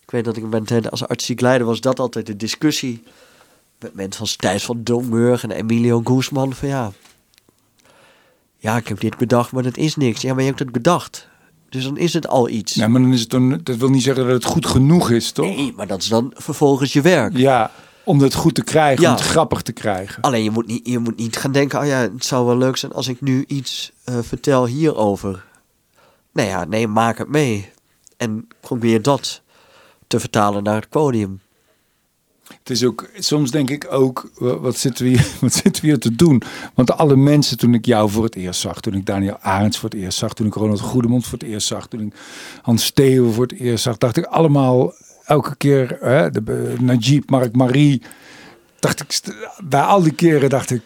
Ik 0.01 0.11
weet 0.11 0.25
dat 0.25 0.37
ik 0.37 0.43
met 0.49 0.91
als 0.91 1.07
artistiek 1.07 1.41
leider 1.41 1.67
was 1.67 1.81
dat 1.81 1.99
altijd 1.99 2.25
de 2.25 2.35
discussie. 2.35 3.03
Met 3.81 3.93
mensen 3.93 4.21
als 4.21 4.35
Thijs 4.35 4.63
van 4.65 4.83
Domburg 4.83 5.43
en 5.43 5.51
Emilio 5.51 6.01
Guzman. 6.03 6.53
Van 6.53 6.67
ja, 6.67 6.91
ja, 8.57 8.77
ik 8.77 8.87
heb 8.87 8.99
dit 8.99 9.17
bedacht, 9.17 9.51
maar 9.51 9.63
dat 9.63 9.77
is 9.77 9.95
niks. 9.95 10.21
Ja, 10.21 10.31
maar 10.33 10.41
je 10.41 10.47
hebt 10.47 10.59
het 10.59 10.71
bedacht. 10.71 11.27
Dus 11.69 11.83
dan 11.83 11.97
is 11.97 12.13
het 12.13 12.27
al 12.27 12.49
iets. 12.49 12.73
Ja, 12.73 12.87
maar 12.87 13.01
dan 13.01 13.13
is 13.13 13.21
het 13.21 13.29
dan, 13.29 13.59
dat 13.63 13.75
wil 13.77 13.89
niet 13.89 14.03
zeggen 14.03 14.23
dat 14.25 14.33
het 14.33 14.45
goed 14.45 14.65
genoeg 14.65 15.09
is, 15.11 15.31
toch? 15.31 15.45
nee, 15.45 15.73
maar 15.75 15.87
dat 15.87 16.01
is 16.01 16.07
dan 16.07 16.31
vervolgens 16.35 16.93
je 16.93 17.01
werk. 17.01 17.37
Ja, 17.37 17.71
om 18.03 18.19
het 18.21 18.33
goed 18.33 18.55
te 18.55 18.63
krijgen, 18.63 19.01
Ja. 19.03 19.09
om 19.09 19.15
het 19.15 19.25
grappig 19.25 19.61
te 19.61 19.71
krijgen. 19.71 20.21
Alleen 20.23 20.43
je 20.43 20.51
moet, 20.51 20.67
niet, 20.67 20.87
je 20.87 20.99
moet 20.99 21.17
niet 21.17 21.37
gaan 21.37 21.51
denken, 21.51 21.79
oh 21.79 21.85
ja, 21.85 21.97
het 21.97 22.25
zou 22.25 22.45
wel 22.45 22.57
leuk 22.57 22.77
zijn 22.77 22.91
als 22.91 23.07
ik 23.07 23.21
nu 23.21 23.43
iets 23.47 23.91
eh, 24.03 24.15
vertel 24.21 24.65
hierover. 24.65 25.45
Nee, 26.33 26.47
ja, 26.47 26.65
nee, 26.65 26.87
maak 26.87 27.17
het 27.17 27.29
mee. 27.29 27.69
En 28.17 28.47
probeer 28.59 29.01
dat 29.01 29.41
te 30.07 30.19
vertalen 30.19 30.63
naar 30.63 30.75
het 30.75 30.89
podium. 30.89 31.41
Het 32.59 32.69
is 32.69 32.83
ook, 32.83 33.09
soms 33.15 33.51
denk 33.51 33.69
ik 33.69 33.87
ook, 33.89 34.31
wa- 34.37 34.59
wat 34.59 34.77
zitten, 34.77 35.03
we 35.05 35.09
hier, 35.11 35.27
wat 35.41 35.53
zitten 35.53 35.81
we 35.81 35.87
hier 35.87 35.99
te 35.99 36.15
doen? 36.15 36.41
Want 36.73 36.91
alle 36.91 37.15
mensen, 37.15 37.57
toen 37.57 37.73
ik 37.73 37.85
jou 37.85 38.09
voor 38.09 38.23
het 38.23 38.35
eerst 38.35 38.59
zag, 38.61 38.81
toen 38.81 38.93
ik 38.93 39.05
Daniel 39.05 39.37
Arends 39.39 39.77
voor 39.77 39.89
het 39.89 39.99
eerst 39.99 40.17
zag, 40.17 40.33
toen 40.33 40.47
ik 40.47 40.53
Ronald 40.53 40.79
Goedemond 40.79 41.25
voor 41.25 41.37
het 41.39 41.47
eerst 41.47 41.67
zag, 41.67 41.87
toen 41.87 41.99
ik 42.01 42.13
Hans 42.61 42.85
Steeuwen 42.85 43.33
voor 43.33 43.43
het 43.47 43.59
eerst 43.59 43.83
zag, 43.83 43.97
dacht 43.97 44.17
ik 44.17 44.25
allemaal, 44.25 44.93
elke 45.25 45.55
keer, 45.55 45.97
hè, 46.01 46.29
de, 46.31 46.75
Najib, 46.79 47.29
Mark 47.29 47.55
Marie, 47.55 48.01
dacht 48.79 48.99
ik, 49.01 49.35
bij 49.63 49.81
al 49.81 50.03
die 50.03 50.13
keren 50.13 50.49
dacht 50.49 50.71
ik, 50.71 50.81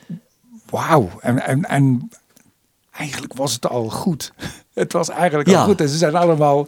wauw. 0.69 1.09
En, 1.19 1.45
en, 1.45 1.63
en 1.63 2.09
eigenlijk 2.91 3.33
was 3.33 3.53
het 3.53 3.67
al 3.67 3.89
goed. 3.89 4.31
Het 4.73 4.93
was 4.93 5.09
eigenlijk 5.09 5.49
Ja. 5.49 5.59
al 5.59 5.65
goed. 5.65 5.81
En 5.81 5.89
ze 5.89 5.97
zijn 5.97 6.15
allemaal 6.15 6.67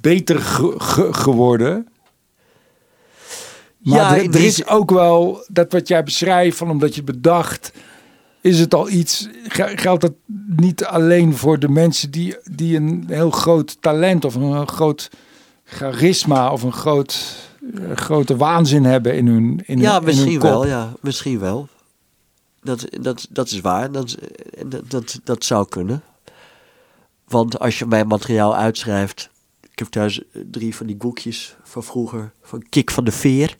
beter 0.00 0.40
ge- 0.40 0.74
ge- 0.78 1.12
geworden. 1.12 1.88
Maar 3.80 3.98
Ja, 3.98 4.16
er, 4.16 4.34
is- 4.44 4.66
ook 4.66 4.90
wel 4.90 5.44
dat 5.48 5.72
wat 5.72 5.88
jij 5.88 6.02
beschrijft, 6.04 6.56
van 6.56 6.70
omdat 6.70 6.94
je 6.94 7.02
bedacht, 7.02 7.72
is 8.40 8.58
het 8.60 8.74
al 8.74 8.88
iets. 8.90 9.28
ge- 9.48 9.72
Geldt 9.76 10.00
dat 10.00 10.12
niet 10.56 10.84
alleen 10.84 11.36
voor 11.36 11.58
de 11.58 11.68
mensen 11.68 12.10
die, 12.10 12.36
die 12.50 12.76
een 12.76 13.04
heel 13.08 13.30
groot 13.30 13.76
talent 13.82 14.24
of 14.24 14.34
een 14.34 14.68
groot 14.68 15.10
charisma 15.64 16.52
of 16.52 16.62
een 16.62 16.72
groot, 16.72 17.36
eh, 17.74 17.96
grote 17.96 18.36
waanzin 18.36 18.84
hebben 18.84 19.16
in 19.16 19.26
hun 19.26 19.62
in 19.66 19.78
ja, 19.78 19.90
hun, 19.92 20.00
in 20.00 20.06
misschien 20.06 20.40
wel, 20.40 20.66
ja, 20.66 20.92
misschien 21.00 21.38
wel. 21.38 21.68
Dat, 22.62 22.86
dat, 23.00 23.26
dat 23.30 23.50
is 23.50 23.60
waar, 23.60 23.92
dat, 23.92 24.16
dat, 24.66 24.90
dat, 24.90 25.20
dat 25.24 25.44
zou 25.44 25.68
kunnen. 25.68 26.02
Want 27.28 27.58
als 27.58 27.78
je 27.78 27.86
mijn 27.86 28.06
materiaal 28.06 28.56
uitschrijft... 28.56 29.30
Ik 29.70 29.78
heb 29.78 29.88
thuis 29.88 30.20
drie 30.50 30.76
van 30.76 30.86
die 30.86 30.96
boekjes 30.96 31.56
van 31.62 31.84
vroeger, 31.84 32.32
van 32.42 32.62
Kik 32.68 32.90
van 32.90 33.04
de 33.04 33.10
Veer. 33.12 33.56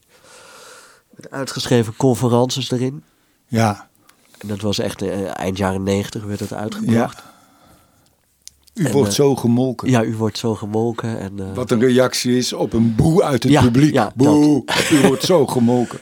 Met 1.20 1.30
uitgeschreven 1.30 1.96
conferences 1.96 2.70
erin. 2.70 3.02
Ja, 3.46 3.88
En 4.38 4.48
dat 4.48 4.60
was 4.60 4.78
echt 4.78 5.02
eh, 5.02 5.38
eind 5.38 5.56
jaren 5.56 5.82
negentig 5.82 6.24
werd 6.24 6.40
het 6.40 6.52
uitgebracht. 6.52 7.22
u 8.74 8.84
En, 8.84 8.92
wordt 8.92 9.08
eh, 9.08 9.14
zo 9.14 9.36
gemolken. 9.36 9.90
Ja, 9.90 10.04
u 10.04 10.16
wordt 10.16 10.38
zo 10.38 10.54
gemolken. 10.54 11.18
En, 11.18 11.40
eh, 11.40 11.54
Wat 11.54 11.70
een 11.70 11.80
reactie 11.80 12.36
is 12.36 12.52
op 12.52 12.72
een 12.72 12.94
boe 12.94 13.22
uit 13.22 13.42
het 13.42 13.52
Ja, 13.52 13.62
publiek. 13.62 13.92
ja, 13.92 14.12
boe, 14.14 14.64
u 14.92 15.00
wordt 15.06 15.22
zo 15.24 15.46
gemolken. 15.46 16.00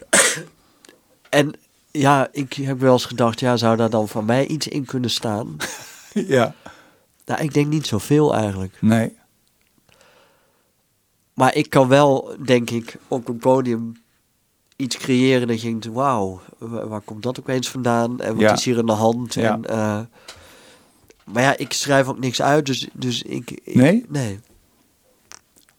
en 1.30 1.52
ja, 1.90 2.28
ik 2.32 2.52
heb 2.52 2.80
wel 2.80 2.92
eens 2.92 3.04
gedacht, 3.04 3.40
ja, 3.40 3.56
zou 3.56 3.76
daar 3.76 3.90
dan 3.90 4.08
van 4.08 4.24
mij 4.24 4.46
iets 4.46 4.68
in 4.68 4.84
kunnen 4.84 5.10
staan? 5.10 5.56
ja, 6.36 6.54
nou, 7.24 7.42
ik 7.42 7.54
denk 7.54 7.66
niet 7.66 7.86
zoveel 7.86 8.34
eigenlijk. 8.34 8.76
nee. 8.80 9.16
Maar 11.34 11.54
ik 11.54 11.70
kan 11.70 11.88
wel, 11.88 12.36
denk 12.44 12.70
ik, 12.70 12.96
op 13.08 13.28
een 13.28 13.38
podium 13.38 13.92
iets 14.78 14.96
creëren 14.96 15.48
dat 15.48 15.60
je 15.60 15.68
denkt, 15.68 15.86
wauw, 15.86 16.40
wa- 16.58 16.86
waar 16.86 17.00
komt 17.00 17.22
dat 17.22 17.38
opeens 17.38 17.68
vandaan? 17.70 18.20
En 18.20 18.32
wat 18.32 18.40
Ja. 18.40 18.52
is 18.52 18.64
hier 18.64 18.78
aan 18.78 18.86
de 18.86 18.92
hand? 18.92 19.34
Ja. 19.34 19.52
En, 19.52 19.64
eh, 19.64 20.00
maar 21.24 21.42
ja, 21.42 21.56
ik 21.56 21.72
schrijf 21.72 22.06
ook 22.08 22.18
niks 22.18 22.42
uit, 22.42 22.66
dus, 22.66 22.88
dus 22.92 23.22
ik, 23.22 23.50
ik- 23.50 23.74
Nee? 23.74 24.04
Nee. 24.08 24.40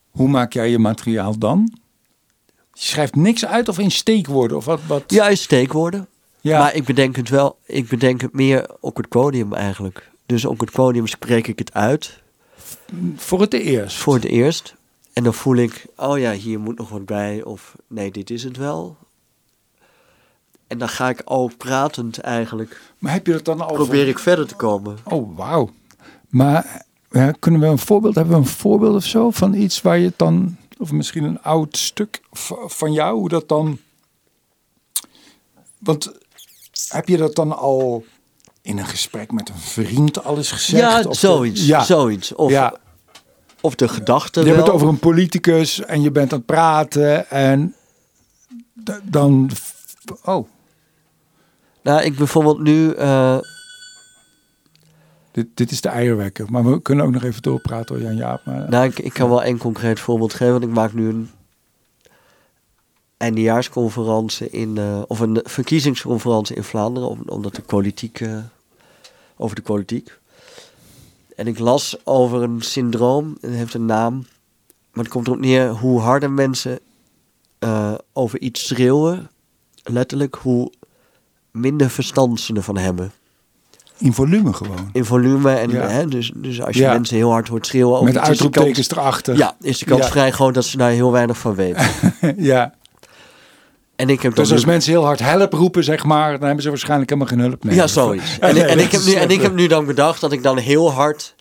Hoe 0.09 0.27
maak 0.27 0.53
jij 0.53 0.69
je 0.69 0.79
materiaal 0.79 1.37
dan? 1.37 1.71
Je 2.73 2.85
schrijft 2.85 3.15
niks 3.15 3.45
uit 3.45 3.69
of 3.69 3.79
in 3.79 3.91
steekwoorden? 3.91 4.57
Of 4.57 4.65
wat, 4.65 4.79
wat? 4.87 5.03
Ja, 5.07 5.27
in 5.29 5.37
steekwoorden. 5.37 6.07
Ja. 6.41 6.59
Maar 6.59 6.75
ik 6.75 6.83
bedenk 6.85 7.15
het 7.15 7.29
wel, 7.29 7.57
ik 7.65 7.87
bedenk 7.87 8.21
het 8.21 8.33
meer 8.33 8.69
op 8.79 8.95
het 8.95 9.09
podium 9.09 9.53
eigenlijk. 9.53 10.09
Dus 10.25 10.45
op 10.45 10.59
het 10.59 10.71
podium 10.71 11.07
spreek 11.07 11.47
ik 11.47 11.59
het 11.59 11.73
uit 11.73 12.21
Voor 13.15 13.41
het 13.41 13.53
eerst. 13.53 13.97
voor 13.97 14.13
het 14.13 14.25
eerst. 14.25 14.75
En 15.19 15.25
dan 15.25 15.33
voel 15.33 15.55
ik, 15.55 15.85
oh 15.95 16.17
ja, 16.17 16.31
hier 16.31 16.59
moet 16.59 16.77
nog 16.77 16.89
wat 16.89 17.05
bij. 17.05 17.43
Of 17.43 17.75
nee, 17.87 18.11
dit 18.11 18.29
is 18.29 18.43
het 18.43 18.57
wel. 18.57 18.97
En 20.67 20.77
dan 20.77 20.89
ga 20.89 21.09
ik 21.09 21.21
al 21.21 21.51
pratend 21.57 22.19
eigenlijk, 22.19 22.81
Maar 22.97 23.11
heb 23.11 23.25
je 23.25 23.31
dat 23.31 23.45
dan 23.45 23.61
al... 23.61 23.73
probeer 23.73 24.07
ik 24.07 24.19
verder 24.19 24.47
te 24.47 24.55
komen. 24.55 24.97
Oh, 25.03 25.37
wauw. 25.37 25.69
Maar 26.29 26.85
ja, 27.11 27.31
kunnen 27.39 27.61
we 27.61 27.67
een 27.67 27.79
voorbeeld, 27.79 28.15
hebben 28.15 28.33
we 28.33 28.39
een 28.39 28.47
voorbeeld 28.47 28.95
of 28.95 29.03
zo 29.03 29.31
van 29.31 29.53
iets 29.53 29.81
waar 29.81 29.97
je 29.97 30.05
het 30.05 30.17
dan, 30.17 30.57
of 30.77 30.91
misschien 30.91 31.23
een 31.23 31.41
oud 31.41 31.77
stuk 31.77 32.21
van 32.67 32.93
jou, 32.93 33.17
hoe 33.17 33.29
dat 33.29 33.47
dan... 33.47 33.79
Want 35.79 36.11
heb 36.87 37.07
je 37.07 37.17
dat 37.17 37.35
dan 37.35 37.57
al 37.57 38.05
in 38.61 38.77
een 38.77 38.87
gesprek 38.87 39.31
met 39.31 39.49
een 39.49 39.59
vriend 39.59 40.23
alles 40.23 40.51
gezegd? 40.51 41.03
Ja, 41.03 41.09
Of 41.09 41.17
zoiets. 41.17 41.65
Ja. 41.65 41.83
zoiets. 41.83 42.35
Of, 42.35 42.51
ja. 42.51 42.73
Of 43.61 43.75
de 43.75 43.87
gedachte 43.87 44.39
Je 44.39 44.45
wel. 44.45 44.55
hebt 44.55 44.65
het 44.67 44.75
over 44.75 44.87
een 44.87 44.99
politicus 44.99 45.85
en 45.85 46.01
je 46.01 46.11
bent 46.11 46.31
aan 46.31 46.37
het 46.37 46.47
praten 46.47 47.29
en 47.29 47.75
dan... 49.03 49.49
Oh, 50.23 50.47
Nou, 51.83 52.01
ik 52.01 52.15
bijvoorbeeld 52.17 52.59
nu... 52.59 52.91
eh, 52.91 53.37
dit, 55.31 55.47
dit 55.53 55.71
is 55.71 55.81
de 55.81 55.89
eierwekker. 55.89 56.45
Maar 56.51 56.71
we 56.71 56.81
kunnen 56.81 57.05
ook 57.05 57.11
nog 57.11 57.23
even 57.23 57.41
doorpraten 57.41 57.95
hoor, 57.95 58.03
Jan-Jaap. 58.03 58.45
Maar... 58.45 58.69
Nou, 58.69 58.85
ik, 58.85 58.99
ik 58.99 59.13
kan 59.13 59.29
wel 59.29 59.43
één 59.43 59.57
concreet 59.57 59.99
voorbeeld 59.99 60.33
geven. 60.33 60.51
Want 60.51 60.63
ik 60.63 60.69
maak 60.69 60.93
nu 60.93 61.09
een 61.09 61.29
eindejaarsconferentie 63.17 64.49
in, 64.49 64.77
eh, 64.77 65.01
of 65.07 65.19
een 65.19 65.39
verkiezingsconferentie 65.43 66.55
in 66.55 66.63
Vlaanderen, 66.63 67.09
om, 67.09 67.21
omdat 67.25 67.55
de 67.55 67.61
politiek, 67.61 68.21
over 69.37 69.55
de 69.55 69.61
politiek. 69.61 70.18
En 71.39 71.47
ik 71.47 71.59
las 71.59 71.97
over 72.03 72.41
een 72.41 72.61
syndroom, 72.61 73.37
het 73.41 73.51
heeft 73.51 73.73
een 73.73 73.85
naam, 73.85 74.13
maar 74.93 75.03
het 75.03 75.13
komt 75.13 75.27
erop 75.27 75.39
neer 75.39 75.69
hoe 75.69 75.99
harder 75.99 76.31
mensen 76.31 76.79
eh, 77.59 77.93
over 78.13 78.39
iets 78.39 78.67
schreeuwen, 78.67 79.29
letterlijk, 79.83 80.35
hoe 80.35 80.71
minder 81.51 81.89
verstand 81.89 82.39
ze 82.39 82.53
ervan 82.53 82.77
hebben. 82.77 83.11
In 83.97 84.13
volume 84.13 84.53
gewoon. 84.53 84.89
In 84.93 85.05
volume 85.05 85.51
en 85.53 85.69
Ja. 85.69 85.87
hè, 85.87 86.07
dus, 86.07 86.31
dus 86.35 86.61
als 86.61 86.75
je 86.75 86.81
Ja. 86.81 86.91
mensen 86.93 87.15
heel 87.15 87.31
hard 87.31 87.47
hoort 87.47 87.65
schreeuwen 87.67 87.93
over 87.99 88.13
Met 88.13 88.15
iets, 88.15 88.29
is 88.29 88.37
de 88.37 88.43
kans- 88.43 88.55
uitroeptekens 88.55 88.91
erachter. 88.91 89.37
ja, 89.37 89.55
is 89.61 89.77
de 89.79 89.85
kans 89.85 90.05
Ja. 90.05 90.11
vrij 90.11 90.31
groot 90.31 90.53
dat 90.53 90.65
ze 90.65 90.77
daar 90.77 90.91
heel 90.91 91.11
weinig 91.11 91.37
van 91.37 91.55
weten. 91.55 91.87
ja. 92.37 92.73
En 93.99 94.09
ik 94.09 94.21
heb 94.21 94.35
Dus 94.35 94.51
als 94.51 94.61
nu- 94.65 94.71
mensen 94.71 94.91
heel 94.91 95.03
hard 95.05 95.19
help 95.19 95.53
roepen, 95.53 95.83
zeg 95.83 96.03
maar, 96.05 96.31
dan 96.31 96.43
hebben 96.45 96.63
ze 96.63 96.69
waarschijnlijk 96.69 97.09
helemaal 97.09 97.31
geen 97.33 97.39
hulp 97.45 97.63
meer. 97.63 97.73
Ja, 97.75 97.87
zoiets. 97.87 98.37
En, 98.39 98.79
ik 98.79 98.91
heb 98.91 99.01
nu, 99.05 99.13
en 99.13 99.29
ik 99.29 99.41
heb 99.41 99.53
nu 99.53 99.67
dan 99.67 99.85
bedacht 99.85 100.21
dat 100.21 100.31
ik 100.31 100.43
dan 100.43 100.57
heel 100.57 100.91
hard 100.91 101.35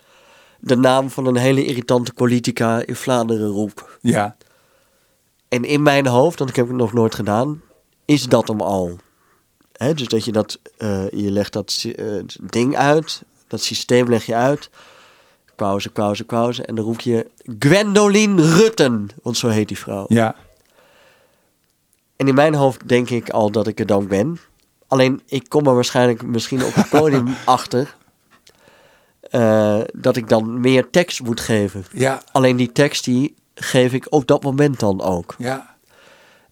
de 0.59 0.75
naam 0.75 1.09
van 1.09 1.25
een 1.25 1.35
hele 1.35 1.65
irritante 1.65 2.13
politica 2.13 2.81
in 2.85 2.95
Vlaanderen 2.95 3.47
roep. 3.47 3.97
Ja, 4.01 4.35
En 5.47 5.63
in 5.65 5.83
mijn 5.83 6.07
hoofd, 6.07 6.37
want 6.39 6.49
ik 6.49 6.55
heb 6.55 6.67
het 6.67 6.75
nog 6.75 6.93
nooit 6.93 7.15
gedaan, 7.15 7.61
is 8.05 8.23
dat 8.25 8.47
hem 8.47 8.61
al. 8.61 8.97
Hè, 9.73 9.93
dus 9.93 10.07
dat 10.07 10.25
je 10.25 10.31
dat, 10.31 10.59
eh, 10.77 11.09
je 11.09 11.31
legt 11.31 11.53
dat 11.53 11.85
eh, 11.95 12.05
ding 12.41 12.75
uit, 12.77 13.21
dat 13.47 13.61
systeem 13.61 14.09
leg 14.09 14.25
je 14.25 14.35
uit. 14.35 14.69
Pauze, 15.55 15.89
pauze, 15.89 16.23
pauze. 16.23 16.63
En 16.65 16.75
dan 16.75 16.85
roep 16.85 16.99
je 17.01 17.27
Gwendoline 17.59 18.53
Rutten, 18.55 19.09
want 19.23 19.37
zo 19.37 19.47
heet 19.47 19.67
die 19.67 19.77
vrouw. 19.77 20.05
ja. 20.07 20.35
En 22.19 22.27
in 22.27 22.35
mijn 22.35 22.53
hoofd 22.55 22.87
denk 22.87 23.09
ik 23.09 23.29
al 23.29 23.51
dat 23.51 23.67
ik 23.67 23.79
er 23.79 23.85
dan 23.85 24.07
ben. 24.07 24.39
Alleen 24.87 25.21
ik 25.25 25.49
kom 25.49 25.67
er 25.67 25.73
waarschijnlijk 25.73 26.23
misschien 26.25 26.63
op 26.63 26.73
het 26.73 26.89
podium 26.99 27.27
achter. 27.45 27.95
eh, 29.21 29.79
dat 29.93 30.15
ik 30.15 30.29
dan 30.29 30.59
meer 30.59 30.89
tekst 30.89 31.21
moet 31.23 31.39
geven. 31.39 31.85
Ja, 31.91 32.21
Alleen 32.31 32.55
die 32.55 32.71
tekst 32.71 33.03
die 33.05 33.35
geef 33.55 33.93
ik 33.93 34.05
op 34.09 34.27
dat 34.27 34.43
moment 34.43 34.79
dan 34.79 35.01
ook. 35.01 35.35
ja. 35.37 35.77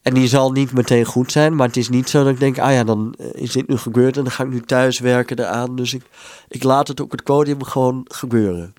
En 0.01 0.13
die 0.13 0.27
zal 0.27 0.51
niet 0.51 0.71
meteen 0.73 1.05
goed 1.05 1.31
zijn. 1.31 1.55
Maar 1.55 1.67
het 1.67 1.77
is 1.77 1.89
niet 1.89 2.09
zo 2.09 2.23
dat 2.23 2.33
ik 2.33 2.39
denk, 2.39 2.59
ah 2.59 2.71
ja, 2.71 2.83
dan 2.83 3.15
eh, 3.19 3.27
is 3.33 3.51
dit 3.51 3.67
nu 3.67 3.77
gebeurd. 3.77 4.17
En 4.17 4.23
dan 4.23 4.31
ga 4.31 4.43
ik 4.43 4.49
nu 4.49 4.61
thuis 4.61 4.99
werken 4.99 5.39
eraan. 5.39 5.75
Dus 5.75 5.93
ik, 5.93 6.01
ik 6.47 6.63
laat 6.63 6.87
het 6.87 6.99
op 6.99 7.11
het 7.11 7.23
podium 7.23 7.63
gewoon 7.63 8.01
gebeuren. 8.07 8.73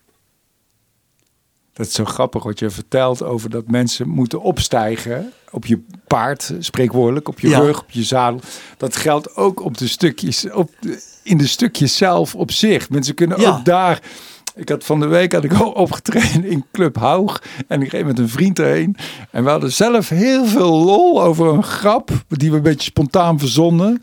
Dat 1.79 1.87
is 1.87 1.93
zo 1.93 2.05
grappig 2.05 2.43
wat 2.43 2.59
je 2.59 2.71
vertelt 2.71 3.23
over 3.23 3.51
dat 3.51 3.69
mensen 3.71 4.09
moeten 4.09 4.41
opstijgen 4.43 5.33
op 5.51 5.67
je 5.67 5.81
paard, 6.07 6.53
spreekwoordelijk, 6.59 7.29
op 7.29 7.41
je 7.41 7.49
Ja. 7.49 7.59
rug, 7.59 7.81
op 7.81 7.91
je 7.91 8.03
zadel. 8.03 8.41
Dat 8.77 8.97
geldt 8.97 9.37
ook 9.37 9.65
op 9.65 9.79
de 9.79 9.89
stukjes, 9.89 10.51
op 10.53 10.71
de, 10.81 11.03
in 11.23 11.39
de 11.39 11.47
stukjes 11.47 11.97
zelf 11.97 12.35
op 12.35 12.51
zich. 12.51 12.91
Mensen 12.91 13.15
kunnen 13.15 13.41
Ja. 13.41 13.51
ook 13.51 13.65
daar. 13.65 14.01
Ik 14.55 14.69
had 14.69 14.85
van 14.85 15.01
de 15.01 15.07
week 15.07 15.33
had 15.33 15.45
ik 15.45 15.53
al 15.53 15.71
opgetreden 15.71 16.45
in 16.45 16.65
Club 16.73 16.97
Haug 16.97 17.43
en 17.69 17.83
ik 17.83 17.89
ging 17.91 18.07
met 18.07 18.19
een 18.19 18.29
vriend 18.29 18.59
erheen. 18.59 18.97
En 19.31 19.45
we 19.45 19.51
hadden 19.51 19.73
zelf 19.73 20.09
heel 20.09 20.45
veel 20.47 20.71
lol 20.85 21.23
over 21.23 21.47
een 21.47 21.63
grap 21.63 22.11
die 22.29 22.51
we 22.51 22.57
een 22.57 22.63
beetje 22.63 22.91
spontaan 22.91 23.39
verzonnen. 23.39 24.03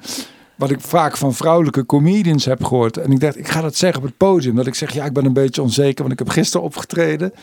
Wat 0.55 0.71
ik 0.71 0.81
vaak 0.81 1.17
van 1.17 1.33
vrouwelijke 1.33 1.85
comedians 1.85 2.45
heb 2.45 2.63
gehoord. 2.63 2.97
En 2.97 3.11
ik 3.11 3.19
dacht, 3.19 3.37
ik 3.37 3.47
ga 3.47 3.61
dat 3.61 3.75
zeggen 3.75 3.99
op 4.01 4.05
het 4.05 4.17
podium. 4.17 4.55
Dat 4.55 4.67
ik 4.67 4.75
zeg, 4.75 4.93
ja, 4.93 5.05
ik 5.05 5.13
ben 5.13 5.25
een 5.25 5.33
beetje 5.33 5.61
onzeker, 5.61 6.01
want 6.01 6.11
ik 6.11 6.19
heb 6.19 6.29
gisteren 6.29 6.65
opgetreden. 6.65 7.33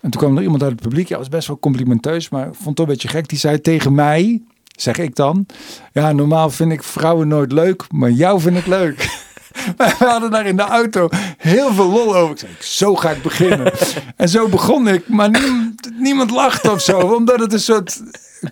En 0.00 0.10
toen 0.10 0.20
kwam 0.20 0.36
er 0.36 0.42
iemand 0.42 0.62
uit 0.62 0.70
het 0.72 0.80
publiek. 0.80 1.08
Ja, 1.08 1.18
was 1.18 1.28
best 1.28 1.48
wel 1.48 1.58
complimenteus, 1.58 2.28
maar 2.28 2.46
ik 2.46 2.54
vond 2.54 2.64
het 2.66 2.76
toch 2.76 2.86
een 2.86 2.92
beetje 2.92 3.08
gek. 3.08 3.28
Die 3.28 3.38
zei 3.38 3.60
tegen 3.60 3.94
mij, 3.94 4.42
zeg 4.76 4.98
ik 4.98 5.14
dan. 5.14 5.46
Ja, 5.92 6.12
normaal 6.12 6.50
vind 6.50 6.72
ik 6.72 6.82
vrouwen 6.82 7.28
nooit 7.28 7.52
leuk, 7.52 7.84
maar 7.92 8.10
jou 8.10 8.40
vind 8.40 8.56
ik 8.56 8.66
leuk. 8.66 9.08
We 9.76 9.94
hadden 9.98 10.30
daar 10.30 10.46
in 10.46 10.56
de 10.56 10.62
auto 10.62 11.08
heel 11.36 11.72
veel 11.74 11.90
lol 11.90 12.16
over. 12.16 12.30
Ik 12.30 12.38
zei, 12.38 12.52
zo 12.60 12.96
ga 12.96 13.10
ik 13.10 13.22
beginnen. 13.22 13.72
en 14.16 14.28
zo 14.28 14.48
begon 14.48 14.88
ik, 14.88 15.08
maar 15.08 15.30
niemand, 15.30 15.90
niemand 15.98 16.30
lacht 16.30 16.68
of 16.70 16.80
zo. 16.80 16.98
Omdat 16.98 17.40
het 17.40 17.52
een 17.52 17.60
soort 17.60 18.02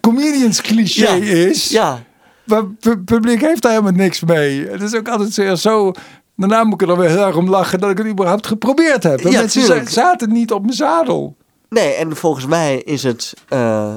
comedians 0.01 0.61
cliché 0.61 1.11
Ja. 1.13 1.25
is. 1.25 1.69
Ja, 1.69 2.03
Maar 2.49 2.63
het 2.81 3.05
publiek 3.05 3.41
heeft 3.41 3.63
daar 3.63 3.71
helemaal 3.73 3.93
niks 3.93 4.25
mee. 4.25 4.67
Het 4.69 4.83
is 4.83 4.95
ook 4.95 5.09
altijd 5.09 5.33
zo- 5.33 5.55
zo... 5.55 5.93
Daarna 6.37 6.65
moet 6.65 6.75
ik 6.75 6.81
er 6.81 6.87
dan 6.87 6.99
weer 6.99 7.09
heel 7.11 7.27
erg 7.27 7.37
om 7.37 7.49
lachen 7.51 7.79
dat 7.79 7.91
ik 7.91 7.99
het 7.99 8.07
überhaupt 8.07 8.47
geprobeerd 8.47 9.03
heb. 9.03 9.21
Ja, 9.21 9.31
mensen 9.31 9.63
tuurlijk. 9.63 9.89
zaten 9.89 10.33
niet 10.33 10.53
op 10.53 10.63
mijn 10.63 10.73
zadel. 10.77 11.37
nee, 11.69 11.93
en 11.93 12.17
volgens 12.17 12.47
mij 12.47 12.77
is 12.79 13.03
het 13.03 13.35
eh, 13.49 13.95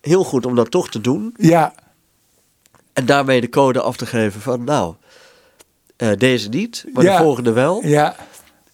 heel 0.00 0.24
goed 0.24 0.46
om 0.46 0.54
dat 0.54 0.70
toch 0.70 0.88
te 0.90 1.00
doen. 1.00 1.34
Ja, 1.36 1.72
En 2.92 3.06
daarmee 3.06 3.40
de 3.40 3.48
code 3.48 3.80
af 3.80 3.96
te 3.96 4.06
geven 4.06 4.40
van, 4.40 4.64
nou, 4.64 4.94
eh, 5.96 6.08
deze 6.18 6.48
niet, 6.48 6.84
maar 6.92 7.04
Ja. 7.04 7.16
de 7.16 7.22
volgende 7.22 7.52
wel. 7.52 7.80
ja, 7.86 8.14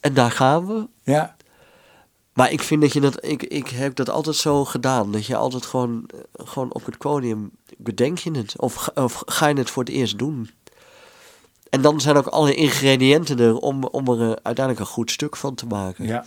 En 0.00 0.14
daar 0.14 0.30
gaan 0.30 0.66
we. 0.66 0.86
ja. 1.02 1.36
Maar 2.34 2.50
ik 2.52 2.62
vind 2.62 2.80
dat 2.80 2.92
je 2.92 3.00
dat, 3.00 3.24
ik, 3.24 3.42
ik 3.42 3.68
heb 3.68 3.94
dat 3.94 4.08
altijd 4.10 4.36
zo 4.36 4.64
gedaan. 4.64 5.12
Dat 5.12 5.26
je 5.26 5.36
altijd 5.36 5.64
gewoon, 5.66 6.06
eh, 6.06 6.46
gewoon 6.46 6.72
op 6.74 6.84
het 6.84 6.98
podium 6.98 7.50
bedenk 7.78 8.18
je 8.18 8.30
het. 8.30 8.58
Of, 8.60 8.74
ga- 8.74 9.02
of 9.02 9.22
ga 9.26 9.46
je 9.46 9.54
het 9.54 9.70
voor 9.70 9.82
het 9.84 9.92
eerst 9.92 10.18
doen. 10.18 10.50
En 11.70 11.82
dan 11.82 12.00
zijn 12.00 12.16
ook 12.16 12.26
alle 12.26 12.54
ingrediënten 12.54 13.38
er 13.38 13.56
om, 13.56 13.84
om 13.84 14.08
er 14.08 14.20
eh, 14.20 14.26
uiteindelijk 14.42 14.78
een 14.78 14.92
goed 14.92 15.10
stuk 15.10 15.36
van 15.36 15.54
te 15.54 15.66
maken. 15.66 16.06
ja. 16.06 16.24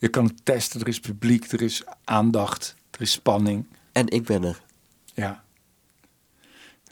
Je 0.00 0.08
kan 0.08 0.24
het 0.24 0.44
testen, 0.44 0.80
er 0.80 0.88
is 0.88 1.00
publiek, 1.00 1.52
er 1.52 1.62
is 1.62 1.82
aandacht, 2.04 2.74
er 2.90 3.00
is 3.00 3.12
spanning. 3.12 3.66
En 3.92 4.08
ik 4.08 4.24
ben 4.24 4.44
er. 4.44 4.62
Ja. 5.14 5.44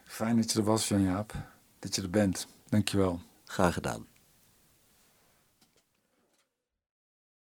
Fijn 0.04 0.36
dat 0.36 0.52
je 0.52 0.58
er 0.58 0.64
was, 0.64 0.88
Jan-Jaap. 0.88 1.34
Dat 1.78 1.94
je 1.94 2.02
er 2.02 2.10
bent. 2.10 2.46
Dankjewel. 2.68 3.20
Graag 3.44 3.74
gedaan. 3.74 4.06